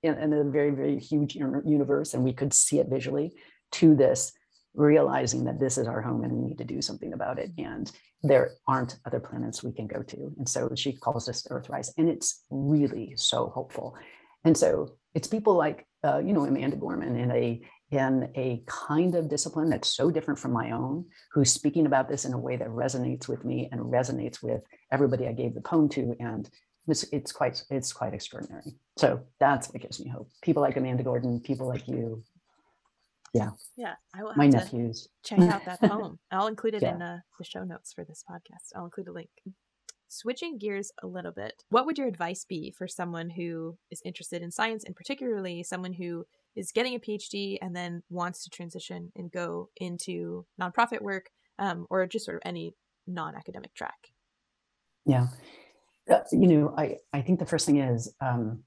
in, 0.03 0.15
in 0.15 0.33
a 0.33 0.45
very, 0.45 0.71
very 0.71 0.99
huge 1.01 1.35
universe 1.35 2.15
and 2.15 2.23
we 2.23 2.33
could 2.33 2.55
see 2.55 2.79
it 2.79 2.87
visually 2.89 3.33
to 3.73 3.97
this 3.97 4.33
realizing 4.75 5.45
that 5.45 5.61
this 5.61 5.77
is 5.77 5.87
our 5.87 6.01
home 6.01 6.23
and 6.25 6.33
we 6.33 6.49
need 6.49 6.59
to 6.59 6.65
do 6.65 6.81
something 6.81 7.13
about 7.13 7.39
it. 7.39 7.51
And 7.59 7.91
there 8.23 8.53
aren't 8.67 8.97
other 9.05 9.21
planets 9.21 9.63
we 9.63 9.73
can 9.73 9.87
go 9.87 10.03
to. 10.03 10.33
And 10.39 10.49
so 10.49 10.71
she 10.75 10.93
calls 10.93 11.27
this 11.27 11.47
Earthrise. 11.51 11.91
And 11.99 12.09
it's 12.09 12.45
really 12.51 13.15
so 13.17 13.51
hopeful. 13.55 13.97
And 14.45 14.57
so 14.57 14.97
it's 15.15 15.29
people 15.29 15.55
like, 15.55 15.87
uh, 16.05 16.19
you 16.19 16.33
know, 16.33 16.45
Amanda 16.45 16.77
Gorman 16.77 17.17
in 17.17 17.31
a 17.31 17.61
in 17.91 18.29
a 18.35 18.63
kind 18.67 19.15
of 19.15 19.29
discipline 19.29 19.71
that's 19.71 19.89
so 19.89 20.11
different 20.11 20.39
from 20.39 20.53
my 20.53 20.73
own, 20.73 21.05
who's 21.33 21.51
speaking 21.53 21.87
about 21.87 22.09
this 22.09 22.25
in 22.25 22.33
a 22.33 22.39
way 22.39 22.57
that 22.57 22.69
resonates 22.69 23.29
with 23.29 23.45
me 23.45 23.69
and 23.71 23.81
resonates 23.81 24.43
with 24.43 24.63
everybody 24.91 25.29
I 25.29 25.33
gave 25.33 25.55
the 25.55 25.61
poem 25.61 25.89
to. 25.91 26.17
And 26.19 26.51
it's, 26.89 27.05
it's 27.05 27.31
quite 27.33 27.63
it's 27.71 27.93
quite 27.93 28.13
extraordinary. 28.13 28.65
So 28.99 29.21
that's 29.39 29.69
what 29.69 29.81
gives 29.81 30.01
me 30.01 30.09
hope. 30.09 30.29
People 30.43 30.63
like 30.63 30.77
Amanda 30.77 31.03
Gorman, 31.05 31.41
people 31.41 31.69
like 31.69 31.87
you, 31.87 32.25
Yeah, 33.33 33.51
Yeah. 33.77 33.95
I 34.15 34.23
will 34.23 34.31
have 34.31 34.37
my 34.37 34.49
to 34.51 34.57
nephews. 34.57 35.09
check 35.25 35.39
out 35.41 35.65
that 35.65 35.81
poem. 35.81 36.19
I'll 36.33 36.49
include 36.49 36.75
it 36.75 36.83
Yeah. 36.83 36.95
in 36.97 37.03
uh, 37.03 37.19
the 37.39 37.45
show 37.45 37.65
notes 37.65 37.93
for 37.93 38.05
this 38.05 38.25
podcast. 38.29 38.71
I'll 38.75 38.85
include 38.87 39.09
a 39.09 39.13
link. 39.13 39.31
Switching 40.15 40.59
gears 40.59 40.93
a 41.03 41.07
little 41.07 41.33
bit, 41.33 41.65
what 41.71 41.87
would 41.87 41.99
your 41.99 42.07
advice 42.07 42.45
be 42.45 42.73
for 42.77 42.87
someone 42.87 43.31
who 43.31 43.77
is 43.91 44.01
interested 44.05 44.43
in 44.43 44.51
science 44.51 44.85
and 44.85 44.95
particularly 44.95 45.63
someone 45.63 45.93
who 45.93 46.25
is 46.57 46.73
getting 46.73 46.95
a 46.95 47.01
PhD 47.01 47.59
and 47.61 47.75
then 47.75 48.03
wants 48.11 48.45
to 48.45 48.51
transition 48.51 49.13
and 49.17 49.31
go 49.31 49.71
into 49.77 50.47
nonprofit 50.61 51.01
work 51.01 51.31
um, 51.59 51.87
or 51.91 52.07
just 52.07 52.25
sort 52.25 52.37
of 52.37 52.43
any 52.45 52.75
non 53.07 53.35
academic 53.35 53.75
track? 53.75 54.13
Yeah. 55.07 55.27
Uh, 56.11 56.21
you 56.33 56.47
know, 56.47 56.75
I, 56.77 56.99
I 57.13 57.23
think 57.23 57.39
the 57.39 57.47
first 57.47 57.67
thing 57.67 57.79
is 57.79 58.15
um, 58.21 58.63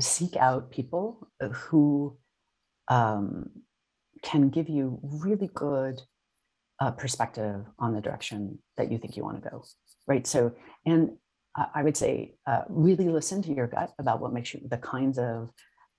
seek 0.00 0.36
out 0.36 0.70
people 0.70 1.28
who 1.52 2.16
um, 2.88 3.50
can 4.22 4.48
give 4.48 4.68
you 4.68 4.98
really 5.02 5.50
good 5.54 6.02
uh, 6.80 6.90
perspective 6.90 7.64
on 7.78 7.94
the 7.94 8.00
direction 8.00 8.58
that 8.76 8.90
you 8.90 8.98
think 8.98 9.16
you 9.16 9.24
want 9.24 9.42
to 9.42 9.50
go, 9.50 9.64
right? 10.06 10.26
So, 10.26 10.52
and 10.84 11.16
I 11.74 11.82
would 11.82 11.96
say 11.96 12.34
uh, 12.46 12.62
really 12.68 13.08
listen 13.08 13.42
to 13.42 13.54
your 13.54 13.66
gut 13.66 13.92
about 13.98 14.20
what 14.20 14.32
makes 14.32 14.52
you 14.52 14.60
the 14.68 14.76
kinds 14.76 15.18
of 15.18 15.50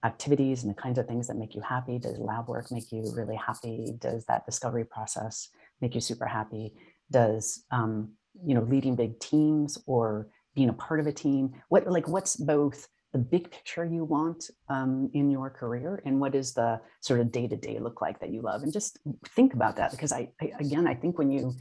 activities 0.06 0.64
and 0.64 0.70
the 0.70 0.80
kinds 0.80 1.00
of 1.00 1.08
things 1.08 1.28
that 1.28 1.38
make 1.38 1.56
you 1.56 1.62
happy. 1.62 1.98
Does 1.98 2.20
lab 2.20 2.48
work 2.48 2.72
make 2.72 2.92
you 2.92 3.12
really 3.16 3.36
happy? 3.36 3.94
Does 3.98 4.26
that 4.26 4.46
discovery 4.46 4.86
process 4.86 5.50
make 5.82 5.96
you 5.96 6.02
super 6.02 6.28
happy? 6.28 6.74
Does 7.10 7.64
um, 7.72 8.12
you 8.46 8.54
know 8.54 8.62
leading 8.62 8.96
big 8.96 9.20
teams 9.20 9.78
or 9.88 10.30
being 10.54 10.70
a 10.70 10.74
part 10.74 11.00
of 11.00 11.08
a 11.08 11.12
team? 11.12 11.54
What 11.70 11.88
like 11.88 12.08
what's 12.08 12.36
both 12.36 12.88
the 13.18 13.24
big 13.24 13.50
picture 13.50 13.86
you 13.86 14.04
want 14.06 14.50
um, 14.70 15.10
in 15.14 15.32
your 15.32 15.50
career 15.50 16.02
and 16.06 16.20
what 16.20 16.36
is 16.36 16.54
the 16.54 16.80
sort 17.02 17.20
of 17.20 17.32
day 17.32 17.48
to 17.48 17.56
day 17.56 17.80
look 17.80 18.02
like 18.02 18.20
that 18.20 18.32
you 18.32 18.42
love 18.42 18.62
and 18.62 18.72
just 18.72 19.00
think 19.36 19.54
about 19.54 19.76
that 19.78 19.92
because 19.92 20.12
I, 20.12 20.30
I, 20.42 20.52
again 20.60 20.88
i 20.88 20.94
think 20.94 21.18
when 21.18 21.32
you 21.32 21.56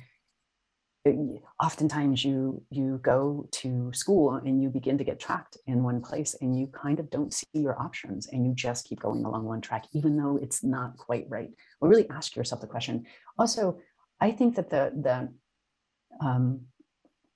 uh, 1.09 1.13
oftentimes 1.65 2.25
you 2.25 2.63
you 2.71 3.01
go 3.03 3.49
to 3.53 3.91
school 3.95 4.35
and 4.35 4.63
you 4.63 4.69
begin 4.69 4.99
to 4.99 5.05
get 5.05 5.19
tracked 5.19 5.57
in 5.67 5.83
one 5.83 6.03
place 6.03 6.37
and 6.43 6.59
you 6.59 6.67
kind 6.67 7.01
of 7.01 7.09
don't 7.11 7.33
see 7.33 7.47
your 7.55 7.81
options 7.81 8.27
and 8.27 8.47
you 8.47 8.53
just 8.55 8.87
keep 8.87 9.01
going 9.01 9.25
along 9.25 9.45
one 9.45 9.63
track 9.63 9.85
even 9.95 10.17
though 10.17 10.39
it's 10.43 10.63
not 10.63 10.97
quite 10.97 11.27
right. 11.29 11.51
Well 11.81 11.91
really 11.91 12.11
ask 12.11 12.37
yourself 12.37 12.61
the 12.61 12.67
question. 12.67 13.07
Also 13.39 13.79
i 14.21 14.31
think 14.31 14.57
that 14.57 14.69
the 14.69 14.83
the 15.07 15.17
um, 16.27 16.63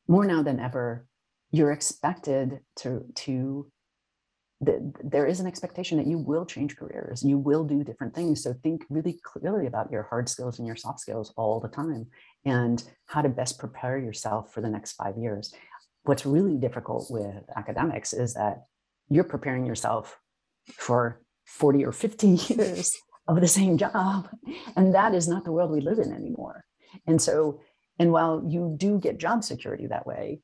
more 0.08 0.26
now 0.26 0.42
than 0.42 0.60
ever 0.60 1.06
you're 1.52 1.72
expected 1.72 2.60
to 2.76 3.04
to 3.14 3.70
the, 4.60 4.92
there 5.02 5.26
is 5.26 5.40
an 5.40 5.46
expectation 5.46 5.96
that 5.96 6.06
you 6.06 6.18
will 6.18 6.44
change 6.44 6.76
careers 6.76 7.22
you 7.22 7.38
will 7.38 7.64
do 7.64 7.82
different 7.82 8.14
things. 8.14 8.42
So 8.42 8.54
think 8.62 8.84
really 8.90 9.18
clearly 9.22 9.66
about 9.66 9.90
your 9.90 10.02
hard 10.04 10.28
skills 10.28 10.58
and 10.58 10.66
your 10.66 10.76
soft 10.76 11.00
skills 11.00 11.32
all 11.36 11.60
the 11.60 11.68
time 11.68 12.08
and 12.44 12.82
how 13.06 13.22
to 13.22 13.28
best 13.28 13.58
prepare 13.58 13.98
yourself 13.98 14.52
for 14.52 14.60
the 14.60 14.68
next 14.68 14.92
five 14.92 15.16
years. 15.16 15.54
What's 16.02 16.26
really 16.26 16.56
difficult 16.56 17.10
with 17.10 17.42
academics 17.56 18.12
is 18.12 18.34
that 18.34 18.64
you're 19.08 19.24
preparing 19.24 19.64
yourself 19.64 20.18
for 20.74 21.22
40 21.46 21.86
or 21.86 21.92
50 21.92 22.28
years 22.54 22.96
of 23.26 23.40
the 23.40 23.48
same 23.48 23.78
job 23.78 24.28
and 24.76 24.94
that 24.94 25.14
is 25.14 25.26
not 25.26 25.44
the 25.44 25.52
world 25.52 25.70
we 25.70 25.80
live 25.80 25.98
in 25.98 26.12
anymore. 26.12 26.64
And 27.06 27.20
so 27.20 27.60
and 27.98 28.12
while 28.12 28.44
you 28.46 28.74
do 28.76 28.98
get 28.98 29.18
job 29.18 29.42
security 29.42 29.86
that 29.86 30.06
way 30.06 30.40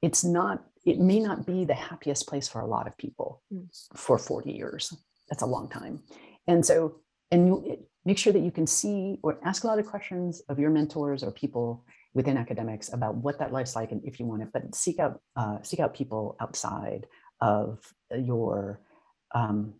it's 0.00 0.24
not 0.24 0.64
it 0.84 0.98
may 0.98 1.20
not 1.20 1.46
be 1.46 1.64
the 1.64 1.74
happiest 1.74 2.26
place 2.26 2.48
for 2.48 2.60
a 2.60 2.66
lot 2.66 2.86
of 2.86 2.96
people 2.96 3.42
mm. 3.52 3.66
for 3.94 4.18
40 4.18 4.52
years. 4.52 4.94
That's 5.28 5.42
a 5.42 5.46
long 5.46 5.68
time. 5.68 6.02
And 6.46 6.64
so, 6.64 6.96
and 7.30 7.46
you 7.46 7.86
make 8.04 8.18
sure 8.18 8.32
that 8.32 8.40
you 8.40 8.50
can 8.50 8.66
see 8.66 9.18
or 9.22 9.38
ask 9.44 9.64
a 9.64 9.66
lot 9.66 9.78
of 9.78 9.86
questions 9.86 10.40
of 10.48 10.58
your 10.58 10.70
mentors 10.70 11.22
or 11.22 11.30
people 11.30 11.84
within 12.14 12.36
academics 12.36 12.92
about 12.92 13.14
what 13.16 13.38
that 13.38 13.52
life's 13.52 13.76
like 13.76 13.92
and 13.92 14.02
if 14.04 14.18
you 14.18 14.26
want 14.26 14.42
it, 14.42 14.48
but 14.52 14.74
seek 14.74 14.98
out 14.98 15.20
uh, 15.36 15.58
seek 15.62 15.80
out 15.80 15.94
people 15.94 16.36
outside 16.40 17.06
of 17.40 17.78
your 18.16 18.80
um, 19.34 19.74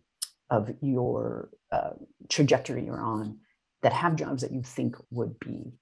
of 0.49 0.71
your 0.81 1.49
uh, 1.71 1.91
trajectory 2.29 2.85
you're 2.85 3.01
on 3.01 3.39
that 3.81 3.93
have 3.93 4.15
jobs 4.15 4.43
that 4.43 4.51
you 4.51 4.61
think 4.61 4.95
would 5.09 5.39
be 5.39 5.73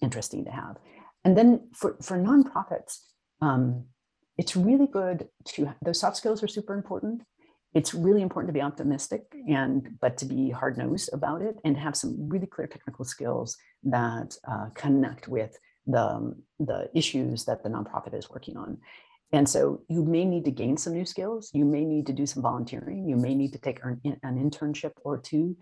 interesting 0.00 0.44
to 0.44 0.50
have. 0.50 0.76
And 1.24 1.36
then 1.36 1.68
for 1.74 1.96
for 2.00 2.16
nonprofits, 2.16 3.00
um, 3.42 3.84
it's 4.38 4.56
really 4.56 4.86
good 4.86 5.28
to 5.44 5.74
those 5.84 6.00
soft 6.00 6.16
skills 6.16 6.42
are 6.42 6.48
super 6.48 6.74
important. 6.74 7.22
It's 7.74 7.92
really 7.92 8.22
important 8.22 8.48
to 8.48 8.58
be 8.58 8.62
optimistic 8.62 9.24
and 9.48 9.98
but 10.00 10.16
to 10.18 10.24
be 10.24 10.50
hard 10.50 10.78
nosed 10.78 11.10
about 11.12 11.42
it 11.42 11.56
and 11.64 11.76
have 11.76 11.96
some 11.96 12.28
really 12.28 12.46
clear 12.46 12.66
technical 12.66 13.04
skills 13.04 13.56
that 13.82 14.36
uh, 14.50 14.68
connect 14.74 15.28
with 15.28 15.58
the 15.86 16.34
the 16.60 16.88
issues 16.94 17.44
that 17.44 17.62
the 17.62 17.68
nonprofit 17.68 18.14
is 18.14 18.30
working 18.30 18.56
on. 18.56 18.78
And 19.32 19.46
so 19.46 19.82
you 19.88 20.04
may 20.04 20.24
need 20.24 20.44
to 20.46 20.50
gain 20.50 20.78
some 20.78 20.94
new 20.94 21.04
skills. 21.04 21.50
You 21.52 21.66
may 21.66 21.84
need 21.84 22.06
to 22.06 22.14
do 22.14 22.24
some 22.24 22.42
volunteering. 22.42 23.06
You 23.06 23.16
may 23.16 23.34
need 23.34 23.52
to 23.52 23.58
take 23.58 23.84
an, 23.84 24.00
an 24.22 24.50
internship 24.50 24.92
or 25.04 25.18
two 25.18 25.56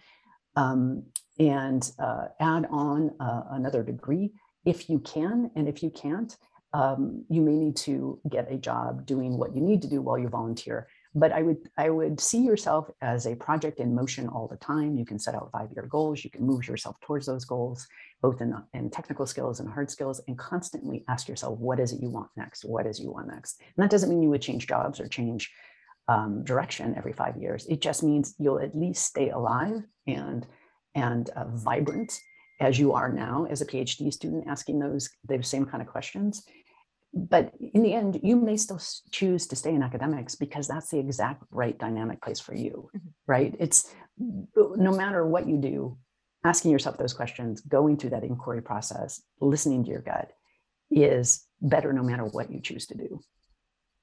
um, 0.55 1.05
and 1.41 1.91
uh, 1.99 2.27
add 2.39 2.67
on 2.71 3.11
uh, 3.19 3.43
another 3.51 3.83
degree 3.83 4.31
if 4.65 4.89
you 4.89 5.01
can. 5.01 5.51
And 5.57 5.69
if 5.69 5.83
you 5.83 5.91
can't 5.91 6.37
um, 6.73 7.25
you 7.29 7.41
may 7.41 7.57
need 7.57 7.77
to 7.77 8.21
get 8.29 8.51
a 8.51 8.57
job 8.57 9.07
doing 9.07 9.37
what 9.37 9.55
you 9.55 9.63
need 9.63 9.83
to 9.83 9.89
do 9.89 10.03
while 10.03 10.19
you 10.19 10.29
volunteer. 10.29 10.89
But 11.15 11.33
I 11.33 11.41
would 11.41 11.57
I 11.79 11.89
would 11.89 12.21
see 12.21 12.45
yourself 12.45 12.91
as 13.01 13.27
a 13.27 13.35
project 13.35 13.81
in 13.81 13.95
motion 13.95 14.29
all 14.29 14.47
the 14.47 14.59
time. 14.59 14.97
You 14.97 15.07
can 15.07 15.19
set 15.19 15.35
out 15.35 15.51
five 15.51 15.71
year 15.75 15.87
goals. 15.87 16.23
You 16.23 16.31
can 16.31 16.45
move 16.45 16.69
yourself 16.69 17.01
towards 17.01 17.25
those 17.25 17.47
goals, 17.47 17.87
both 18.21 18.43
in, 18.43 18.55
in 18.75 18.91
technical 18.91 19.27
skills 19.27 19.61
and 19.61 19.69
hard 19.69 19.91
skills, 19.91 20.21
and 20.29 20.37
constantly 20.37 21.05
ask 21.09 21.27
yourself, 21.27 21.59
what 21.59 21.81
is 21.81 21.93
it 21.93 22.03
you 22.03 22.11
want 22.11 22.29
next? 22.37 22.67
What 22.67 22.87
is 22.87 23.01
you 23.01 23.11
want 23.13 23.29
next? 23.29 23.61
And 23.61 23.83
that 23.83 23.91
doesn't 23.91 24.11
mean 24.11 24.23
you 24.23 24.29
would 24.29 24.43
change 24.43 24.67
jobs 24.67 25.01
or 25.01 25.09
change 25.09 25.51
um, 26.09 26.45
direction 26.45 26.95
every 26.97 27.15
five 27.15 27.39
years. 27.39 27.65
It 27.67 27.81
just 27.81 28.03
means 28.03 28.35
you'll 28.39 28.61
at 28.61 28.77
least 28.77 29.05
stay 29.05 29.31
alive 29.31 29.83
and 30.07 30.47
and 30.95 31.31
uh, 31.31 31.45
vibrant 31.49 32.21
as 32.61 32.79
you 32.79 32.93
are 32.93 33.13
now 33.13 33.47
as 33.51 33.61
a 33.61 33.67
PhD 33.67 34.13
student, 34.13 34.47
asking 34.47 34.79
those 34.79 35.11
those 35.29 35.49
same 35.49 35.67
kind 35.67 35.83
of 35.83 35.89
questions 35.89 36.43
but 37.17 37.55
in 37.73 37.83
the 37.83 37.95
end, 37.95 38.21
you 38.23 38.37
may 38.37 38.59
still 38.59 38.81
choose 39.11 39.47
to 39.47 39.57
stay 39.57 39.75
in 39.75 39.83
academics 39.83 40.35
because 40.35 40.69
that's 40.69 40.91
the 40.91 40.99
exact 40.99 41.45
right 41.51 41.77
dynamic 41.79 42.21
place 42.21 42.41
for 42.41 42.55
you, 42.55 42.91
mm-hmm. 42.95 43.09
right? 43.27 43.55
It's 43.59 43.93
no 44.19 44.93
matter 44.93 45.27
what 45.27 45.49
you 45.49 45.57
do, 45.57 45.97
asking 46.45 46.73
yourself 46.73 46.99
those 46.99 47.15
questions, 47.15 47.63
going 47.63 47.97
through 47.97 48.11
that 48.11 48.23
inquiry 48.23 48.63
process, 48.63 49.23
listening 49.41 49.85
to 49.85 49.91
your 49.91 50.03
gut 50.03 50.33
is 50.91 51.45
better 51.63 51.93
no 51.93 52.03
matter 52.03 52.25
what 52.25 52.53
you 52.53 52.61
choose 52.61 52.87
to 52.89 52.97
do. 52.97 53.21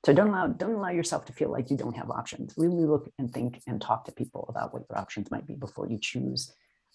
So 0.06 0.12
don't 0.12 0.30
allow 0.30 0.48
don't 0.48 0.74
allow 0.74 0.90
yourself 0.90 1.26
to 1.26 1.34
feel 1.34 1.50
like 1.50 1.70
you 1.70 1.78
don't 1.78 1.96
have 1.96 2.10
options. 2.10 2.56
Really 2.58 2.84
look 2.84 3.10
and 3.20 3.32
think 3.32 3.62
and 3.68 3.80
talk 3.80 4.06
to 4.06 4.12
people 4.12 4.48
about 4.50 4.74
what 4.74 4.84
your 4.90 5.00
options 5.00 5.30
might 5.30 5.48
be 5.48 5.54
before 5.54 5.88
you 5.88 6.00
choose 6.02 6.52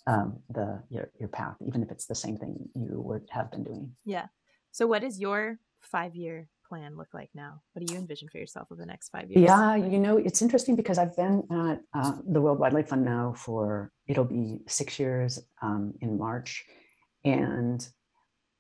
um, 0.09 0.41
the 0.49 0.83
your, 0.89 1.11
your 1.21 1.29
path, 1.29 1.57
even 1.65 1.83
if 1.83 1.91
it's 1.91 2.07
the 2.07 2.15
same 2.15 2.37
thing 2.39 2.69
you 2.75 3.01
would 3.01 3.29
have 3.31 3.51
been 3.51 3.63
doing. 3.63 3.93
Yeah. 4.05 4.27
So 4.73 4.87
what 4.87 5.05
is 5.05 5.21
your 5.21 5.59
five 5.83 6.17
year 6.17 6.49
plan 6.67 6.97
look 6.97 7.13
like 7.13 7.29
now? 7.35 7.61
What 7.73 7.87
do 7.87 7.93
you 7.93 8.01
envision 8.01 8.29
for 8.29 8.39
yourself 8.39 8.69
over 8.73 8.81
the 8.81 8.87
next 8.87 9.11
five 9.11 9.31
years? 9.31 9.45
Yeah, 9.47 9.77
you 9.77 9.99
know, 9.99 10.17
it's 10.17 10.41
interesting 10.41 10.77
because 10.77 10.99
I've 10.99 11.15
been 11.15 11.43
at 11.51 11.81
uh, 11.95 12.13
the 12.27 12.41
World 12.41 12.59
Wildlife 12.59 12.89
Fund 12.89 13.05
now 13.05 13.35
for 13.37 13.93
it'll 14.07 14.25
be 14.25 14.61
six 14.67 14.99
years 14.99 15.41
um, 15.63 15.93
in 16.01 16.19
March, 16.19 16.65
and 17.25 17.87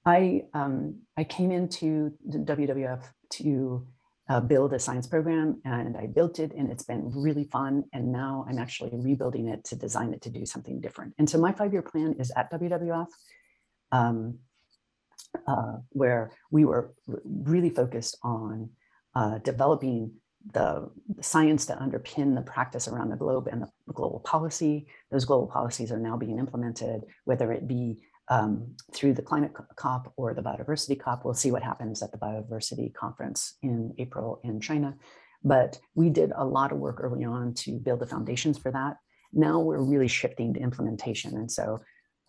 I 0.04 0.44
um, 0.52 1.00
I 1.16 1.24
came 1.24 1.50
into 1.50 2.12
the 2.26 2.38
WWF 2.38 3.02
to 3.30 3.86
uh, 4.28 4.40
build 4.40 4.72
a 4.74 4.78
science 4.78 5.06
program, 5.06 5.60
and 5.64 5.96
I 5.96 6.06
built 6.06 6.38
it, 6.38 6.52
and 6.52 6.70
it's 6.70 6.84
been 6.84 7.10
really 7.14 7.44
fun. 7.44 7.84
And 7.92 8.12
now 8.12 8.44
I'm 8.48 8.58
actually 8.58 8.90
rebuilding 8.92 9.48
it 9.48 9.64
to 9.64 9.76
design 9.76 10.12
it 10.12 10.22
to 10.22 10.30
do 10.30 10.44
something 10.44 10.80
different. 10.80 11.14
And 11.18 11.28
so 11.28 11.38
my 11.38 11.52
five 11.52 11.72
year 11.72 11.82
plan 11.82 12.14
is 12.18 12.30
at 12.36 12.52
WWF. 12.52 13.06
Um, 13.90 14.38
uh, 15.46 15.76
where 15.90 16.30
we 16.50 16.64
were 16.64 16.94
really 17.24 17.70
focused 17.70 18.16
on 18.22 18.70
uh, 19.14 19.38
developing 19.38 20.12
the, 20.52 20.90
the, 21.14 21.22
science 21.22 21.66
to 21.66 21.74
underpin 21.74 22.34
the 22.34 22.42
practice 22.42 22.88
around 22.88 23.10
the 23.10 23.16
globe 23.16 23.48
and 23.50 23.62
the 23.62 23.92
global 23.92 24.20
policy. 24.20 24.86
Those 25.10 25.24
global 25.24 25.46
policies 25.46 25.92
are 25.92 25.98
now 25.98 26.16
being 26.16 26.38
implemented, 26.38 27.02
whether 27.24 27.52
it 27.52 27.66
be 27.66 27.98
um, 28.30 28.74
through 28.92 29.14
the 29.14 29.22
climate 29.22 29.52
COP 29.76 30.12
or 30.16 30.34
the 30.34 30.42
biodiversity 30.42 30.98
COP. 30.98 31.24
We'll 31.24 31.34
see 31.34 31.50
what 31.50 31.62
happens 31.62 32.02
at 32.02 32.12
the 32.12 32.18
biodiversity 32.18 32.92
conference 32.94 33.56
in 33.62 33.94
April 33.98 34.40
in 34.44 34.60
China. 34.60 34.96
But 35.44 35.78
we 35.94 36.10
did 36.10 36.32
a 36.36 36.44
lot 36.44 36.72
of 36.72 36.78
work 36.78 36.98
early 37.00 37.24
on 37.24 37.54
to 37.54 37.78
build 37.78 38.00
the 38.00 38.06
foundations 38.06 38.58
for 38.58 38.70
that. 38.72 38.96
Now 39.32 39.60
we're 39.60 39.82
really 39.82 40.08
shifting 40.08 40.54
to 40.54 40.60
implementation. 40.60 41.36
And 41.36 41.50
so 41.50 41.80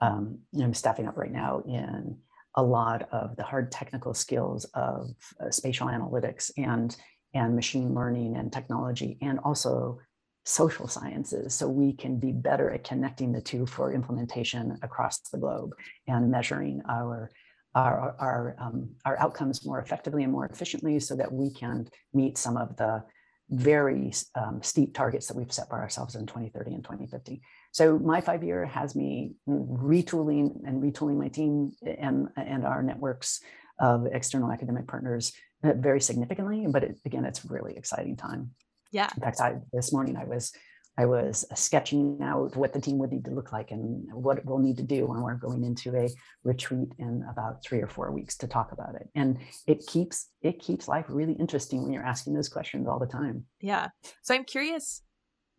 um, 0.02 0.40
I'm 0.62 0.74
staffing 0.74 1.08
up 1.08 1.18
right 1.18 1.32
now 1.32 1.64
in 1.68 2.18
a 2.56 2.64
lot 2.64 3.08
of 3.12 3.36
the 3.36 3.44
hard 3.44 3.72
technical 3.72 4.14
skills 4.14 4.66
of 4.74 5.10
uh, 5.44 5.50
spatial 5.50 5.88
analytics 5.88 6.52
and 6.58 6.96
and 7.36 7.56
machine 7.56 7.94
learning 7.94 8.36
and 8.36 8.52
technology 8.52 9.20
and 9.22 9.38
also 9.40 10.00
social 10.46 10.88
sciences 10.88 11.54
so 11.54 11.68
we 11.68 11.94
can 11.94 12.18
be 12.18 12.32
better 12.32 12.72
at 12.72 12.84
connecting 12.84 13.32
the 13.32 13.42
two 13.42 13.66
for 13.66 13.94
implementation 13.94 14.78
across 14.82 15.20
the 15.32 15.38
globe 15.38 15.72
and 16.08 16.32
measuring 16.32 16.82
our 16.90 17.30
our 17.76 18.16
our 18.20 18.56
um, 18.60 18.90
our 19.06 19.20
outcomes 19.20 19.66
more 19.66 19.80
effectively 19.80 20.24
and 20.24 20.32
more 20.32 20.46
efficiently, 20.46 21.00
so 21.00 21.16
that 21.16 21.32
we 21.32 21.52
can 21.52 21.88
meet 22.14 22.38
some 22.38 22.58
of 22.58 22.76
the 22.78 23.04
very 23.52 24.12
um, 24.36 24.62
steep 24.62 24.94
targets 24.94 25.28
that 25.28 25.36
we've 25.36 25.52
set 25.52 25.70
for 25.70 25.80
ourselves 25.80 26.16
in 26.16 26.26
2030 26.26 26.76
and 26.76 26.84
2050. 26.84 27.42
So 27.72 27.98
my 27.98 28.22
five 28.22 28.44
year 28.44 28.66
has 28.66 28.96
me 28.96 29.34
retooling 29.48 30.68
and 30.68 30.82
retooling 30.82 31.18
my 31.18 31.30
team 31.30 31.72
and 31.84 32.28
and 32.36 32.66
our 32.66 32.84
networks 32.84 33.42
of 33.80 34.08
external 34.12 34.52
academic 34.52 34.88
partners 34.88 35.32
uh, 35.64 35.74
very 35.74 36.02
significantly. 36.02 36.66
But 36.68 36.84
it, 36.84 37.00
again, 37.06 37.26
it's 37.26 37.46
really 37.46 37.76
exciting 37.78 38.18
time. 38.18 38.52
Yeah. 38.92 39.10
In 39.16 39.22
fact, 39.22 39.42
I, 39.42 39.56
this 39.74 39.94
morning 39.94 40.18
I 40.18 40.26
was 40.26 40.52
I 41.00 41.06
was 41.06 41.46
sketching 41.56 42.20
out 42.22 42.58
what 42.58 42.74
the 42.74 42.82
team 42.82 42.98
would 42.98 43.14
need 43.14 43.24
to 43.24 43.32
look 43.32 43.54
like 43.54 43.72
and 43.72 44.06
what 44.12 44.44
we'll 44.44 44.58
need 44.58 44.76
to 44.78 44.84
do 44.84 45.06
when 45.08 45.22
we're 45.22 45.36
going 45.36 45.64
into 45.64 45.96
a 45.96 46.10
retreat 46.44 46.90
in 46.98 47.24
about 47.32 47.64
three 47.64 47.82
or 47.82 47.88
four 47.88 48.12
weeks 48.12 48.36
to 48.40 48.48
talk 48.48 48.74
about 48.74 48.96
it. 48.96 49.08
And 49.16 49.38
it 49.66 49.88
keeps 49.88 50.28
it 50.42 50.60
keeps 50.60 50.90
life 50.90 51.06
really 51.08 51.34
interesting 51.34 51.84
when 51.84 51.94
you're 51.94 52.06
asking 52.06 52.34
those 52.34 52.50
questions 52.50 52.86
all 52.86 53.00
the 53.00 53.08
time. 53.08 53.46
Yeah. 53.62 53.88
So 54.24 54.36
I'm 54.36 54.44
curious, 54.44 55.02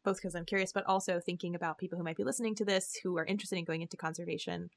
both 0.04 0.16
because 0.16 0.34
I'm 0.34 0.44
curious, 0.44 0.72
but 0.72 0.84
also 0.84 1.20
thinking 1.20 1.54
about 1.54 1.78
people 1.78 1.96
who 1.96 2.04
might 2.04 2.18
be 2.18 2.24
listening 2.24 2.54
to 2.56 2.66
this 2.66 2.98
who 3.02 3.16
are 3.16 3.24
interested 3.24 3.56
in 3.56 3.64
going 3.64 3.80
into 3.80 3.96
conservation. 3.96 4.68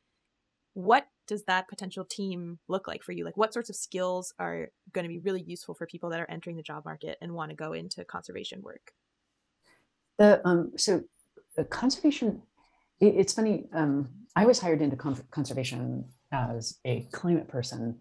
What 0.74 1.07
does 1.28 1.43
that 1.45 1.67
potential 1.67 2.05
team 2.05 2.59
look 2.67 2.88
like 2.88 3.03
for 3.03 3.11
you? 3.11 3.26
Like, 3.26 3.38
what 3.38 3.53
sorts 3.53 3.69
of 3.69 3.76
skills 3.76 4.34
are 4.39 4.69
going 4.91 5.03
to 5.03 5.09
be 5.09 5.19
really 5.19 5.41
useful 5.41 5.76
for 5.76 5.86
people 5.86 6.09
that 6.09 6.19
are 6.19 6.30
entering 6.30 6.57
the 6.57 6.63
job 6.63 6.86
market 6.86 7.17
and 7.21 7.34
want 7.34 7.49
to 7.51 7.55
go 7.55 7.74
into 7.74 8.03
conservation 8.05 8.61
work? 8.61 8.91
The 10.17 10.45
um, 10.47 10.71
so 10.78 11.01
the 11.55 11.63
conservation. 11.63 12.41
It, 12.99 13.15
it's 13.17 13.34
funny. 13.34 13.65
Um, 13.74 14.09
I 14.36 14.45
was 14.45 14.59
hired 14.59 14.82
into 14.82 14.95
con- 14.95 15.24
conservation 15.32 16.05
as 16.32 16.78
a 16.86 17.07
climate 17.11 17.47
person 17.47 17.99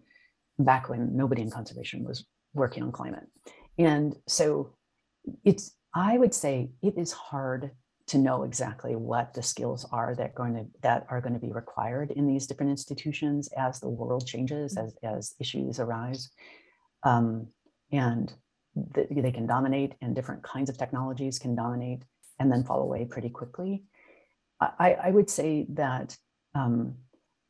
back 0.59 0.89
when 0.89 1.15
nobody 1.15 1.41
in 1.41 1.49
conservation 1.49 2.03
was 2.03 2.25
working 2.53 2.83
on 2.83 2.91
climate, 2.91 3.27
and 3.77 4.15
so 4.27 4.73
it's. 5.43 5.75
I 5.95 6.17
would 6.17 6.33
say 6.33 6.71
it 6.81 6.97
is 6.97 7.11
hard 7.11 7.69
to 8.07 8.17
know 8.17 8.43
exactly 8.43 8.95
what 8.95 9.33
the 9.33 9.43
skills 9.43 9.85
are 9.91 10.13
that 10.15 10.35
going 10.35 10.53
to 10.53 10.65
that 10.81 11.05
are 11.09 11.21
going 11.21 11.33
to 11.33 11.39
be 11.39 11.51
required 11.51 12.11
in 12.11 12.27
these 12.27 12.47
different 12.47 12.69
institutions 12.69 13.49
as 13.57 13.79
the 13.79 13.89
world 13.89 14.27
changes 14.27 14.75
mm-hmm. 14.75 14.85
as 14.85 14.95
as 15.03 15.35
issues 15.39 15.79
arise. 15.79 16.29
Um, 17.03 17.47
and 17.91 18.33
the, 18.75 19.07
they 19.09 19.31
can 19.31 19.45
dominate 19.45 19.93
and 20.01 20.15
different 20.15 20.43
kinds 20.43 20.69
of 20.69 20.77
technologies 20.77 21.39
can 21.39 21.55
dominate 21.55 22.03
and 22.39 22.51
then 22.51 22.63
fall 22.63 22.81
away 22.81 23.05
pretty 23.05 23.29
quickly. 23.29 23.83
I, 24.59 24.93
I 24.93 25.11
would 25.11 25.29
say 25.29 25.65
that 25.69 26.15
um, 26.55 26.95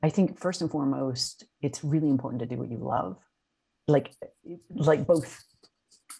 i 0.02 0.10
think 0.10 0.40
first 0.40 0.62
and 0.62 0.72
foremost 0.72 1.46
it's 1.62 1.84
really 1.84 2.10
important 2.10 2.40
to 2.42 2.46
do 2.46 2.58
what 2.58 2.70
you 2.70 2.78
love. 2.78 3.18
Like 3.88 4.14
like 4.70 5.06
both 5.06 5.44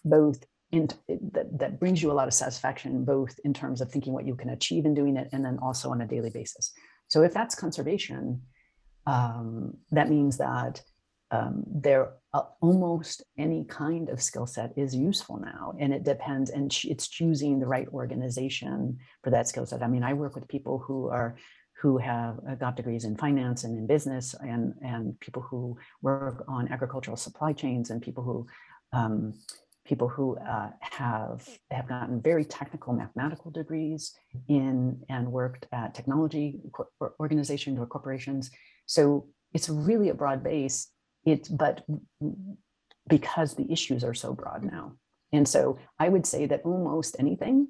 both 0.04 0.44
in, 0.74 0.88
that, 1.32 1.58
that 1.58 1.80
brings 1.80 2.02
you 2.02 2.10
a 2.10 2.16
lot 2.20 2.28
of 2.28 2.34
satisfaction, 2.34 3.04
both 3.04 3.34
in 3.44 3.52
terms 3.52 3.80
of 3.80 3.90
thinking 3.90 4.12
what 4.12 4.26
you 4.26 4.36
can 4.36 4.50
achieve 4.50 4.84
in 4.84 4.94
doing 4.94 5.16
it, 5.16 5.28
and 5.32 5.44
then 5.44 5.58
also 5.62 5.90
on 5.90 6.00
a 6.00 6.06
daily 6.06 6.30
basis. 6.30 6.72
So 7.08 7.22
if 7.22 7.32
that's 7.32 7.54
conservation, 7.54 8.42
um, 9.06 9.76
that 9.90 10.08
means 10.08 10.38
that 10.38 10.82
um, 11.30 11.64
there 11.66 12.12
uh, 12.32 12.42
almost 12.60 13.22
any 13.38 13.64
kind 13.64 14.08
of 14.08 14.22
skill 14.22 14.46
set 14.46 14.72
is 14.76 14.94
useful 14.94 15.38
now, 15.38 15.74
and 15.78 15.92
it 15.92 16.04
depends, 16.04 16.50
and 16.50 16.74
it's 16.84 17.08
choosing 17.08 17.58
the 17.58 17.66
right 17.66 17.88
organization 17.88 18.98
for 19.22 19.30
that 19.30 19.48
skill 19.48 19.66
set. 19.66 19.82
I 19.82 19.88
mean, 19.88 20.04
I 20.04 20.12
work 20.12 20.34
with 20.34 20.48
people 20.48 20.78
who 20.78 21.08
are 21.08 21.36
who 21.82 21.98
have 21.98 22.38
uh, 22.48 22.54
got 22.54 22.76
degrees 22.76 23.04
in 23.04 23.16
finance 23.16 23.64
and 23.64 23.76
in 23.76 23.86
business, 23.86 24.34
and 24.40 24.74
and 24.82 25.18
people 25.20 25.42
who 25.42 25.76
work 26.02 26.44
on 26.46 26.68
agricultural 26.68 27.16
supply 27.16 27.52
chains, 27.52 27.90
and 27.90 28.00
people 28.00 28.22
who 28.22 28.46
um, 28.92 29.34
people 29.84 30.08
who 30.08 30.36
uh, 30.38 30.70
have 30.80 31.46
have 31.70 31.88
gotten 31.88 32.20
very 32.20 32.44
technical 32.44 32.92
mathematical 32.92 33.50
degrees 33.50 34.14
in 34.48 35.00
and 35.08 35.30
worked 35.30 35.66
at 35.72 35.94
technology 35.94 36.60
organizations 37.20 37.78
or 37.78 37.86
corporations. 37.86 38.50
So 38.86 39.28
it's 39.52 39.68
really 39.68 40.08
a 40.08 40.14
broad 40.14 40.42
base. 40.42 40.88
It 41.24 41.48
but 41.50 41.84
because 43.08 43.54
the 43.54 43.70
issues 43.70 44.04
are 44.04 44.14
so 44.14 44.32
broad 44.32 44.64
now, 44.64 44.92
and 45.32 45.46
so 45.46 45.78
I 45.98 46.08
would 46.08 46.26
say 46.26 46.46
that 46.46 46.62
almost 46.64 47.16
anything 47.18 47.68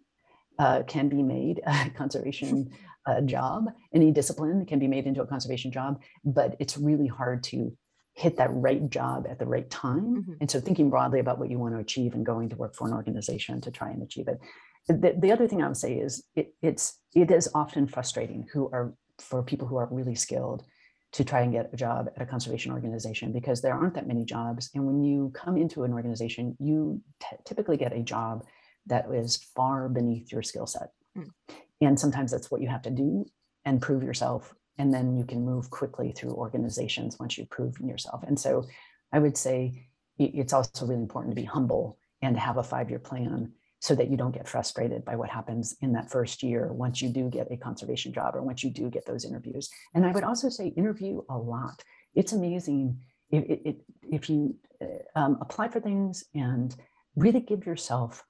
uh, 0.59 0.83
can 0.87 1.09
be 1.09 1.23
made 1.23 1.61
a 1.67 1.91
conservation 1.91 2.71
uh, 3.07 3.21
job. 3.21 3.67
Any 3.93 4.11
discipline 4.11 4.67
can 4.67 4.79
be 4.79 4.89
made 4.89 5.07
into 5.07 5.23
a 5.23 5.27
conservation 5.27 5.71
job, 5.71 6.01
but 6.25 6.57
it's 6.59 6.79
really 6.79 7.07
hard 7.07 7.43
to 7.45 7.77
hit 8.15 8.37
that 8.37 8.51
right 8.53 8.89
job 8.89 9.27
at 9.29 9.39
the 9.39 9.47
right 9.47 9.69
time. 9.71 10.23
Mm-hmm. 10.23 10.33
And 10.41 10.51
so 10.51 10.61
thinking 10.61 10.89
broadly 10.89 11.19
about 11.19 11.39
what 11.39 11.51
you 11.51 11.59
want 11.59 11.75
to 11.75 11.81
achieve 11.81 12.15
and 12.15 12.25
going 12.25 12.49
to 12.49 12.57
work 12.57 12.75
for 12.75 12.87
an 12.87 12.95
organization 12.95 13.61
to 13.63 13.71
try 13.71 13.91
and 13.91 14.03
achieve 14.03 14.29
it. 14.29 14.39
The, 14.87 15.17
the 15.19 15.33
other 15.33 15.49
thing 15.49 15.63
I 15.63 15.67
would 15.67 15.77
say 15.77 15.95
is 15.95 16.25
it, 16.37 16.55
it's 16.63 17.01
it 17.15 17.31
is 17.31 17.49
often 17.55 17.87
frustrating 17.87 18.47
who 18.53 18.71
are 18.73 18.95
for 19.19 19.43
people 19.43 19.67
who 19.67 19.77
are 19.77 19.89
really 19.91 20.15
skilled 20.15 20.63
to 21.13 21.25
try 21.25 21.41
and 21.41 21.53
get 21.53 21.71
a 21.73 21.77
job 21.77 22.09
at 22.17 22.23
a 22.23 22.27
conservation 22.27 22.73
organization 22.73 23.33
because 23.33 23.63
there 23.63 23.73
aren't 23.73 23.95
that 23.95 24.09
many 24.09 24.25
jobs. 24.25 24.71
And 24.75 24.85
when 24.85 25.03
you 25.03 25.31
come 25.35 25.57
into 25.57 25.85
an 25.85 25.93
organization, 25.93 26.57
you 26.59 27.01
t- 27.21 27.37
typically 27.45 27.77
get 27.77 27.93
a 27.93 28.03
job 28.03 28.45
that 28.87 29.07
is 29.13 29.37
far 29.55 29.89
beneath 29.89 30.33
your 30.33 30.43
skill 30.43 30.67
set. 30.67 30.91
Mm. 31.17 31.31
And 31.81 31.99
sometimes 32.01 32.33
that's 32.33 32.51
what 32.51 32.61
you 32.61 32.69
have 32.69 32.83
to 32.83 32.91
do 32.91 33.27
and 33.65 33.81
prove 33.81 34.03
yourself 34.03 34.55
and 34.79 34.93
then 34.93 35.17
you 35.17 35.25
can 35.25 35.45
move 35.45 35.71
quickly 35.71 36.13
through 36.13 36.33
organizations 36.33 37.19
once 37.19 37.39
you've 37.39 37.51
proven 37.51 37.89
yourself. 37.89 38.23
And 38.27 38.39
so 38.39 38.65
I 39.13 39.19
would 39.19 39.37
say 39.37 39.89
it's 40.19 40.53
also 40.53 40.87
really 40.87 41.03
important 41.03 41.35
to 41.35 41.41
be 41.41 41.47
humble 41.47 41.99
and 42.23 42.39
have 42.39 42.57
a 42.57 42.63
five 42.63 42.91
year 42.91 42.99
plan 42.99 43.53
so 43.81 43.95
that 43.95 44.11
you 44.11 44.17
don't 44.17 44.35
get 44.35 44.49
frustrated 44.49 45.05
by 45.05 45.15
what 45.15 45.29
happens 45.29 45.77
in 45.83 45.93
that 45.93 46.11
first 46.11 46.43
year 46.43 46.73
once 46.73 47.03
you 47.03 47.09
do 47.11 47.29
get 47.29 47.53
a 47.53 47.57
conservation 47.57 48.13
job 48.13 48.35
or 48.35 48.43
once 48.43 48.65
you 48.65 48.71
do 48.71 48.89
get 48.89 49.05
those 49.05 49.25
interviews. 49.25 49.69
And 49.95 50.07
I 50.07 50.13
would 50.13 50.25
also 50.25 50.49
say 50.49 50.69
interview 50.69 51.21
a 51.29 51.37
lot. 51.37 51.83
It's 52.15 52.33
amazing 52.33 52.99
if, 53.31 53.45
if, 53.65 53.77
if 54.11 54.31
you 54.31 54.57
uh, 54.81 55.19
um, 55.19 55.39
apply 55.41 55.69
for 55.69 55.81
things 55.81 56.25
and 56.35 56.75
really 57.15 57.41
give 57.41 57.67
yourself 57.67 58.25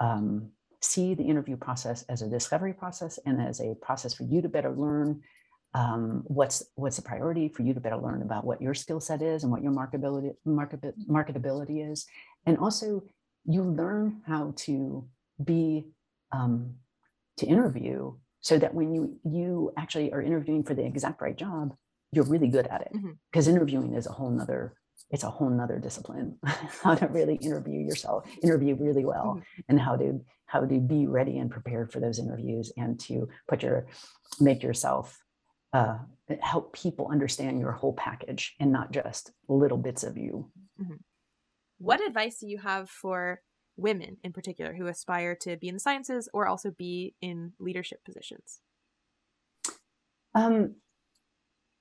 um, 0.00 0.50
see 0.80 1.14
the 1.14 1.24
interview 1.24 1.56
process 1.56 2.02
as 2.08 2.22
a 2.22 2.28
discovery 2.28 2.72
process 2.72 3.18
and 3.26 3.40
as 3.40 3.60
a 3.60 3.74
process 3.80 4.14
for 4.14 4.24
you 4.24 4.42
to 4.42 4.48
better 4.48 4.70
learn 4.70 5.20
um, 5.74 6.22
what's 6.26 6.64
what's 6.76 6.96
the 6.96 7.02
priority 7.02 7.48
for 7.48 7.62
you 7.62 7.74
to 7.74 7.80
better 7.80 7.96
learn 7.96 8.22
about 8.22 8.44
what 8.44 8.60
your 8.60 8.74
skill 8.74 9.00
set 9.00 9.20
is 9.20 9.42
and 9.42 9.52
what 9.52 9.62
your 9.62 9.72
marketability 9.72 10.34
market, 10.44 10.80
marketability 11.08 11.90
is 11.90 12.06
and 12.46 12.56
also 12.58 13.02
you 13.44 13.62
learn 13.62 14.22
how 14.26 14.52
to 14.56 15.06
be 15.42 15.86
um, 16.32 16.74
to 17.36 17.46
interview 17.46 18.12
so 18.40 18.58
that 18.58 18.74
when 18.74 18.94
you 18.94 19.18
you 19.24 19.72
actually 19.76 20.12
are 20.12 20.22
interviewing 20.22 20.62
for 20.62 20.74
the 20.74 20.84
exact 20.84 21.20
right 21.20 21.36
job 21.36 21.74
you're 22.12 22.24
really 22.24 22.48
good 22.48 22.66
at 22.68 22.80
it 22.80 22.92
because 23.30 23.46
mm-hmm. 23.46 23.56
interviewing 23.56 23.94
is 23.94 24.06
a 24.06 24.12
whole 24.12 24.30
nother 24.30 24.74
it's 25.10 25.24
a 25.24 25.30
whole 25.30 25.50
nother 25.50 25.78
discipline 25.78 26.36
how 26.82 26.94
to 26.94 27.06
really 27.08 27.36
interview 27.36 27.80
yourself 27.80 28.24
interview 28.42 28.74
really 28.74 29.04
well 29.04 29.36
mm-hmm. 29.36 29.60
and 29.68 29.80
how 29.80 29.96
to 29.96 30.20
how 30.46 30.60
to 30.60 30.80
be 30.80 31.06
ready 31.06 31.38
and 31.38 31.50
prepared 31.50 31.92
for 31.92 32.00
those 32.00 32.18
interviews 32.18 32.72
and 32.78 32.98
to 32.98 33.28
put 33.48 33.62
your 33.62 33.86
make 34.40 34.62
yourself 34.62 35.18
uh, 35.72 35.98
help 36.40 36.74
people 36.74 37.08
understand 37.10 37.60
your 37.60 37.72
whole 37.72 37.92
package 37.92 38.54
and 38.60 38.72
not 38.72 38.92
just 38.92 39.32
little 39.48 39.78
bits 39.78 40.04
of 40.04 40.16
you. 40.16 40.50
Mm-hmm. 40.80 40.94
What 41.78 42.04
advice 42.06 42.38
do 42.38 42.48
you 42.48 42.58
have 42.58 42.90
for 42.90 43.40
women 43.76 44.16
in 44.24 44.32
particular 44.32 44.74
who 44.74 44.86
aspire 44.86 45.34
to 45.36 45.56
be 45.56 45.68
in 45.68 45.74
the 45.74 45.80
sciences 45.80 46.28
or 46.32 46.46
also 46.46 46.70
be 46.70 47.14
in 47.20 47.52
leadership 47.58 48.04
positions? 48.04 48.60
Um, 50.34 50.74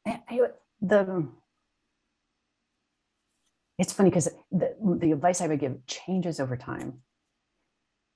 I, 0.06 0.22
I, 0.30 0.40
the 0.82 1.28
it's 3.78 3.94
funny 3.94 4.10
because 4.10 4.30
the, 4.52 4.76
the 5.00 5.12
advice 5.12 5.42
I 5.42 5.48
would 5.48 5.60
give 5.60 5.86
changes 5.86 6.40
over 6.40 6.58
time, 6.58 7.02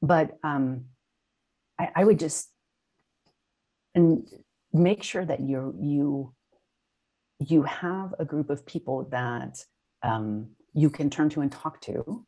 but 0.02 0.38
um, 0.44 0.86
I, 1.78 1.90
I 1.96 2.04
would 2.04 2.18
just 2.18 2.50
and 3.94 4.28
make 4.74 5.04
sure 5.04 5.26
that 5.26 5.40
you 5.40 5.76
you 5.80 6.34
you 7.40 7.64
have 7.64 8.14
a 8.20 8.26
group 8.26 8.50
of 8.50 8.66
people 8.66 9.08
that 9.12 9.64
um, 10.04 10.50
you 10.74 10.90
can 10.90 11.10
turn 11.10 11.30
to 11.30 11.42
and 11.42 11.52
talk 11.52 11.82
to 11.82 12.26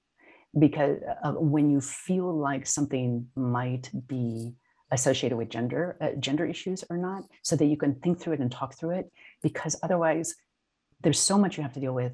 because 0.58 0.98
uh, 1.24 1.32
when 1.34 1.70
you 1.70 1.82
feel 1.82 2.36
like 2.36 2.66
something 2.66 3.28
might 3.36 3.90
be 4.08 4.54
associated 4.92 5.38
with 5.38 5.50
gender 5.50 5.98
uh, 6.02 6.12
gender 6.20 6.46
issues 6.46 6.84
or 6.90 6.98
not 6.98 7.24
so 7.42 7.56
that 7.56 7.66
you 7.66 7.78
can 7.78 7.96
think 7.96 8.20
through 8.20 8.34
it 8.34 8.40
and 8.40 8.52
talk 8.52 8.78
through 8.78 8.92
it 8.92 9.12
because 9.42 9.76
otherwise 9.82 10.36
there's 11.02 11.20
so 11.20 11.38
much 11.38 11.58
you 11.58 11.64
have 11.64 11.74
to 11.74 11.80
deal 11.80 11.94
with 11.94 12.14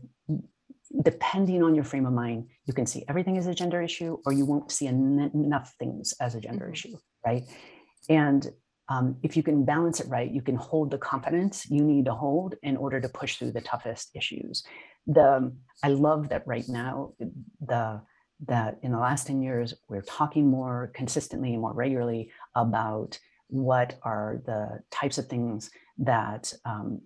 depending 1.03 1.61
on 1.61 1.75
your 1.75 1.83
frame 1.83 2.05
of 2.05 2.13
mind 2.13 2.47
you 2.65 2.73
can 2.73 2.85
see 2.85 3.03
everything 3.09 3.37
as 3.37 3.47
a 3.47 3.53
gender 3.53 3.81
issue 3.81 4.17
or 4.25 4.31
you 4.31 4.45
won't 4.45 4.71
see 4.71 4.87
en- 4.87 5.31
enough 5.33 5.73
things 5.77 6.13
as 6.21 6.35
a 6.35 6.41
gender 6.41 6.65
mm-hmm. 6.65 6.73
issue 6.73 6.97
right 7.25 7.43
and 8.07 8.49
um, 8.89 9.15
if 9.23 9.37
you 9.37 9.43
can 9.43 9.63
balance 9.63 9.99
it 9.99 10.07
right, 10.09 10.29
you 10.29 10.41
can 10.41 10.55
hold 10.55 10.91
the 10.91 10.97
confidence 10.97 11.69
you 11.69 11.83
need 11.83 12.05
to 12.05 12.13
hold 12.13 12.55
in 12.63 12.75
order 12.75 12.99
to 12.99 13.07
push 13.09 13.37
through 13.37 13.51
the 13.51 13.61
toughest 13.61 14.09
issues. 14.15 14.63
The 15.07 15.51
I 15.83 15.89
love 15.89 16.29
that 16.29 16.45
right 16.45 16.67
now 16.67 17.13
the 17.61 18.01
that 18.47 18.79
in 18.83 18.91
the 18.91 18.99
last 18.99 19.27
10 19.27 19.41
years 19.41 19.73
we're 19.89 20.01
talking 20.01 20.47
more 20.47 20.91
consistently 20.95 21.51
and 21.51 21.61
more 21.61 21.73
regularly 21.73 22.31
about 22.55 23.19
what 23.47 23.99
are 24.03 24.41
the 24.45 24.79
types 24.91 25.17
of 25.17 25.27
things 25.27 25.69
that 25.97 26.53
um, 26.65 27.01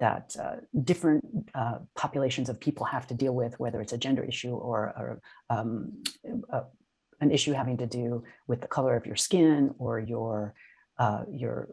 that 0.00 0.36
uh, 0.40 0.56
different 0.82 1.24
uh, 1.54 1.78
populations 1.96 2.48
of 2.48 2.60
people 2.60 2.84
have 2.84 3.06
to 3.06 3.14
deal 3.14 3.34
with, 3.34 3.58
whether 3.60 3.80
it's 3.80 3.92
a 3.92 3.98
gender 3.98 4.24
issue 4.24 4.54
or, 4.54 4.92
or 4.98 5.20
um, 5.50 6.02
a, 6.50 6.62
an 7.20 7.30
issue 7.30 7.52
having 7.52 7.76
to 7.76 7.86
do 7.86 8.22
with 8.48 8.60
the 8.60 8.66
color 8.66 8.96
of 8.96 9.06
your 9.06 9.16
skin 9.16 9.74
or 9.78 10.00
your 10.00 10.54
uh, 10.98 11.24
your 11.30 11.68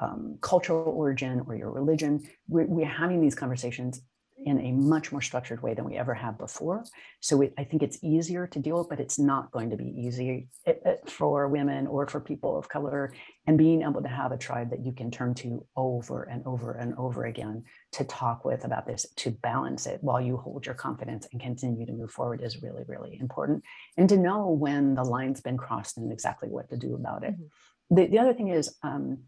um, 0.00 0.38
cultural 0.40 0.92
origin 0.96 1.42
or 1.46 1.54
your 1.54 1.70
religion. 1.70 2.22
We're, 2.48 2.66
we're, 2.66 2.86
having 2.86 3.20
these 3.20 3.34
conversations 3.34 4.00
in 4.44 4.58
a 4.60 4.72
much 4.72 5.12
more 5.12 5.20
structured 5.20 5.62
way 5.62 5.74
than 5.74 5.84
we 5.84 5.96
ever 5.96 6.14
have 6.14 6.38
before. 6.38 6.84
So 7.20 7.42
I 7.58 7.64
think 7.64 7.82
it's 7.82 7.98
easier 8.02 8.46
to 8.46 8.58
deal 8.58 8.78
with, 8.78 8.88
but 8.88 9.00
it's 9.00 9.18
not 9.18 9.50
going 9.50 9.70
to 9.70 9.76
be 9.76 9.84
easy 9.84 10.48
eh, 10.66 10.74
eh, 10.84 10.94
for 11.06 11.48
women 11.48 11.86
or 11.86 12.06
for 12.06 12.20
people 12.20 12.56
of 12.56 12.68
color. 12.68 13.12
And 13.46 13.58
being 13.58 13.82
able 13.82 14.02
to 14.02 14.08
have 14.08 14.32
a 14.32 14.38
tribe 14.38 14.70
that 14.70 14.84
you 14.84 14.92
can 14.92 15.10
turn 15.10 15.34
to 15.36 15.66
over 15.76 16.22
and 16.22 16.46
over 16.46 16.72
and 16.72 16.94
over 16.96 17.26
again 17.26 17.64
to 17.92 18.04
talk 18.04 18.44
with 18.44 18.64
about 18.64 18.86
this, 18.86 19.04
to 19.16 19.30
balance 19.30 19.86
it 19.86 19.98
while 20.02 20.20
you 20.20 20.36
hold 20.36 20.64
your 20.64 20.74
confidence 20.74 21.26
and 21.32 21.40
continue 21.40 21.84
to 21.84 21.92
move 21.92 22.10
forward 22.10 22.40
is 22.42 22.62
really, 22.62 22.84
really 22.86 23.18
important. 23.20 23.62
And 23.96 24.08
to 24.08 24.16
know 24.16 24.48
when 24.48 24.94
the 24.94 25.04
line's 25.04 25.40
been 25.40 25.58
crossed 25.58 25.98
and 25.98 26.12
exactly 26.12 26.48
what 26.48 26.70
to 26.70 26.76
do 26.76 26.94
about 26.94 27.24
it. 27.24 27.34
Mm-hmm. 27.34 27.44
The, 27.90 28.06
the 28.06 28.18
other 28.18 28.32
thing 28.32 28.48
is, 28.48 28.74
um, 28.82 29.18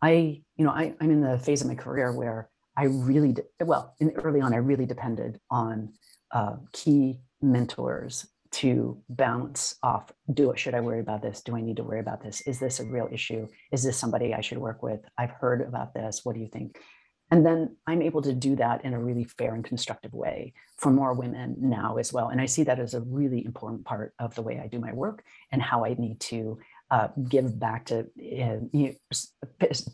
I, 0.00 0.42
you 0.56 0.64
know, 0.64 0.70
I, 0.70 0.94
I'm 1.00 1.10
in 1.10 1.20
the 1.20 1.38
phase 1.38 1.62
of 1.62 1.68
my 1.68 1.74
career 1.74 2.12
where 2.12 2.50
I 2.76 2.84
really, 2.84 3.32
de- 3.32 3.44
well, 3.64 3.94
in, 4.00 4.10
early 4.12 4.40
on, 4.40 4.52
I 4.52 4.58
really 4.58 4.86
depended 4.86 5.40
on 5.50 5.92
uh, 6.32 6.56
key 6.72 7.20
mentors 7.40 8.26
to 8.52 9.02
bounce 9.08 9.76
off 9.82 10.12
do 10.32 10.52
should 10.56 10.74
i 10.74 10.80
worry 10.80 11.00
about 11.00 11.22
this? 11.22 11.40
Do 11.40 11.56
i 11.56 11.60
need 11.60 11.76
to 11.76 11.82
worry 11.82 12.00
about 12.00 12.22
this? 12.22 12.42
Is 12.42 12.60
this 12.60 12.80
a 12.80 12.84
real 12.84 13.08
issue? 13.10 13.48
Is 13.72 13.82
this 13.82 13.96
somebody 13.96 14.34
i 14.34 14.40
should 14.40 14.58
work 14.58 14.82
with? 14.82 15.00
I've 15.18 15.30
heard 15.30 15.62
about 15.62 15.94
this. 15.94 16.20
What 16.22 16.34
do 16.34 16.40
you 16.40 16.48
think? 16.48 16.78
And 17.30 17.46
then 17.46 17.76
i'm 17.86 18.02
able 18.02 18.20
to 18.22 18.34
do 18.34 18.54
that 18.56 18.84
in 18.84 18.92
a 18.92 19.00
really 19.00 19.24
fair 19.24 19.54
and 19.54 19.64
constructive 19.64 20.12
way 20.12 20.52
for 20.76 20.92
more 20.92 21.14
women 21.14 21.56
now 21.58 21.96
as 21.96 22.12
well. 22.12 22.28
And 22.28 22.40
i 22.40 22.46
see 22.46 22.62
that 22.64 22.78
as 22.78 22.92
a 22.92 23.00
really 23.00 23.44
important 23.44 23.86
part 23.86 24.12
of 24.18 24.34
the 24.34 24.42
way 24.42 24.60
i 24.60 24.66
do 24.66 24.78
my 24.78 24.92
work 24.92 25.24
and 25.50 25.62
how 25.62 25.84
i 25.84 25.94
need 25.94 26.20
to 26.20 26.58
uh, 26.92 27.08
give 27.26 27.58
back 27.58 27.86
to 27.86 28.00
uh, 28.00 28.58
you 28.70 28.94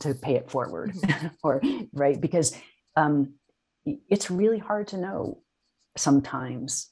to 0.01 0.14
pay 0.14 0.34
it 0.34 0.51
forward 0.51 0.92
mm-hmm. 0.92 1.28
or 1.44 1.62
right 1.92 2.20
because 2.20 2.57
um, 2.96 3.34
it's 4.11 4.32
really 4.32 4.59
hard 4.59 4.88
to 4.88 4.99
know 4.99 5.40
sometimes 5.96 6.90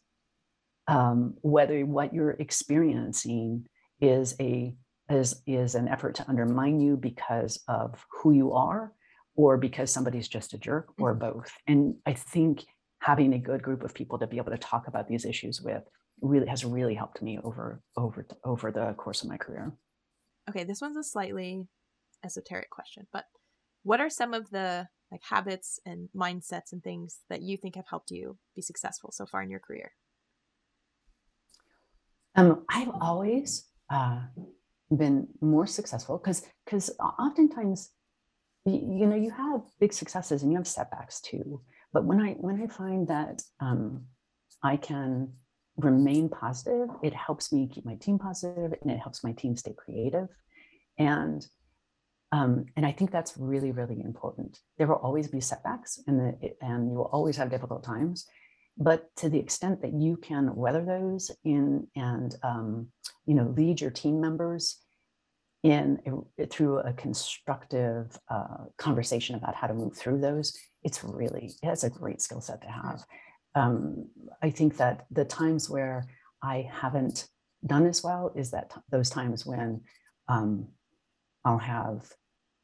um, 0.87 1.35
whether 1.43 1.85
what 1.85 2.15
you're 2.15 2.31
experiencing 2.31 3.67
is 4.01 4.37
a 4.41 4.73
is 5.11 5.43
is 5.45 5.75
an 5.75 5.89
effort 5.89 6.15
to 6.15 6.29
undermine 6.29 6.81
you 6.81 6.97
because 6.97 7.61
of 7.67 8.07
who 8.13 8.31
you 8.31 8.53
are 8.53 8.93
or 9.35 9.57
because 9.57 9.91
somebody's 9.91 10.29
just 10.29 10.55
a 10.55 10.59
jerk 10.59 10.89
or 11.01 11.17
mm-hmm. 11.17 11.39
both 11.39 11.51
and 11.67 11.97
i 12.07 12.13
think 12.13 12.65
having 13.01 13.35
a 13.35 13.39
good 13.39 13.63
group 13.63 13.83
of 13.83 13.93
people 13.93 14.19
to 14.21 14.27
be 14.29 14.37
able 14.37 14.53
to 14.53 14.59
talk 14.59 14.87
about 14.87 15.09
these 15.09 15.25
issues 15.25 15.61
with 15.61 15.83
really 16.21 16.47
has 16.47 16.65
really 16.65 16.95
helped 16.95 17.21
me 17.21 17.41
over 17.43 17.83
over 17.97 18.25
over 18.45 18.71
the 18.71 18.93
course 18.95 19.23
of 19.23 19.29
my 19.29 19.37
career 19.37 19.73
Okay, 20.49 20.65
this 20.65 20.81
one's 20.81 20.97
a 20.97 21.03
slightly 21.03 21.67
esoteric 22.25 22.71
question, 22.71 23.07
but 23.13 23.25
what 23.83 24.01
are 24.01 24.11
some 24.11 24.35
of 24.35 24.51
the 24.51 24.89
like 25.11 25.23
habits 25.23 25.79
and 25.87 26.09
mindsets 26.15 26.73
and 26.73 26.83
things 26.83 27.21
that 27.29 27.43
you 27.43 27.57
think 27.57 27.77
have 27.77 27.87
helped 27.89 28.11
you 28.11 28.37
be 28.55 28.63
successful 28.63 29.13
so 29.13 29.25
far 29.27 29.43
in 29.43 29.51
your 29.51 29.61
career? 29.61 29.93
Um, 32.35 32.65
I've 32.69 32.91
always 33.01 33.67
uh, 33.89 34.23
been 34.95 35.29
more 35.41 35.67
successful 35.67 36.19
because 36.19 36.43
because 36.65 36.91
oftentimes 37.01 37.91
you, 38.65 38.99
you, 38.99 39.07
know 39.07 39.17
you 39.17 39.31
have 39.31 39.63
big 39.81 39.93
successes 39.93 40.43
and 40.43 40.53
you 40.53 40.59
have 40.59 40.67
setbacks 40.67 41.21
too. 41.21 41.63
But 41.93 42.05
when 42.05 42.21
I 42.21 42.33
when 42.33 42.61
I 42.61 42.67
find 42.67 43.09
that 43.09 43.43
um, 43.61 44.07
I 44.63 44.77
can 44.77 45.33
remain 45.77 46.29
positive. 46.29 46.89
It 47.03 47.15
helps 47.15 47.53
me 47.53 47.69
keep 47.73 47.85
my 47.85 47.97
team 47.97 48.19
positive 48.19 48.75
and 48.81 48.91
it 48.91 48.99
helps 48.99 49.23
my 49.23 49.33
team 49.33 49.57
stay 49.57 49.75
creative. 49.77 50.29
And 50.99 51.47
um, 52.33 52.67
and 52.77 52.85
I 52.85 52.91
think 52.91 53.13
that's 53.13 53.35
really, 53.39 53.71
really 53.71 54.01
important. 54.01 54.59
There 54.79 54.89
will 54.89 54.97
always 54.97 55.29
be 55.29 55.41
setbacks 55.41 56.01
and, 56.09 56.35
and 56.61 56.91
you 56.91 56.97
will 56.97 57.11
always 57.13 57.37
have 57.37 57.51
difficult 57.51 57.85
times. 57.85 58.27
But 58.77 59.15
to 59.17 59.29
the 59.29 59.39
extent 59.39 59.81
that 59.83 59.95
you 59.95 60.17
can 60.17 60.55
weather 60.55 60.85
those 60.85 61.31
in 61.45 61.87
and 61.95 62.35
um, 62.43 62.89
you 63.27 63.35
know 63.35 63.55
lead 63.57 63.81
your 63.81 63.91
team 63.91 64.21
members 64.21 64.83
in 65.63 65.99
through 66.51 66.79
a 66.81 66.93
constructive 66.93 68.19
uh, 68.29 68.65
conversation 68.77 69.35
about 69.35 69.55
how 69.55 69.67
to 69.67 69.75
move 69.75 69.97
through 69.97 70.21
those, 70.21 70.57
it's 70.83 71.03
really 71.03 71.53
it's 71.63 71.85
a 71.85 71.91
great 71.91 72.21
skill 72.21 72.41
set 72.41 72.61
to 72.63 72.69
have 72.69 73.03
um, 73.57 74.07
I 74.43 74.51
think 74.51 74.77
that 74.77 75.07
the 75.11 75.25
times 75.25 75.69
where 75.69 76.07
I 76.43 76.69
haven't 76.71 77.27
done 77.67 77.87
as 77.87 78.05
well 78.05 78.33
is 78.37 78.51
that 78.51 78.71
t- 78.71 78.81
those 78.91 79.11
times 79.11 79.45
when 79.47 79.81
um, 80.29 80.69
I'll 81.45 81.59
have 81.59 82.07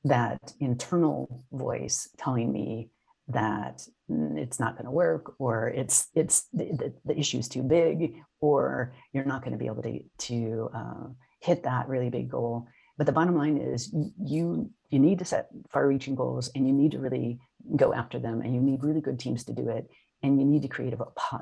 that 0.05 0.53
internal 0.61 1.45
voice 1.51 2.09
telling 2.18 2.53
me 2.53 2.90
that 3.28 3.82
it's 4.09 4.61
not 4.61 4.74
going 4.74 4.84
to 4.84 4.90
work 4.90 5.34
or 5.38 5.68
it's 5.68 6.09
it's 6.14 6.49
the, 6.53 6.93
the, 7.05 7.18
is 7.18 7.49
too 7.49 7.62
big 7.62 8.16
or 8.40 8.93
you're 9.12 9.24
not 9.24 9.43
going 9.43 9.53
to 9.53 9.59
be 9.59 9.66
able 9.66 9.82
to 9.82 10.01
to 10.18 10.68
uh, 10.74 11.07
hit 11.40 11.62
that 11.62 11.88
really 11.88 12.11
big 12.11 12.28
goal. 12.28 12.66
But 12.99 13.07
the 13.07 13.12
bottom 13.12 13.36
line 13.36 13.57
is 13.57 13.95
you 14.22 14.70
you 14.90 14.99
need 14.99 15.20
to 15.20 15.24
set 15.24 15.49
far 15.72 15.88
reaching 15.88 16.14
goals 16.14 16.51
and 16.55 16.66
you 16.66 16.74
need 16.74 16.90
to 16.93 16.99
really 16.99 17.40
go 17.76 17.95
after 17.95 18.18
them 18.18 18.43
and 18.43 18.55
you 18.55 18.61
need 18.61 18.84
really 18.84 19.01
good 19.01 19.18
teams 19.18 19.45
to 19.45 19.55
do 19.55 19.68
it 19.70 19.88
and 20.23 20.39
you 20.39 20.47
need 20.47 20.62
to 20.62 20.68
create 20.68 20.95
a 20.95 20.99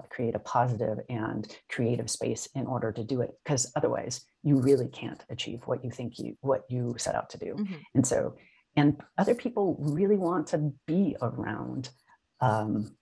create 0.09 0.35
a 0.35 0.39
positive 0.39 0.99
and 1.09 1.57
creative 1.69 2.11
space 2.11 2.49
in 2.55 2.67
order 2.67 2.93
to 2.93 3.05
do 3.05 3.21
it 3.21 3.31
because 3.45 3.71
otherwise 3.77 4.23
you 4.43 4.57
really 4.57 4.89
can't 4.89 5.25
achieve 5.31 5.61
what 5.67 5.85
you 5.85 5.91
think 5.91 6.19
you 6.19 6.37
what 6.41 6.65
you 6.69 6.95
set 6.99 7.15
out 7.15 7.31
to 7.31 7.39
do 7.39 7.55
mm-hmm. 7.55 7.75
and 7.95 8.07
so 8.07 8.37
and 8.77 8.97
other 9.19 9.35
people 9.35 9.77
really 9.81 10.17
want 10.17 10.47
to 10.49 10.73
be 10.87 11.17
around 11.21 11.91
um, 12.41 12.95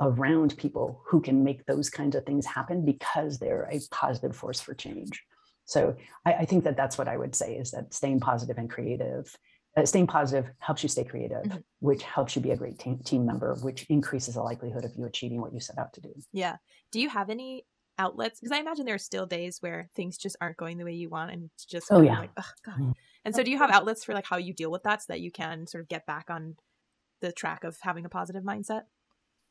around 0.00 0.56
people 0.56 1.00
who 1.06 1.20
can 1.20 1.44
make 1.44 1.64
those 1.66 1.88
kinds 1.88 2.16
of 2.16 2.24
things 2.24 2.44
happen 2.44 2.84
because 2.84 3.38
they're 3.38 3.68
a 3.70 3.80
positive 3.90 4.34
force 4.34 4.60
for 4.60 4.74
change 4.74 5.22
so 5.64 5.96
I, 6.24 6.32
I 6.34 6.44
think 6.44 6.64
that 6.64 6.76
that's 6.76 6.98
what 6.98 7.08
i 7.08 7.16
would 7.16 7.34
say 7.34 7.54
is 7.54 7.70
that 7.70 7.94
staying 7.94 8.20
positive 8.20 8.58
and 8.58 8.68
creative 8.68 9.34
uh, 9.76 9.84
staying 9.84 10.06
positive 10.06 10.50
helps 10.58 10.82
you 10.82 10.88
stay 10.88 11.04
creative, 11.04 11.42
mm-hmm. 11.42 11.58
which 11.80 12.02
helps 12.02 12.34
you 12.34 12.42
be 12.42 12.50
a 12.50 12.56
great 12.56 12.78
team, 12.78 12.98
team 13.04 13.26
member, 13.26 13.56
which 13.62 13.84
increases 13.88 14.34
the 14.34 14.42
likelihood 14.42 14.84
of 14.84 14.92
you 14.96 15.04
achieving 15.04 15.40
what 15.40 15.52
you 15.52 15.60
set 15.60 15.78
out 15.78 15.92
to 15.92 16.00
do. 16.00 16.12
Yeah. 16.32 16.56
Do 16.92 17.00
you 17.00 17.08
have 17.08 17.28
any 17.30 17.66
outlets? 17.98 18.40
Because 18.40 18.52
I 18.52 18.60
imagine 18.60 18.86
there 18.86 18.94
are 18.94 18.98
still 18.98 19.26
days 19.26 19.58
where 19.60 19.88
things 19.94 20.16
just 20.16 20.36
aren't 20.40 20.56
going 20.56 20.78
the 20.78 20.84
way 20.84 20.94
you 20.94 21.08
want, 21.08 21.32
and 21.32 21.50
it's 21.54 21.64
just 21.64 21.88
oh 21.90 22.00
yeah, 22.00 22.20
like, 22.20 22.30
oh 22.38 22.50
god. 22.64 22.74
Mm-hmm. 22.74 22.90
And 23.24 23.34
so, 23.34 23.42
do 23.42 23.50
you 23.50 23.58
have 23.58 23.70
outlets 23.70 24.04
for 24.04 24.14
like 24.14 24.26
how 24.26 24.36
you 24.36 24.54
deal 24.54 24.70
with 24.70 24.84
that, 24.84 25.02
so 25.02 25.06
that 25.08 25.20
you 25.20 25.30
can 25.30 25.66
sort 25.66 25.82
of 25.82 25.88
get 25.88 26.06
back 26.06 26.30
on 26.30 26.56
the 27.20 27.32
track 27.32 27.64
of 27.64 27.76
having 27.82 28.04
a 28.04 28.08
positive 28.08 28.44
mindset? 28.44 28.82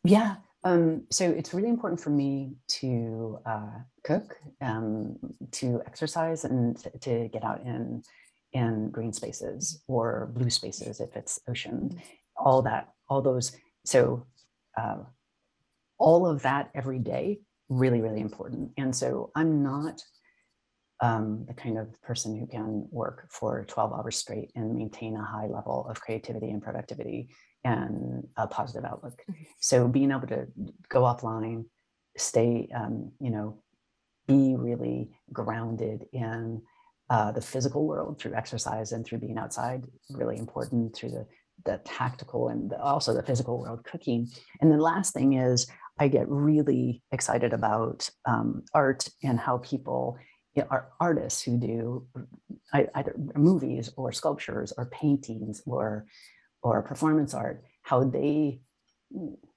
Yeah. 0.04 0.36
Um, 0.64 1.04
so 1.12 1.30
it's 1.30 1.54
really 1.54 1.70
important 1.70 2.02
for 2.02 2.10
me 2.10 2.56
to 2.80 3.40
uh, 3.46 3.80
cook, 4.04 4.36
um, 4.62 5.18
to 5.52 5.82
exercise, 5.86 6.46
and 6.46 6.78
to 7.02 7.30
get 7.32 7.44
out 7.44 7.64
and 7.64 8.04
in 8.56 8.90
green 8.90 9.12
spaces 9.12 9.84
or 9.86 10.32
blue 10.34 10.50
spaces 10.50 11.02
if 11.02 11.14
it's 11.16 11.40
ocean, 11.48 12.02
all 12.38 12.62
that, 12.62 12.88
all 13.10 13.22
those. 13.22 13.52
So 13.84 14.26
uh, 14.78 15.00
all 16.00 16.26
of 16.26 16.42
that 16.44 16.72
every 16.74 17.00
day, 17.00 17.42
really, 17.68 18.00
really 18.00 18.22
important. 18.22 18.72
And 18.78 18.96
so 18.96 19.32
I'm 19.36 19.62
not 19.62 20.02
um, 21.02 21.44
the 21.50 21.54
kind 21.54 21.78
of 21.78 22.02
person 22.02 22.40
who 22.40 22.48
can 22.48 22.88
work 22.92 23.28
for 23.30 23.66
12 23.68 23.92
hours 23.92 24.16
straight 24.16 24.52
and 24.56 24.74
maintain 24.74 25.18
a 25.18 25.24
high 25.24 25.48
level 25.48 25.86
of 25.90 26.00
creativity 26.00 26.50
and 26.50 26.62
productivity 26.62 27.28
and 27.66 28.26
a 28.38 28.48
positive 28.48 28.86
outlook. 28.86 29.22
Mm-hmm. 29.30 29.44
So 29.60 29.90
being 29.90 30.12
able 30.12 30.28
to 30.28 30.48
go 30.88 31.02
offline, 31.02 31.66
stay, 32.16 32.70
um, 32.74 33.12
you 33.20 33.32
know, 33.32 33.62
be 34.28 34.56
really 34.56 35.10
grounded 35.34 36.06
in 36.14 36.62
uh, 37.10 37.32
the 37.32 37.42
physical 37.42 37.86
world 37.88 38.20
through 38.20 38.34
exercise 38.34 38.92
and 38.92 39.06
through 39.06 39.20
being 39.20 39.38
outside 39.38 39.84
really 40.12 40.38
important 40.38 40.96
through 40.96 41.10
the 41.12 41.26
the 41.66 41.80
tactical 41.86 42.50
and 42.50 42.70
the, 42.70 42.82
also 42.82 43.14
the 43.14 43.24
physical 43.24 43.60
world 43.60 43.84
cooking. 43.86 44.28
And 44.60 44.72
the 44.72 44.78
last 44.78 45.14
thing 45.14 45.34
is 45.34 45.68
i 45.98 46.08
get 46.08 46.28
really 46.28 47.02
excited 47.12 47.54
about 47.54 48.10
um, 48.26 48.64
art 48.74 49.08
and 49.24 49.40
how 49.40 49.60
people 49.60 50.18
you 50.56 50.62
know, 50.62 50.68
are 50.70 50.90
artists 51.00 51.42
who 51.42 51.58
do 51.58 52.08
either 52.74 53.16
movies 53.36 53.92
or 53.98 54.12
sculptures 54.12 54.74
or 54.78 54.86
paintings 54.88 55.62
or 55.66 56.06
or 56.64 56.82
performance 56.82 57.34
art, 57.34 57.64
how 57.84 58.04
they 58.04 58.60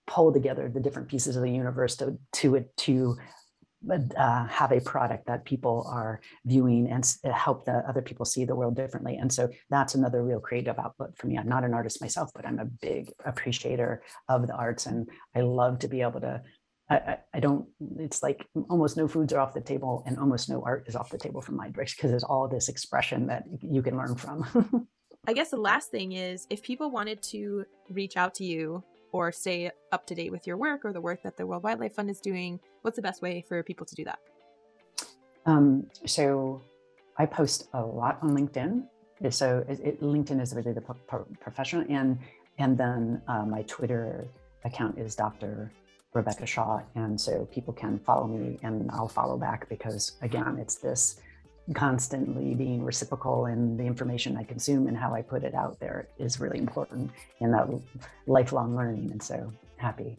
pull 0.07 0.33
together 0.33 0.69
the 0.69 0.81
different 0.81 1.09
pieces 1.09 1.37
of 1.37 1.43
the 1.43 1.51
universe 1.51 1.97
to 1.97 2.19
to 2.33 2.55
it 2.57 2.77
to 2.77 3.17
uh, 4.17 4.47
have 4.47 4.73
a 4.73 4.81
product 4.81 5.27
that 5.27 5.45
people 5.45 5.87
are 5.89 6.21
viewing 6.45 6.91
and 6.91 7.15
help 7.33 7.65
the 7.65 7.85
other 7.89 8.03
people 8.03 8.25
see 8.25 8.45
the 8.45 8.55
world 8.55 8.77
differently. 8.77 9.17
And 9.17 9.33
so 9.33 9.49
that's 9.71 9.95
another 9.95 10.25
real 10.25 10.41
creative 10.41 10.79
outlet 10.79 11.17
for 11.17 11.27
me. 11.27 11.39
I'm 11.39 11.49
not 11.49 11.65
an 11.65 11.75
artist 11.75 12.01
myself, 12.01 12.31
but 12.35 12.47
I'm 12.47 12.59
a 12.59 12.65
big 12.65 13.13
appreciator 13.25 14.03
of 14.29 14.47
the 14.47 14.55
arts, 14.55 14.87
and 14.87 15.09
I 15.35 15.41
love 15.43 15.79
to 15.81 15.89
be 15.89 16.03
able 16.03 16.21
to. 16.21 16.43
I, 16.91 17.19
I 17.35 17.41
don't. 17.41 17.67
It's 17.99 18.23
like 18.23 18.47
almost 18.71 18.97
no 18.97 19.07
foods 19.07 19.33
are 19.33 19.41
off 19.41 19.55
the 19.55 19.61
table, 19.61 20.03
and 20.07 20.19
almost 20.19 20.49
no 20.49 20.63
art 20.65 20.89
is 20.89 20.97
off 20.97 21.11
the 21.11 21.19
table 21.19 21.41
from 21.41 21.57
my 21.57 21.69
bricks 21.69 21.95
because 21.95 22.11
there's 22.11 22.25
all 22.25 22.49
this 22.49 22.69
expression 22.69 23.27
that 23.27 23.45
you 23.63 23.83
can 23.83 23.97
learn 23.97 24.17
from. 24.17 24.89
I 25.27 25.35
guess 25.35 25.51
the 25.51 25.59
last 25.59 25.91
thing 25.91 26.13
is 26.13 26.47
if 26.49 26.63
people 26.63 26.91
wanted 26.91 27.23
to 27.25 27.67
reach 27.91 28.17
out 28.17 28.35
to 28.37 28.45
you 28.45 28.83
or 29.13 29.33
stay 29.33 29.71
up 29.93 30.07
to 30.07 30.15
date 30.15 30.31
with 30.31 30.47
your 30.47 30.57
work 30.57 30.85
or 30.85 30.93
the 30.93 31.01
work 31.01 31.23
that 31.23 31.37
the 31.37 31.47
World 31.47 31.63
Wildlife 31.63 31.95
Fund 31.95 32.11
is 32.11 32.21
doing, 32.21 32.61
what's 32.89 32.97
the 32.97 33.03
best 33.03 33.21
way 33.21 33.45
for 33.47 33.63
people 33.63 33.85
to 33.85 33.95
do 33.95 34.05
that? 34.05 34.19
Um, 35.45 35.87
so 36.07 36.63
I 37.19 37.27
post 37.27 37.69
a 37.75 37.83
lot 37.83 38.19
on 38.23 38.31
LinkedIn. 38.31 38.85
So 39.31 39.63
it, 39.69 40.01
LinkedIn 40.01 40.41
is 40.41 40.55
really 40.55 40.73
the 40.73 40.81
pro- 40.81 41.27
professional, 41.39 41.85
and 41.91 42.19
and 42.59 42.79
then 42.79 43.21
uh, 43.29 43.45
my 43.45 43.63
Twitter 43.63 44.27
account 44.65 44.97
is 44.99 45.15
Dr. 45.15 45.71
Rebecca 46.15 46.47
Shaw, 46.47 46.81
and 46.95 47.21
so 47.21 47.47
people 47.53 47.75
can 47.75 47.99
follow 47.99 48.27
me, 48.27 48.59
and 48.63 48.91
I'll 48.91 49.15
follow 49.21 49.37
back 49.37 49.69
because 49.69 50.13
again, 50.23 50.57
it's 50.59 50.77
this 50.77 51.21
constantly 51.75 52.55
being 52.55 52.83
reciprocal 52.83 53.47
in 53.47 53.77
the 53.77 53.85
information 53.85 54.39
I 54.39 54.45
consume 54.45 54.87
and 54.87 54.97
how 54.97 55.13
I 55.13 55.21
put 55.21 55.45
it 55.45 55.55
out 55.55 55.79
there 55.79 56.09
is 56.19 56.41
really 56.41 56.59
important 56.59 57.11
in 57.41 57.51
that 57.51 57.69
lifelong 58.27 58.75
learning. 58.75 59.11
And 59.11 59.23
so 59.23 59.53
happy, 59.77 60.17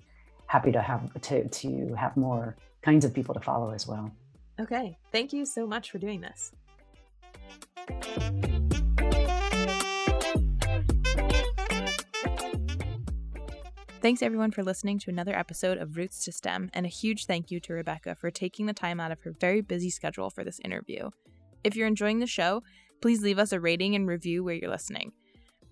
happy 0.49 0.71
to 0.71 0.81
have 0.81 1.13
to 1.21 1.47
to 1.47 1.93
have 1.93 2.17
more 2.17 2.57
kinds 2.81 3.05
of 3.05 3.13
people 3.13 3.35
to 3.35 3.39
follow 3.39 3.69
as 3.69 3.87
well. 3.87 4.11
Okay. 4.59 4.97
Thank 5.11 5.31
you 5.31 5.45
so 5.45 5.67
much 5.67 5.91
for 5.91 5.99
doing 5.99 6.21
this. 6.21 6.51
Thanks 14.01 14.23
everyone 14.23 14.51
for 14.51 14.63
listening 14.63 14.97
to 14.99 15.11
another 15.11 15.37
episode 15.37 15.77
of 15.77 15.97
Roots 15.97 16.23
to 16.25 16.31
STEM, 16.31 16.71
and 16.73 16.85
a 16.85 16.89
huge 16.89 17.25
thank 17.25 17.51
you 17.51 17.59
to 17.59 17.73
Rebecca 17.73 18.15
for 18.15 18.31
taking 18.31 18.65
the 18.65 18.73
time 18.73 18.99
out 18.99 19.11
of 19.11 19.21
her 19.21 19.35
very 19.39 19.61
busy 19.61 19.91
schedule 19.91 20.31
for 20.31 20.43
this 20.43 20.59
interview. 20.65 21.09
If 21.63 21.75
you're 21.75 21.85
enjoying 21.85 22.19
the 22.19 22.25
show, 22.25 22.63
please 23.01 23.21
leave 23.21 23.37
us 23.37 23.51
a 23.51 23.59
rating 23.59 23.93
and 23.95 24.07
review 24.07 24.43
where 24.43 24.55
you're 24.55 24.71
listening. 24.71 25.11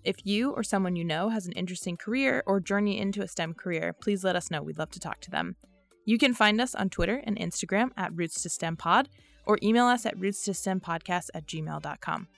If 0.04 0.24
you 0.24 0.50
or 0.50 0.62
someone 0.62 0.96
you 0.96 1.04
know 1.04 1.28
has 1.28 1.46
an 1.46 1.52
interesting 1.52 1.96
career 1.96 2.42
or 2.46 2.60
journey 2.60 2.98
into 2.98 3.22
a 3.22 3.28
STEM 3.28 3.54
career, 3.54 3.92
please 3.92 4.24
let 4.24 4.36
us 4.36 4.50
know. 4.50 4.62
We'd 4.62 4.78
love 4.78 4.90
to 4.90 5.00
talk 5.00 5.20
to 5.22 5.30
them. 5.30 5.56
You 6.04 6.18
can 6.18 6.34
find 6.34 6.60
us 6.60 6.74
on 6.74 6.88
Twitter 6.88 7.20
and 7.24 7.36
Instagram 7.38 7.90
at 7.96 8.14
Roots 8.14 8.42
to 8.42 8.48
STEM 8.48 8.76
Pod 8.76 9.08
or 9.44 9.58
email 9.62 9.86
us 9.86 10.06
at 10.06 10.18
roots 10.18 10.44
to 10.44 10.54
STEM 10.54 10.80
podcast 10.80 11.28
at 11.34 11.46
gmail.com. 11.46 12.28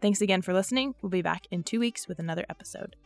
Thanks 0.00 0.20
again 0.20 0.42
for 0.42 0.52
listening. 0.52 0.94
We'll 1.00 1.10
be 1.10 1.22
back 1.22 1.46
in 1.50 1.62
two 1.62 1.80
weeks 1.80 2.08
with 2.08 2.18
another 2.18 2.44
episode. 2.50 2.96